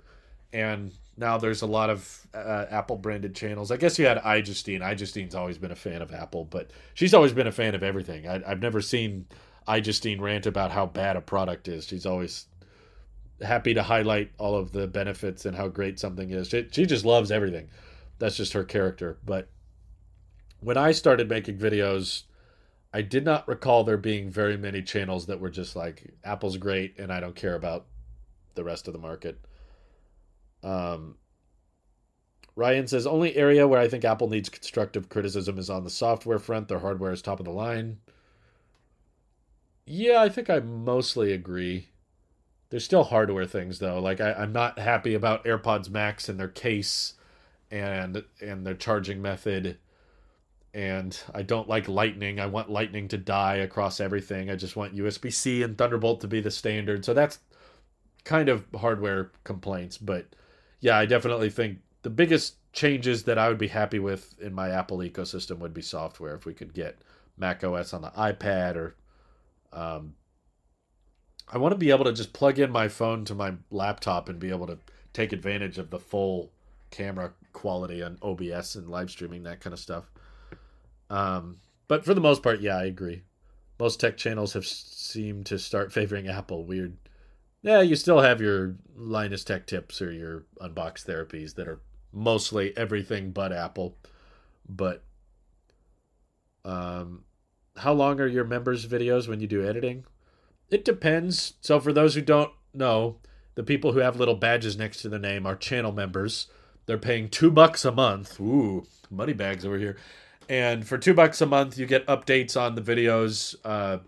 [0.53, 3.71] and now there's a lot of uh, Apple branded channels.
[3.71, 4.80] I guess you had iJustine.
[4.80, 8.26] iJustine's always been a fan of Apple, but she's always been a fan of everything.
[8.27, 9.27] I, have never seen
[9.69, 11.85] iJustine rant about how bad a product is.
[11.85, 12.47] She's always
[13.41, 16.49] happy to highlight all of the benefits and how great something is.
[16.49, 17.69] She, she just loves everything.
[18.17, 19.17] That's just her character.
[19.25, 19.47] But
[20.59, 22.23] when I started making videos,
[22.93, 26.97] I did not recall there being very many channels that were just like Apple's great
[26.97, 27.85] and I don't care about
[28.55, 29.39] the rest of the market.
[30.63, 31.15] Um,
[32.55, 36.39] Ryan says only area where I think Apple needs constructive criticism is on the software
[36.39, 36.67] front.
[36.67, 37.99] Their hardware is top of the line.
[39.91, 41.88] Yeah, I think I mostly agree.
[42.70, 43.99] There's still hardware things though.
[43.99, 47.16] Like I, I'm not happy about AirPods Max and their case
[47.72, 49.80] and and their charging method.
[50.76, 52.40] And I don't like Lightning.
[52.40, 54.52] I want Lightning to die across everything.
[54.52, 57.03] I just want USB C and Thunderbolt to be the standard.
[57.03, 57.40] So that's
[58.24, 60.28] kind of hardware complaints, but
[60.82, 64.70] yeah, I definitely think the biggest changes that I would be happy with in my
[64.70, 66.36] Apple ecosystem would be software.
[66.36, 66.99] If we could get
[67.38, 68.95] Mac OS on the iPad or
[69.73, 70.15] um,
[71.47, 74.39] I want to be able to just plug in my phone to my laptop and
[74.39, 74.77] be able to
[75.13, 76.51] take advantage of the full
[76.91, 80.09] camera quality on OBS and live streaming, that kind of stuff.
[81.09, 83.23] Um, but for the most part, yeah, I agree.
[83.79, 86.63] Most tech channels have seemed to start favoring Apple.
[86.63, 86.97] Weird
[87.61, 91.81] yeah, you still have your Linus Tech Tips or your Unbox Therapies that are
[92.13, 93.97] mostly everything but Apple.
[94.67, 95.03] But
[96.63, 97.25] um,
[97.77, 100.05] how long are your members' videos when you do editing?
[100.69, 101.53] It depends.
[101.61, 103.17] So for those who don't know,
[103.55, 106.47] the people who have little badges next to their name are channel members.
[106.85, 108.39] They're paying two bucks a month.
[108.39, 109.97] Ooh, money bags over here.
[110.47, 113.55] And for two bucks a month, you get updates on the videos.
[113.63, 113.99] Uh,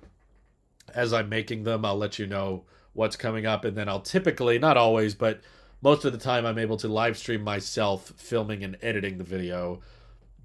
[0.93, 2.63] as I'm making them, I'll let you know
[2.93, 5.41] what's coming up, and then I'll typically, not always, but
[5.81, 9.81] most of the time, I'm able to live stream myself filming and editing the video.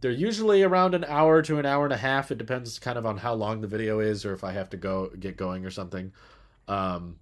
[0.00, 2.30] They're usually around an hour to an hour and a half.
[2.30, 4.76] It depends kind of on how long the video is or if I have to
[4.76, 6.12] go get going or something.
[6.68, 7.16] Um,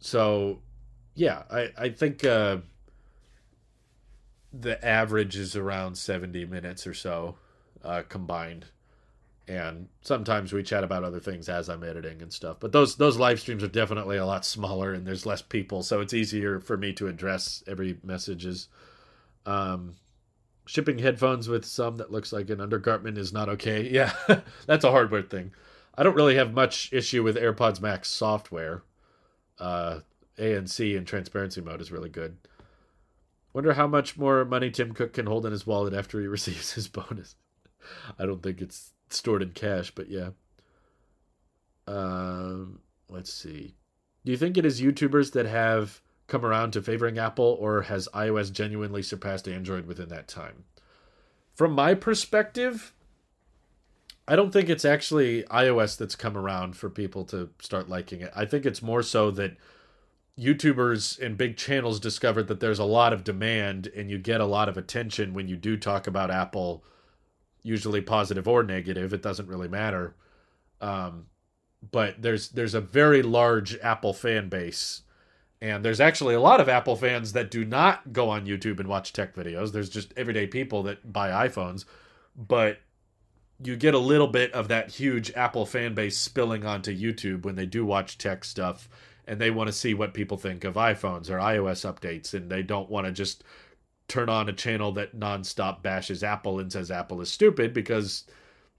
[0.00, 0.60] so,
[1.14, 2.58] yeah, I, I think uh,
[4.52, 7.36] the average is around 70 minutes or so
[7.84, 8.66] uh, combined
[9.48, 12.58] and sometimes we chat about other things as I'm editing and stuff.
[12.60, 16.00] But those those live streams are definitely a lot smaller and there's less people, so
[16.00, 18.68] it's easier for me to address every messages.
[19.44, 19.96] Um,
[20.72, 23.82] shipping headphones with some that looks like an undergarment is not okay.
[23.92, 24.14] Yeah,
[24.64, 25.52] that's a hardware thing.
[25.94, 28.82] I don't really have much issue with AirPods Max software.
[29.58, 30.00] Uh,
[30.38, 32.38] ANC and transparency mode is really good.
[33.52, 36.72] Wonder how much more money Tim Cook can hold in his wallet after he receives
[36.72, 37.36] his bonus.
[38.18, 40.30] I don't think it's stored in cash, but yeah.
[41.86, 42.80] Um,
[43.10, 43.74] let's see.
[44.24, 48.08] Do you think it is YouTubers that have come around to favoring Apple, or has
[48.14, 50.64] iOS genuinely surpassed Android within that time?
[51.54, 52.94] From my perspective,
[54.26, 58.32] I don't think it's actually iOS that's come around for people to start liking it.
[58.34, 59.56] I think it's more so that
[60.38, 64.46] YouTubers and big channels discovered that there's a lot of demand and you get a
[64.46, 66.82] lot of attention when you do talk about Apple
[67.62, 69.12] usually positive or negative.
[69.12, 70.14] It doesn't really matter.
[70.80, 71.26] Um,
[71.90, 75.02] but there's there's a very large Apple fan base,
[75.62, 78.88] and there's actually a lot of Apple fans that do not go on YouTube and
[78.88, 79.70] watch tech videos.
[79.70, 81.84] There's just everyday people that buy iPhones,
[82.36, 82.80] but
[83.62, 87.54] you get a little bit of that huge Apple fan base spilling onto YouTube when
[87.54, 88.88] they do watch tech stuff
[89.24, 92.34] and they want to see what people think of iPhones or iOS updates.
[92.34, 93.44] And they don't want to just
[94.08, 98.24] turn on a channel that nonstop bashes Apple and says Apple is stupid because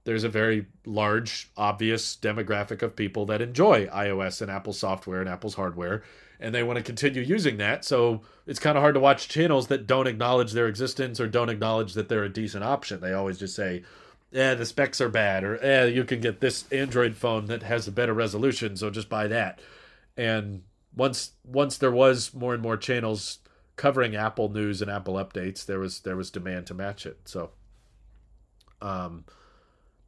[0.03, 5.29] there's a very large, obvious demographic of people that enjoy iOS and Apple software and
[5.29, 6.03] Apple's hardware,
[6.43, 7.85] and they want to continue using that.
[7.85, 11.49] So it's kind of hard to watch channels that don't acknowledge their existence or don't
[11.49, 12.99] acknowledge that they're a decent option.
[12.99, 13.83] They always just say,
[14.29, 17.87] "Yeah, the specs are bad," or "Yeah, you can get this Android phone that has
[17.87, 19.61] a better resolution, so just buy that."
[20.17, 20.63] And
[20.95, 23.39] once once there was more and more channels
[23.77, 27.19] covering Apple news and Apple updates, there was there was demand to match it.
[27.25, 27.51] So,
[28.81, 29.23] um,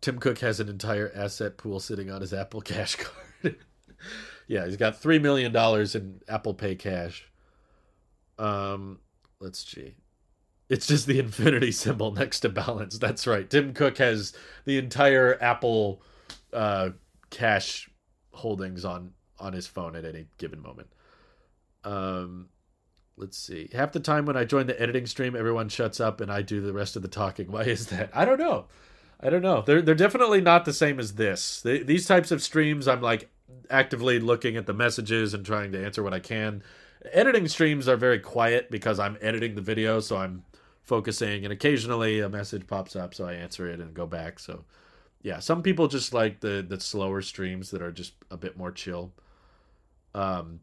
[0.02, 3.56] Tim Cook has an entire asset pool sitting on his Apple Cash card.
[4.48, 7.28] Yeah, he's got three million dollars in Apple Pay cash.
[8.38, 9.00] Um,
[9.40, 9.96] let's see.
[10.70, 12.98] It's just the infinity symbol next to balance.
[12.98, 13.50] That's right.
[13.50, 14.34] Tim Cook has
[14.66, 16.02] the entire Apple
[16.54, 16.92] uh,
[17.30, 17.90] cash
[18.32, 20.88] holdings on on his phone at any given moment.
[21.84, 22.50] Um,
[23.18, 23.70] let's see.
[23.74, 26.62] Half the time when I join the editing stream, everyone shuts up and I do
[26.62, 27.52] the rest of the talking.
[27.52, 28.10] Why is that?
[28.14, 28.66] I don't know.
[29.20, 29.62] I don't know.
[29.62, 31.62] They're they're definitely not the same as this.
[31.62, 33.30] They, these types of streams, I'm like
[33.70, 36.64] actively looking at the messages and trying to answer what I can.
[37.12, 40.44] Editing streams are very quiet because I'm editing the video, so I'm
[40.82, 44.40] focusing, and occasionally a message pops up, so I answer it and go back.
[44.40, 44.66] So,
[45.22, 48.72] yeah, some people just like the the slower streams that are just a bit more
[48.72, 49.12] chill.
[50.14, 50.62] Um,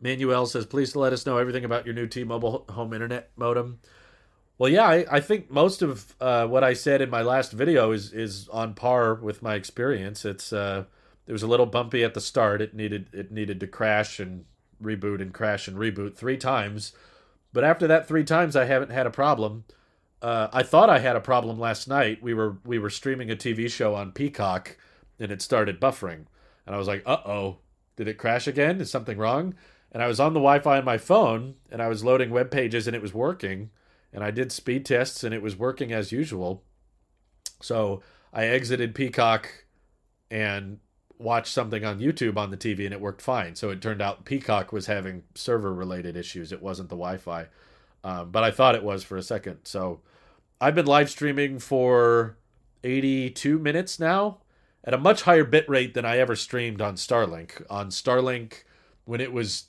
[0.00, 3.80] Manuel says, please let us know everything about your new T-Mobile home internet modem.
[4.58, 7.92] Well, yeah, I, I think most of uh, what I said in my last video
[7.92, 10.24] is is on par with my experience.
[10.24, 10.84] It's uh,
[11.28, 12.60] it was a little bumpy at the start.
[12.60, 14.46] It needed it needed to crash and
[14.82, 16.92] reboot and crash and reboot three times,
[17.52, 19.64] but after that three times, I haven't had a problem.
[20.20, 22.20] Uh, I thought I had a problem last night.
[22.20, 24.76] We were we were streaming a TV show on Peacock,
[25.20, 26.24] and it started buffering,
[26.66, 27.58] and I was like, "Uh oh,
[27.94, 28.80] did it crash again?
[28.80, 29.54] Is something wrong?"
[29.92, 32.86] And I was on the Wi-Fi on my phone, and I was loading web pages,
[32.88, 33.70] and it was working
[34.12, 36.62] and I did speed tests and it was working as usual.
[37.60, 38.02] So
[38.32, 39.48] I exited Peacock
[40.30, 40.78] and
[41.18, 43.54] watched something on YouTube on the TV and it worked fine.
[43.54, 46.52] So it turned out Peacock was having server related issues.
[46.52, 47.46] It wasn't the Wi Fi.
[48.04, 49.58] Um, but I thought it was for a second.
[49.64, 50.00] So
[50.60, 52.36] I've been live streaming for
[52.84, 54.38] 82 minutes now
[54.84, 57.64] at a much higher bit rate than I ever streamed on Starlink.
[57.68, 58.62] On Starlink,
[59.04, 59.64] when it was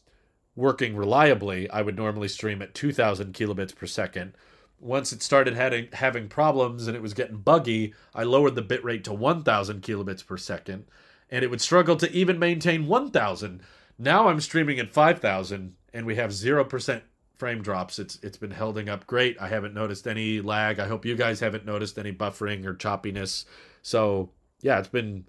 [0.56, 4.34] working reliably, I would normally stream at 2000 kilobits per second.
[4.80, 9.04] Once it started having having problems and it was getting buggy, I lowered the bitrate
[9.06, 10.86] to 1000 kilobits per second
[11.30, 13.62] and it would struggle to even maintain 1000.
[13.98, 17.02] Now I'm streaming at 5000 and we have 0%
[17.36, 18.00] frame drops.
[18.00, 19.40] It's it's been holding up great.
[19.40, 20.80] I haven't noticed any lag.
[20.80, 23.46] I hope you guys haven't noticed any buffering or choppiness.
[23.82, 24.32] So,
[24.62, 25.26] yeah, it's been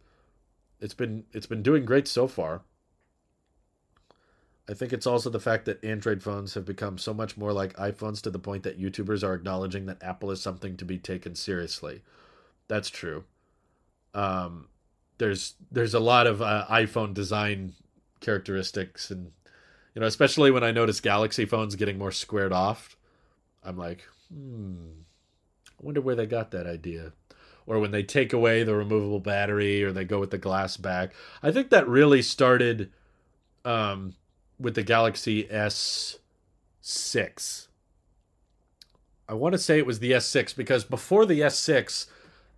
[0.81, 2.63] it's been it's been doing great so far.
[4.69, 7.75] I think it's also the fact that Android phones have become so much more like
[7.75, 11.35] iPhones to the point that YouTubers are acknowledging that Apple is something to be taken
[11.35, 12.03] seriously.
[12.69, 13.25] That's true.
[14.15, 14.69] Um,
[15.21, 17.75] there's there's a lot of uh, iPhone design
[18.19, 19.31] characteristics, and
[19.95, 22.97] you know, especially when I notice Galaxy phones getting more squared off,
[23.63, 24.75] I'm like, hmm,
[25.69, 27.13] I wonder where they got that idea.
[27.67, 31.13] Or when they take away the removable battery, or they go with the glass back.
[31.41, 32.91] I think that really started.
[33.65, 34.15] Um,
[34.61, 36.19] with the Galaxy S6.
[39.29, 42.07] I want to say it was the S6 because before the S6,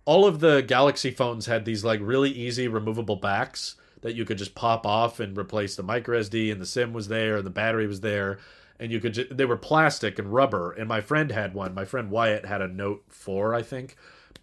[0.05, 4.37] all of the Galaxy phones had these like really easy removable backs that you could
[4.37, 7.49] just pop off and replace the micro SD and the SIM was there and the
[7.49, 8.39] battery was there
[8.79, 11.73] and you could just, they were plastic and rubber and my friend had one.
[11.73, 13.95] My friend Wyatt had a Note 4, I think,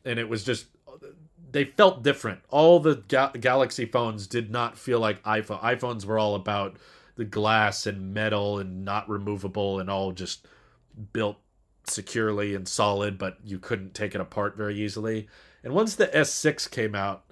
[0.04, 0.66] and it was just
[1.52, 2.40] they felt different.
[2.48, 5.60] All the Ga- Galaxy phones did not feel like iPhone.
[5.62, 6.76] iPhones were all about
[7.16, 10.46] the glass and metal and not removable and all just
[11.12, 11.38] built
[11.84, 15.28] securely and solid, but you couldn't take it apart very easily.
[15.62, 17.24] And once the S6 came out,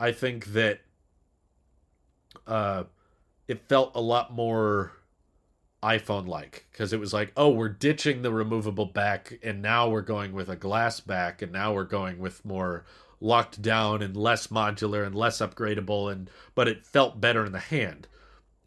[0.00, 0.80] I think that
[2.46, 2.84] uh,
[3.46, 4.92] it felt a lot more
[5.82, 10.02] iPhone like because it was like, oh, we're ditching the removable back and now we're
[10.02, 12.84] going with a glass back and now we're going with more
[13.20, 17.58] locked down and less modular and less upgradable and but it felt better in the
[17.58, 18.06] hand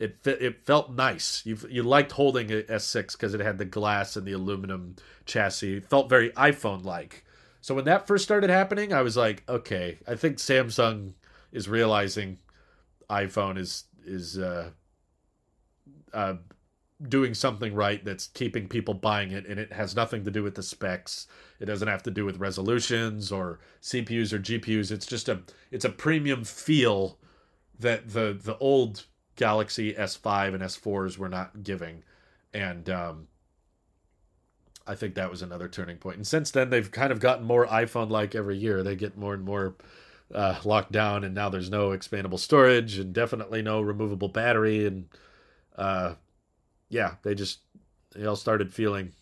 [0.01, 1.45] it it felt nice.
[1.45, 4.95] You you liked holding a S6 because it had the glass and the aluminum
[5.25, 5.77] chassis.
[5.77, 7.23] It felt very iPhone like.
[7.61, 11.13] So when that first started happening, I was like, okay, I think Samsung
[11.51, 12.39] is realizing
[13.09, 14.71] iPhone is is uh,
[16.11, 16.35] uh,
[17.07, 20.55] doing something right that's keeping people buying it, and it has nothing to do with
[20.55, 21.27] the specs.
[21.59, 24.91] It doesn't have to do with resolutions or CPUs or GPUs.
[24.91, 27.19] It's just a it's a premium feel
[27.79, 29.05] that the the old
[29.35, 32.03] Galaxy S5 and S4s were not giving.
[32.53, 33.27] And um,
[34.91, 36.17] I think that was another turning point.
[36.17, 38.83] And since then, they've kind of gotten more iPhone like every year.
[38.83, 39.75] They get more and more
[40.35, 44.85] uh, locked down, and now there's no expandable storage and definitely no removable battery.
[44.85, 45.07] And
[45.77, 46.15] uh,
[46.89, 47.59] yeah, they just
[48.13, 49.13] they all started feeling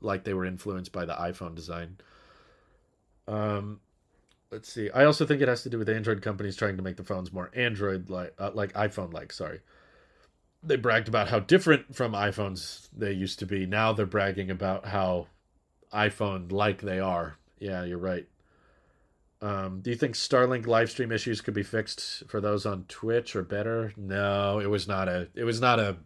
[0.00, 1.98] like they were influenced by the iPhone design.
[3.26, 3.80] Um,
[4.50, 4.88] let's see.
[4.90, 7.34] I also think it has to do with Android companies trying to make the phones
[7.34, 9.30] more Android like, uh, like iPhone like.
[9.30, 9.60] Sorry.
[10.62, 13.64] They bragged about how different from iPhones they used to be.
[13.64, 15.28] Now they're bragging about how
[15.92, 17.38] iPhone like they are.
[17.58, 18.26] Yeah, you're right.
[19.40, 23.36] Um, do you think Starlink live stream issues could be fixed for those on Twitch
[23.36, 23.92] or better?
[23.96, 25.96] No, it was not a it was not a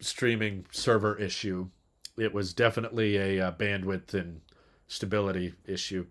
[0.00, 1.68] streaming server issue.
[2.18, 4.42] it was definitely a uh, bandwidth and
[4.86, 6.06] stability issue.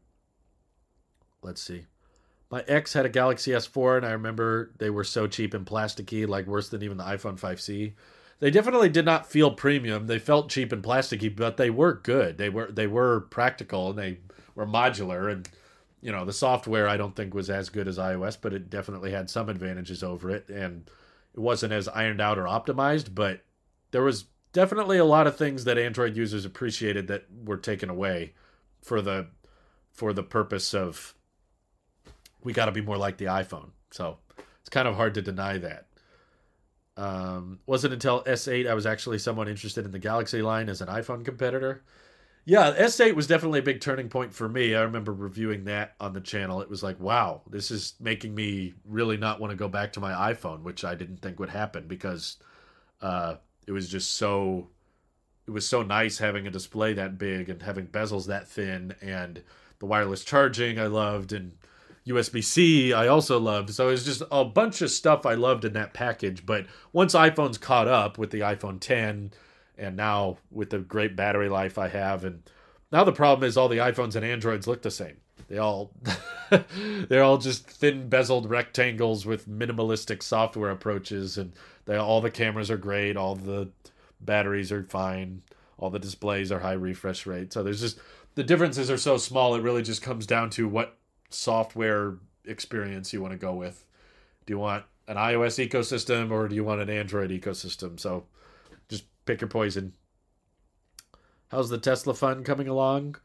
[1.41, 1.85] Let's see.
[2.49, 6.27] My ex had a Galaxy S4, and I remember they were so cheap and plasticky,
[6.27, 7.93] like worse than even the iPhone 5C.
[8.39, 10.07] They definitely did not feel premium.
[10.07, 12.37] They felt cheap and plasticky, but they were good.
[12.37, 14.19] They were they were practical and they
[14.55, 15.31] were modular.
[15.31, 15.47] And
[16.01, 19.11] you know, the software I don't think was as good as iOS, but it definitely
[19.11, 20.47] had some advantages over it.
[20.49, 20.89] And
[21.33, 23.41] it wasn't as ironed out or optimized, but
[23.91, 28.33] there was definitely a lot of things that Android users appreciated that were taken away
[28.81, 29.27] for the
[29.91, 31.13] for the purpose of
[32.43, 33.69] we got to be more like the iPhone.
[33.91, 34.17] So
[34.61, 35.87] it's kind of hard to deny that.
[36.97, 40.89] Um, wasn't until S8 I was actually somewhat interested in the Galaxy line as an
[40.89, 41.83] iPhone competitor.
[42.45, 44.73] Yeah, S8 was definitely a big turning point for me.
[44.75, 46.61] I remember reviewing that on the channel.
[46.61, 49.99] It was like, wow, this is making me really not want to go back to
[49.99, 52.37] my iPhone, which I didn't think would happen because
[53.01, 53.35] uh,
[53.67, 54.69] it was just so
[55.47, 59.41] it was so nice having a display that big and having bezels that thin and
[59.79, 61.53] the wireless charging I loved and
[62.09, 63.73] USB C I also loved.
[63.73, 66.45] So it was just a bunch of stuff I loved in that package.
[66.45, 69.31] But once iPhones caught up with the iPhone 10
[69.77, 72.43] and now with the great battery life I have and
[72.91, 75.17] now the problem is all the iPhones and Androids look the same.
[75.47, 75.91] They all
[77.07, 81.53] they're all just thin bezeled rectangles with minimalistic software approaches and
[81.85, 83.69] they all the cameras are great, all the
[84.21, 85.41] batteries are fine,
[85.77, 87.53] all the displays are high refresh rate.
[87.53, 87.99] So there's just
[88.35, 90.95] the differences are so small it really just comes down to what
[91.29, 92.15] software
[92.45, 93.85] experience you want to go with.
[94.45, 97.99] Do you want an iOS ecosystem or do you want an Android ecosystem?
[97.99, 98.25] So
[98.87, 99.93] just pick your poison.
[101.49, 103.15] How's the Tesla fund coming along?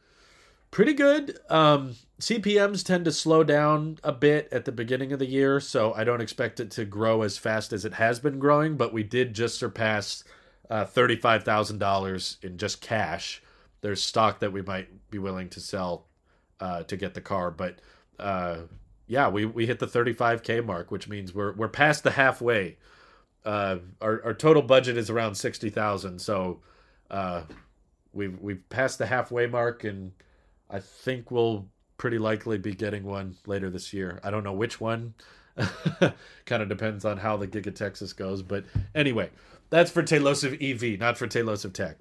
[0.71, 1.39] Pretty good.
[1.51, 5.93] Um, CPMs tend to slow down a bit at the beginning of the year, so
[5.95, 9.05] I don't expect it to grow as fast as it has been growing, but we
[9.05, 10.25] did just surpass
[10.71, 13.43] uh, $35,000 in just cash.
[13.83, 16.07] There's stock that we might be willing to sell
[16.59, 17.79] uh, to get the car, but
[18.19, 18.59] uh,
[19.07, 22.77] yeah, we, we hit the 35k mark, which means we're we're past the halfway.
[23.45, 26.61] Uh, our our total budget is around sixty thousand, so
[27.11, 27.43] uh,
[28.13, 30.13] we've we've passed the halfway mark, and
[30.71, 31.69] I think we'll
[31.99, 34.21] pretty likely be getting one later this year.
[34.25, 35.15] I don't know which one.
[36.47, 38.65] kind of depends on how the Giga Texas goes, but
[38.95, 39.31] anyway,
[39.71, 41.99] that's for Tailosive EV, not for Tailosive Tech.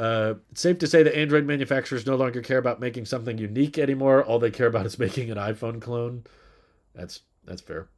[0.00, 3.76] Uh, it's safe to say that Android manufacturers no longer care about making something unique
[3.76, 4.24] anymore.
[4.24, 6.24] All they care about is making an iPhone clone.
[6.94, 7.88] That's that's fair.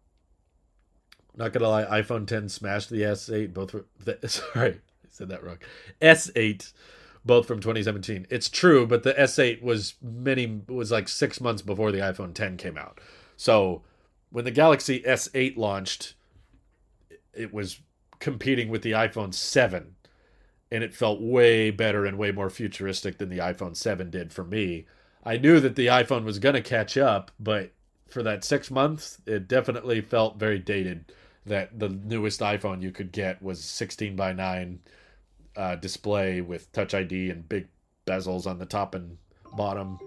[1.36, 3.54] Not gonna lie, iPhone 10 smashed the S8.
[3.54, 5.58] Both the, sorry, I said that wrong.
[6.00, 6.72] S8,
[7.24, 8.26] both from 2017.
[8.28, 12.56] It's true, but the S8 was many was like six months before the iPhone 10
[12.56, 13.00] came out.
[13.36, 13.82] So
[14.30, 16.14] when the Galaxy S8 launched,
[17.32, 17.78] it was
[18.18, 19.94] competing with the iPhone 7
[20.72, 24.42] and it felt way better and way more futuristic than the iPhone 7 did for
[24.42, 24.86] me.
[25.22, 27.72] I knew that the iPhone was going to catch up, but
[28.08, 31.12] for that 6 months, it definitely felt very dated
[31.44, 34.80] that the newest iPhone you could get was 16 by 9
[35.56, 37.68] uh, display with touch ID and big
[38.06, 39.18] bezels on the top and
[39.54, 39.98] bottom.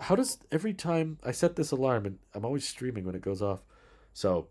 [0.00, 3.42] How does every time I set this alarm and I'm always streaming when it goes
[3.42, 3.60] off.
[4.14, 4.48] So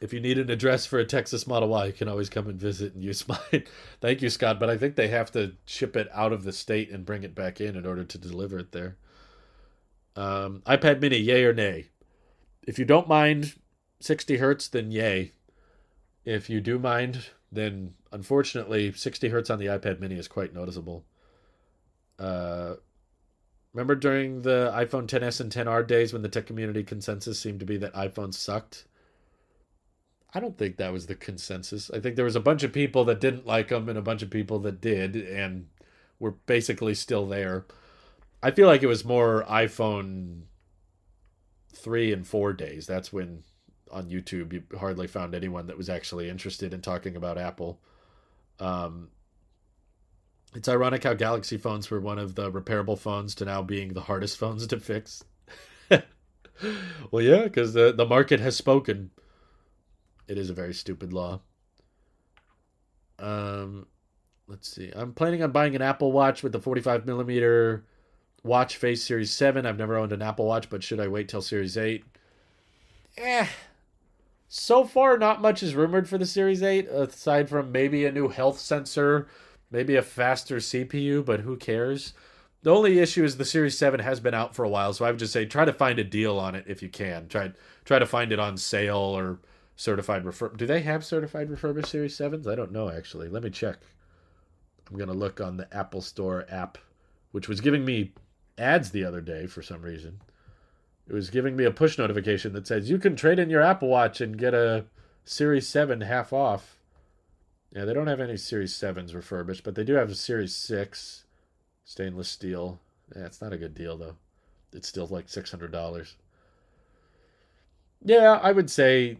[0.00, 2.58] if you need an address for a Texas Model Y, you can always come and
[2.58, 3.64] visit and use mine.
[4.00, 4.58] Thank you, Scott.
[4.58, 7.34] But I think they have to ship it out of the state and bring it
[7.34, 8.96] back in in order to deliver it there.
[10.16, 11.88] Um, iPad Mini, yay or nay?
[12.62, 13.54] If you don't mind
[14.00, 15.32] 60 hertz, then yay.
[16.24, 21.04] If you do mind, then unfortunately, 60 hertz on the iPad Mini is quite noticeable.
[22.18, 22.74] Uh,
[23.72, 27.66] remember during the iPhone 10s and 10R days when the tech community consensus seemed to
[27.66, 28.86] be that iPhones sucked?
[30.34, 31.90] I don't think that was the consensus.
[31.92, 34.22] I think there was a bunch of people that didn't like them and a bunch
[34.22, 35.68] of people that did, and
[36.18, 37.66] were basically still there.
[38.42, 40.42] I feel like it was more iPhone
[41.72, 42.86] three and four days.
[42.86, 43.44] That's when
[43.90, 47.80] on YouTube you hardly found anyone that was actually interested in talking about Apple.
[48.58, 49.08] Um,
[50.54, 54.02] it's ironic how Galaxy phones were one of the repairable phones to now being the
[54.02, 55.24] hardest phones to fix.
[55.90, 59.10] well, yeah, because the the market has spoken.
[60.26, 61.40] It is a very stupid law.
[63.18, 63.86] Um,
[64.48, 64.90] let's see.
[64.94, 67.84] I'm planning on buying an Apple Watch with the 45 millimeter
[68.42, 69.66] watch face Series 7.
[69.66, 72.04] I've never owned an Apple Watch, but should I wait till Series 8?
[73.16, 73.46] Eh.
[74.48, 78.28] So far, not much is rumored for the Series 8, aside from maybe a new
[78.28, 79.26] health sensor,
[79.70, 82.14] maybe a faster CPU, but who cares?
[82.62, 85.10] The only issue is the Series 7 has been out for a while, so I
[85.10, 87.28] would just say try to find a deal on it if you can.
[87.28, 87.52] Try
[87.84, 89.38] try to find it on sale or
[89.76, 90.56] certified refurb.
[90.56, 92.46] Do they have certified refurbished Series 7s?
[92.46, 93.28] I don't know actually.
[93.28, 93.78] Let me check.
[94.90, 96.78] I'm gonna look on the Apple Store app,
[97.32, 98.12] which was giving me
[98.58, 100.20] ads the other day for some reason.
[101.08, 103.88] It was giving me a push notification that says you can trade in your Apple
[103.88, 104.86] Watch and get a
[105.24, 106.78] Series 7 half off.
[107.74, 111.24] Yeah, they don't have any Series 7s refurbished, but they do have a Series 6
[111.84, 112.78] stainless steel.
[113.14, 114.16] Yeah, it's not a good deal though.
[114.72, 116.14] It's still like $600.
[118.04, 119.18] Yeah, I would say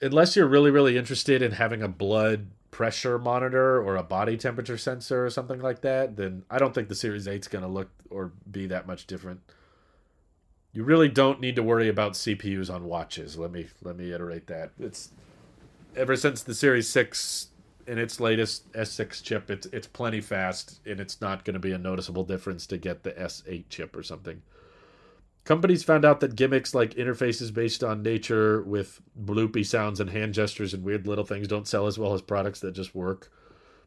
[0.00, 4.78] unless you're really really interested in having a blood pressure monitor or a body temperature
[4.78, 7.90] sensor or something like that, then I don't think the Series 8's going to look
[8.10, 9.40] or be that much different.
[10.72, 13.38] You really don't need to worry about CPUs on watches.
[13.38, 14.70] Let me let me iterate that.
[14.78, 15.10] It's
[15.96, 17.48] ever since the Series 6
[17.86, 21.72] in its latest S6 chip, it's it's plenty fast and it's not going to be
[21.72, 24.42] a noticeable difference to get the S8 chip or something.
[25.48, 30.34] Companies found out that gimmicks like interfaces based on nature with bloopy sounds and hand
[30.34, 33.32] gestures and weird little things don't sell as well as products that just work.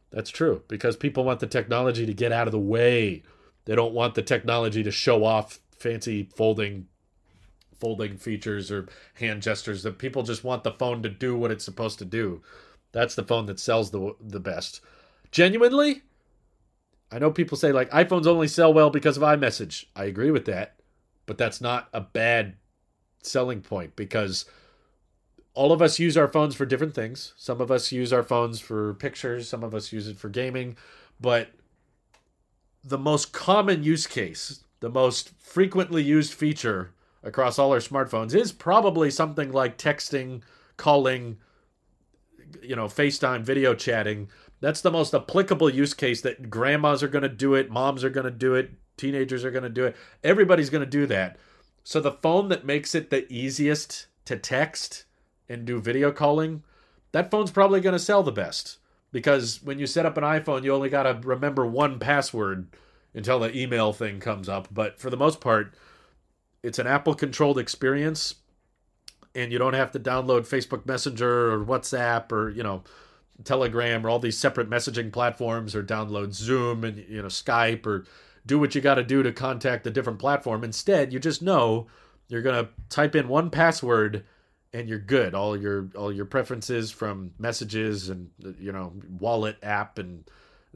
[0.10, 3.22] That's true because people want the technology to get out of the way.
[3.66, 6.88] They don't want the technology to show off fancy folding
[7.80, 11.64] folding features or hand gestures that people just want the phone to do what it's
[11.64, 12.42] supposed to do.
[12.92, 14.82] That's the phone that sells the the best.
[15.30, 16.02] Genuinely,
[17.12, 19.86] I know people say like iPhones only sell well because of iMessage.
[19.96, 20.81] I agree with that
[21.32, 22.58] but that's not a bad
[23.24, 24.44] selling point because
[25.54, 27.34] all of us use our phones for different things.
[27.38, 30.76] Some of us use our phones for pictures, some of us use it for gaming,
[31.22, 31.52] but
[32.84, 36.92] the most common use case, the most frequently used feature
[37.24, 40.42] across all our smartphones is probably something like texting,
[40.76, 41.38] calling,
[42.62, 44.28] you know, FaceTime, video chatting.
[44.60, 48.10] That's the most applicable use case that grandmas are going to do it, moms are
[48.10, 49.96] going to do it, Teenagers are going to do it.
[50.24, 51.38] Everybody's going to do that.
[51.84, 55.06] So the phone that makes it the easiest to text
[55.50, 56.64] and do video calling,
[57.12, 58.78] that phone's probably going to sell the best.
[59.12, 62.68] Because when you set up an iPhone, you only got to remember one password
[63.14, 64.68] until the email thing comes up.
[64.72, 65.74] But for the most part,
[66.64, 68.36] it's an Apple controlled experience
[69.34, 72.84] and you don't have to download Facebook Messenger or WhatsApp or, you know,
[73.44, 78.06] Telegram or all these separate messaging platforms or download Zoom and you know Skype or
[78.46, 80.64] do what you got to do to contact the different platform.
[80.64, 81.88] Instead, you just know
[82.28, 84.24] you're going to type in one password
[84.74, 85.34] and you're good.
[85.36, 90.24] All your all your preferences from messages and you know wallet app and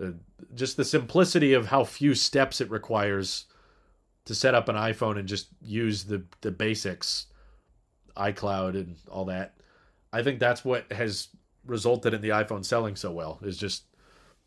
[0.02, 0.12] uh,
[0.54, 3.46] just the simplicity of how few steps it requires
[4.26, 7.28] to set up an iPhone and just use the the basics,
[8.18, 9.56] iCloud and all that.
[10.12, 11.30] I think that's what has
[11.66, 13.40] resulted in the iPhone selling so well.
[13.42, 13.84] Is just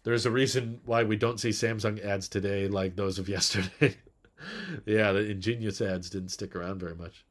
[0.09, 3.95] there's a reason why we don't see Samsung ads today like those of yesterday.
[4.87, 7.27] yeah, the ingenious ads didn't stick around very much.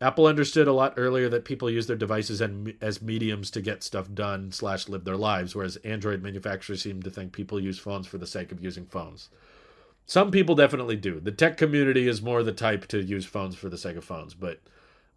[0.00, 2.40] Apple understood a lot earlier that people use their devices
[2.80, 7.10] as mediums to get stuff done slash live their lives, whereas Android manufacturers seem to
[7.10, 9.28] think people use phones for the sake of using phones.
[10.06, 11.18] Some people definitely do.
[11.18, 14.34] The tech community is more the type to use phones for the sake of phones,
[14.34, 14.60] but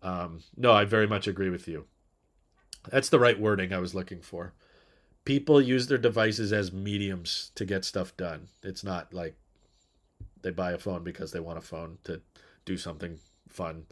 [0.01, 1.85] um, no, I very much agree with you.
[2.89, 4.53] That's the right wording I was looking for
[5.25, 8.47] people use their devices as mediums to get stuff done.
[8.63, 9.35] It's not like
[10.41, 12.21] they buy a phone because they want a phone to
[12.63, 13.17] do something
[13.49, 13.85] fun.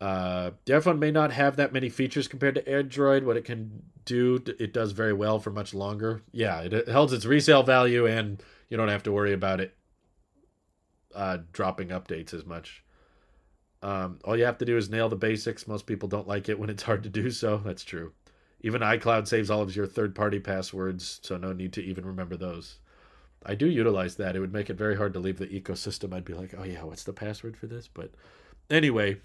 [0.00, 3.24] Uh, the iPhone may not have that many features compared to Android.
[3.24, 6.22] What it can do, it does very well for much longer.
[6.30, 9.74] Yeah, it, it holds its resale value, and you don't have to worry about it
[11.14, 12.84] uh, dropping updates as much.
[13.82, 15.68] Um, all you have to do is nail the basics.
[15.68, 17.58] Most people don't like it when it's hard to do so.
[17.64, 18.12] That's true.
[18.64, 22.34] Even iCloud saves all of your third party passwords, so no need to even remember
[22.34, 22.78] those.
[23.44, 24.34] I do utilize that.
[24.34, 26.14] It would make it very hard to leave the ecosystem.
[26.14, 27.88] I'd be like, oh, yeah, what's the password for this?
[27.88, 28.12] But
[28.70, 29.18] anyway,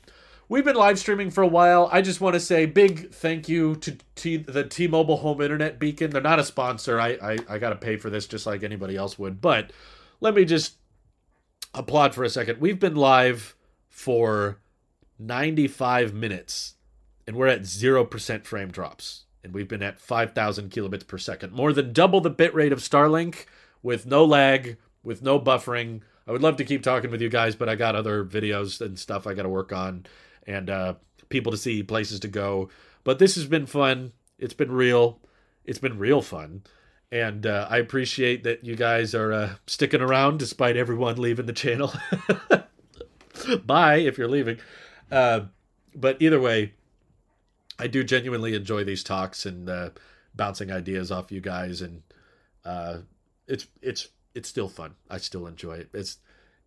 [0.50, 1.88] we've been live streaming for a while.
[1.90, 5.80] I just want to say big thank you to T- the T Mobile Home Internet
[5.80, 6.12] Beacon.
[6.12, 7.00] They're not a sponsor.
[7.00, 9.40] I, I, I got to pay for this just like anybody else would.
[9.40, 9.72] But
[10.20, 10.76] let me just
[11.74, 12.60] applaud for a second.
[12.60, 13.56] We've been live
[13.88, 14.60] for
[15.18, 16.74] 95 minutes
[17.26, 21.74] and we're at 0% frame drops and we've been at 5,000 kilobits per second, more
[21.74, 23.46] than double the bitrate of Starlink
[23.82, 26.02] with no lag, with no buffering.
[26.28, 29.00] I would love to keep talking with you guys, but I got other videos and
[29.00, 30.06] stuff I got to work on
[30.46, 30.94] and uh,
[31.30, 32.70] people to see, places to go.
[33.04, 34.12] But this has been fun.
[34.38, 35.20] It's been real.
[35.66, 36.64] It's been real fun.
[37.12, 41.54] And uh, I appreciate that you guys are uh, sticking around despite everyone leaving the
[41.54, 41.94] channel.
[43.66, 44.60] Bye if you're leaving.
[45.12, 45.42] Uh,
[45.96, 46.74] but either way,
[47.80, 49.90] I do genuinely enjoy these talks and uh,
[50.36, 52.04] bouncing ideas off you guys, and
[52.66, 52.98] uh,
[53.48, 54.96] it's it's it's still fun.
[55.10, 55.90] I still enjoy it.
[55.94, 56.18] It's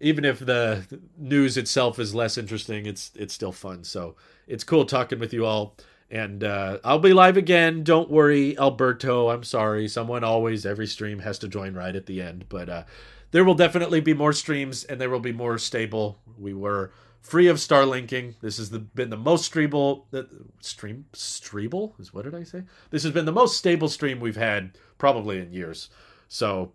[0.01, 3.85] even if the news itself is less interesting, it's it's still fun.
[3.85, 4.17] So
[4.47, 5.77] it's cool talking with you all.
[6.11, 7.85] And uh, I'll be live again.
[7.85, 9.31] Don't worry, Alberto.
[9.31, 9.89] I'm sorry.
[9.89, 12.45] Someone always, every stream has to join right at the end.
[12.51, 12.83] But uh,
[13.31, 16.19] there will definitely be more streams and there will be more stable.
[16.39, 16.93] We were
[17.23, 18.35] free of Starlinking.
[18.41, 20.29] This has been the most streamable the
[20.61, 22.65] stream streable is what did I say?
[22.91, 25.89] This has been the most stable stream we've had probably in years.
[26.29, 26.73] So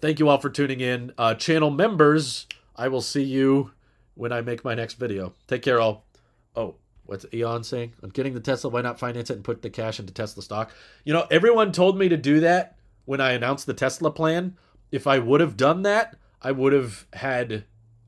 [0.00, 1.12] thank you all for tuning in.
[1.16, 3.72] Uh, channel members, I will see you
[4.14, 5.34] when I make my next video.
[5.46, 6.06] Take care, all.
[6.54, 7.92] Oh, what's Eon saying?
[8.02, 8.70] I'm getting the Tesla.
[8.70, 10.72] Why not finance it and put the cash into Tesla stock?
[11.04, 14.56] You know, everyone told me to do that when I announced the Tesla plan.
[14.90, 17.64] If I would have done that, I would have had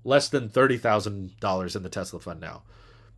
[0.09, 2.63] less than $30,000 in the Tesla fund now.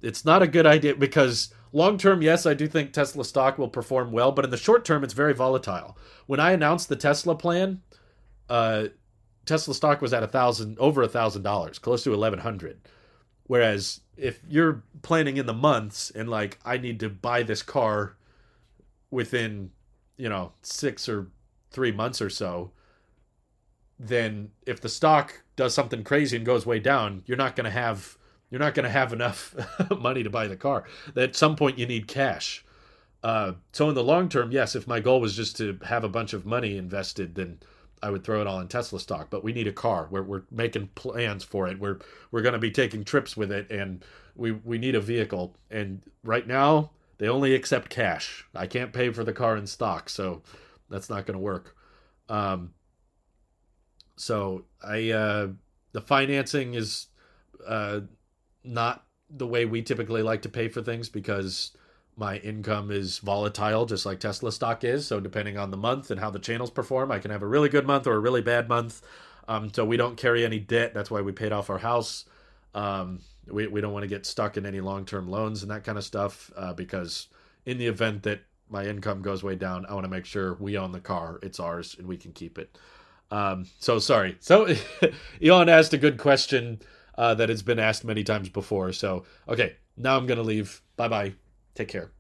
[0.03, 3.69] It's not a good idea because long term, yes, I do think Tesla stock will
[3.69, 5.97] perform well, but in the short term, it's very volatile.
[6.27, 7.83] When I announced the Tesla plan,
[8.49, 8.89] uh,
[9.47, 12.81] Tesla stock was at a thousand, over a thousand dollars, close to eleven hundred.
[13.45, 18.17] Whereas if you're planning in the months and like I need to buy this car
[19.11, 19.71] within,
[20.17, 21.29] you know, six or
[21.71, 22.73] three months or so,
[23.99, 27.71] then if the stock does something crazy and goes way down, you're not going to
[27.71, 28.17] have
[28.51, 29.55] you're not going to have enough
[30.01, 30.85] money to buy the car.
[31.15, 32.65] At some point, you need cash.
[33.23, 36.09] Uh, so in the long term, yes, if my goal was just to have a
[36.09, 37.59] bunch of money invested, then
[38.03, 39.29] I would throw it all in Tesla stock.
[39.29, 40.09] But we need a car.
[40.11, 41.79] We're we're making plans for it.
[41.79, 41.99] We're
[42.31, 44.03] we're going to be taking trips with it, and
[44.35, 45.55] we we need a vehicle.
[45.71, 48.47] And right now, they only accept cash.
[48.55, 50.41] I can't pay for the car in stock, so
[50.89, 51.77] that's not going to work.
[52.31, 52.73] Um,
[54.21, 55.49] so I uh,
[55.93, 57.07] the financing is
[57.67, 58.01] uh,
[58.63, 61.73] not the way we typically like to pay for things because
[62.17, 65.07] my income is volatile, just like Tesla stock is.
[65.07, 67.69] So depending on the month and how the channels perform, I can have a really
[67.71, 69.01] good month or a really bad month.
[69.49, 70.93] Um, so we don't carry any debt.
[70.93, 72.27] That's why we paid off our house.
[72.75, 75.85] Um, we we don't want to get stuck in any long term loans and that
[75.85, 77.29] kind of stuff uh, because
[77.65, 80.77] in the event that my income goes way down, I want to make sure we
[80.77, 81.39] own the car.
[81.43, 82.77] It's ours and we can keep it.
[83.31, 84.37] Um, so sorry.
[84.41, 84.75] So
[85.43, 86.81] Elon asked a good question
[87.17, 88.93] uh, that has been asked many times before.
[88.93, 90.83] So okay, now I'm gonna leave.
[90.97, 91.35] Bye bye.
[91.75, 92.11] Take care.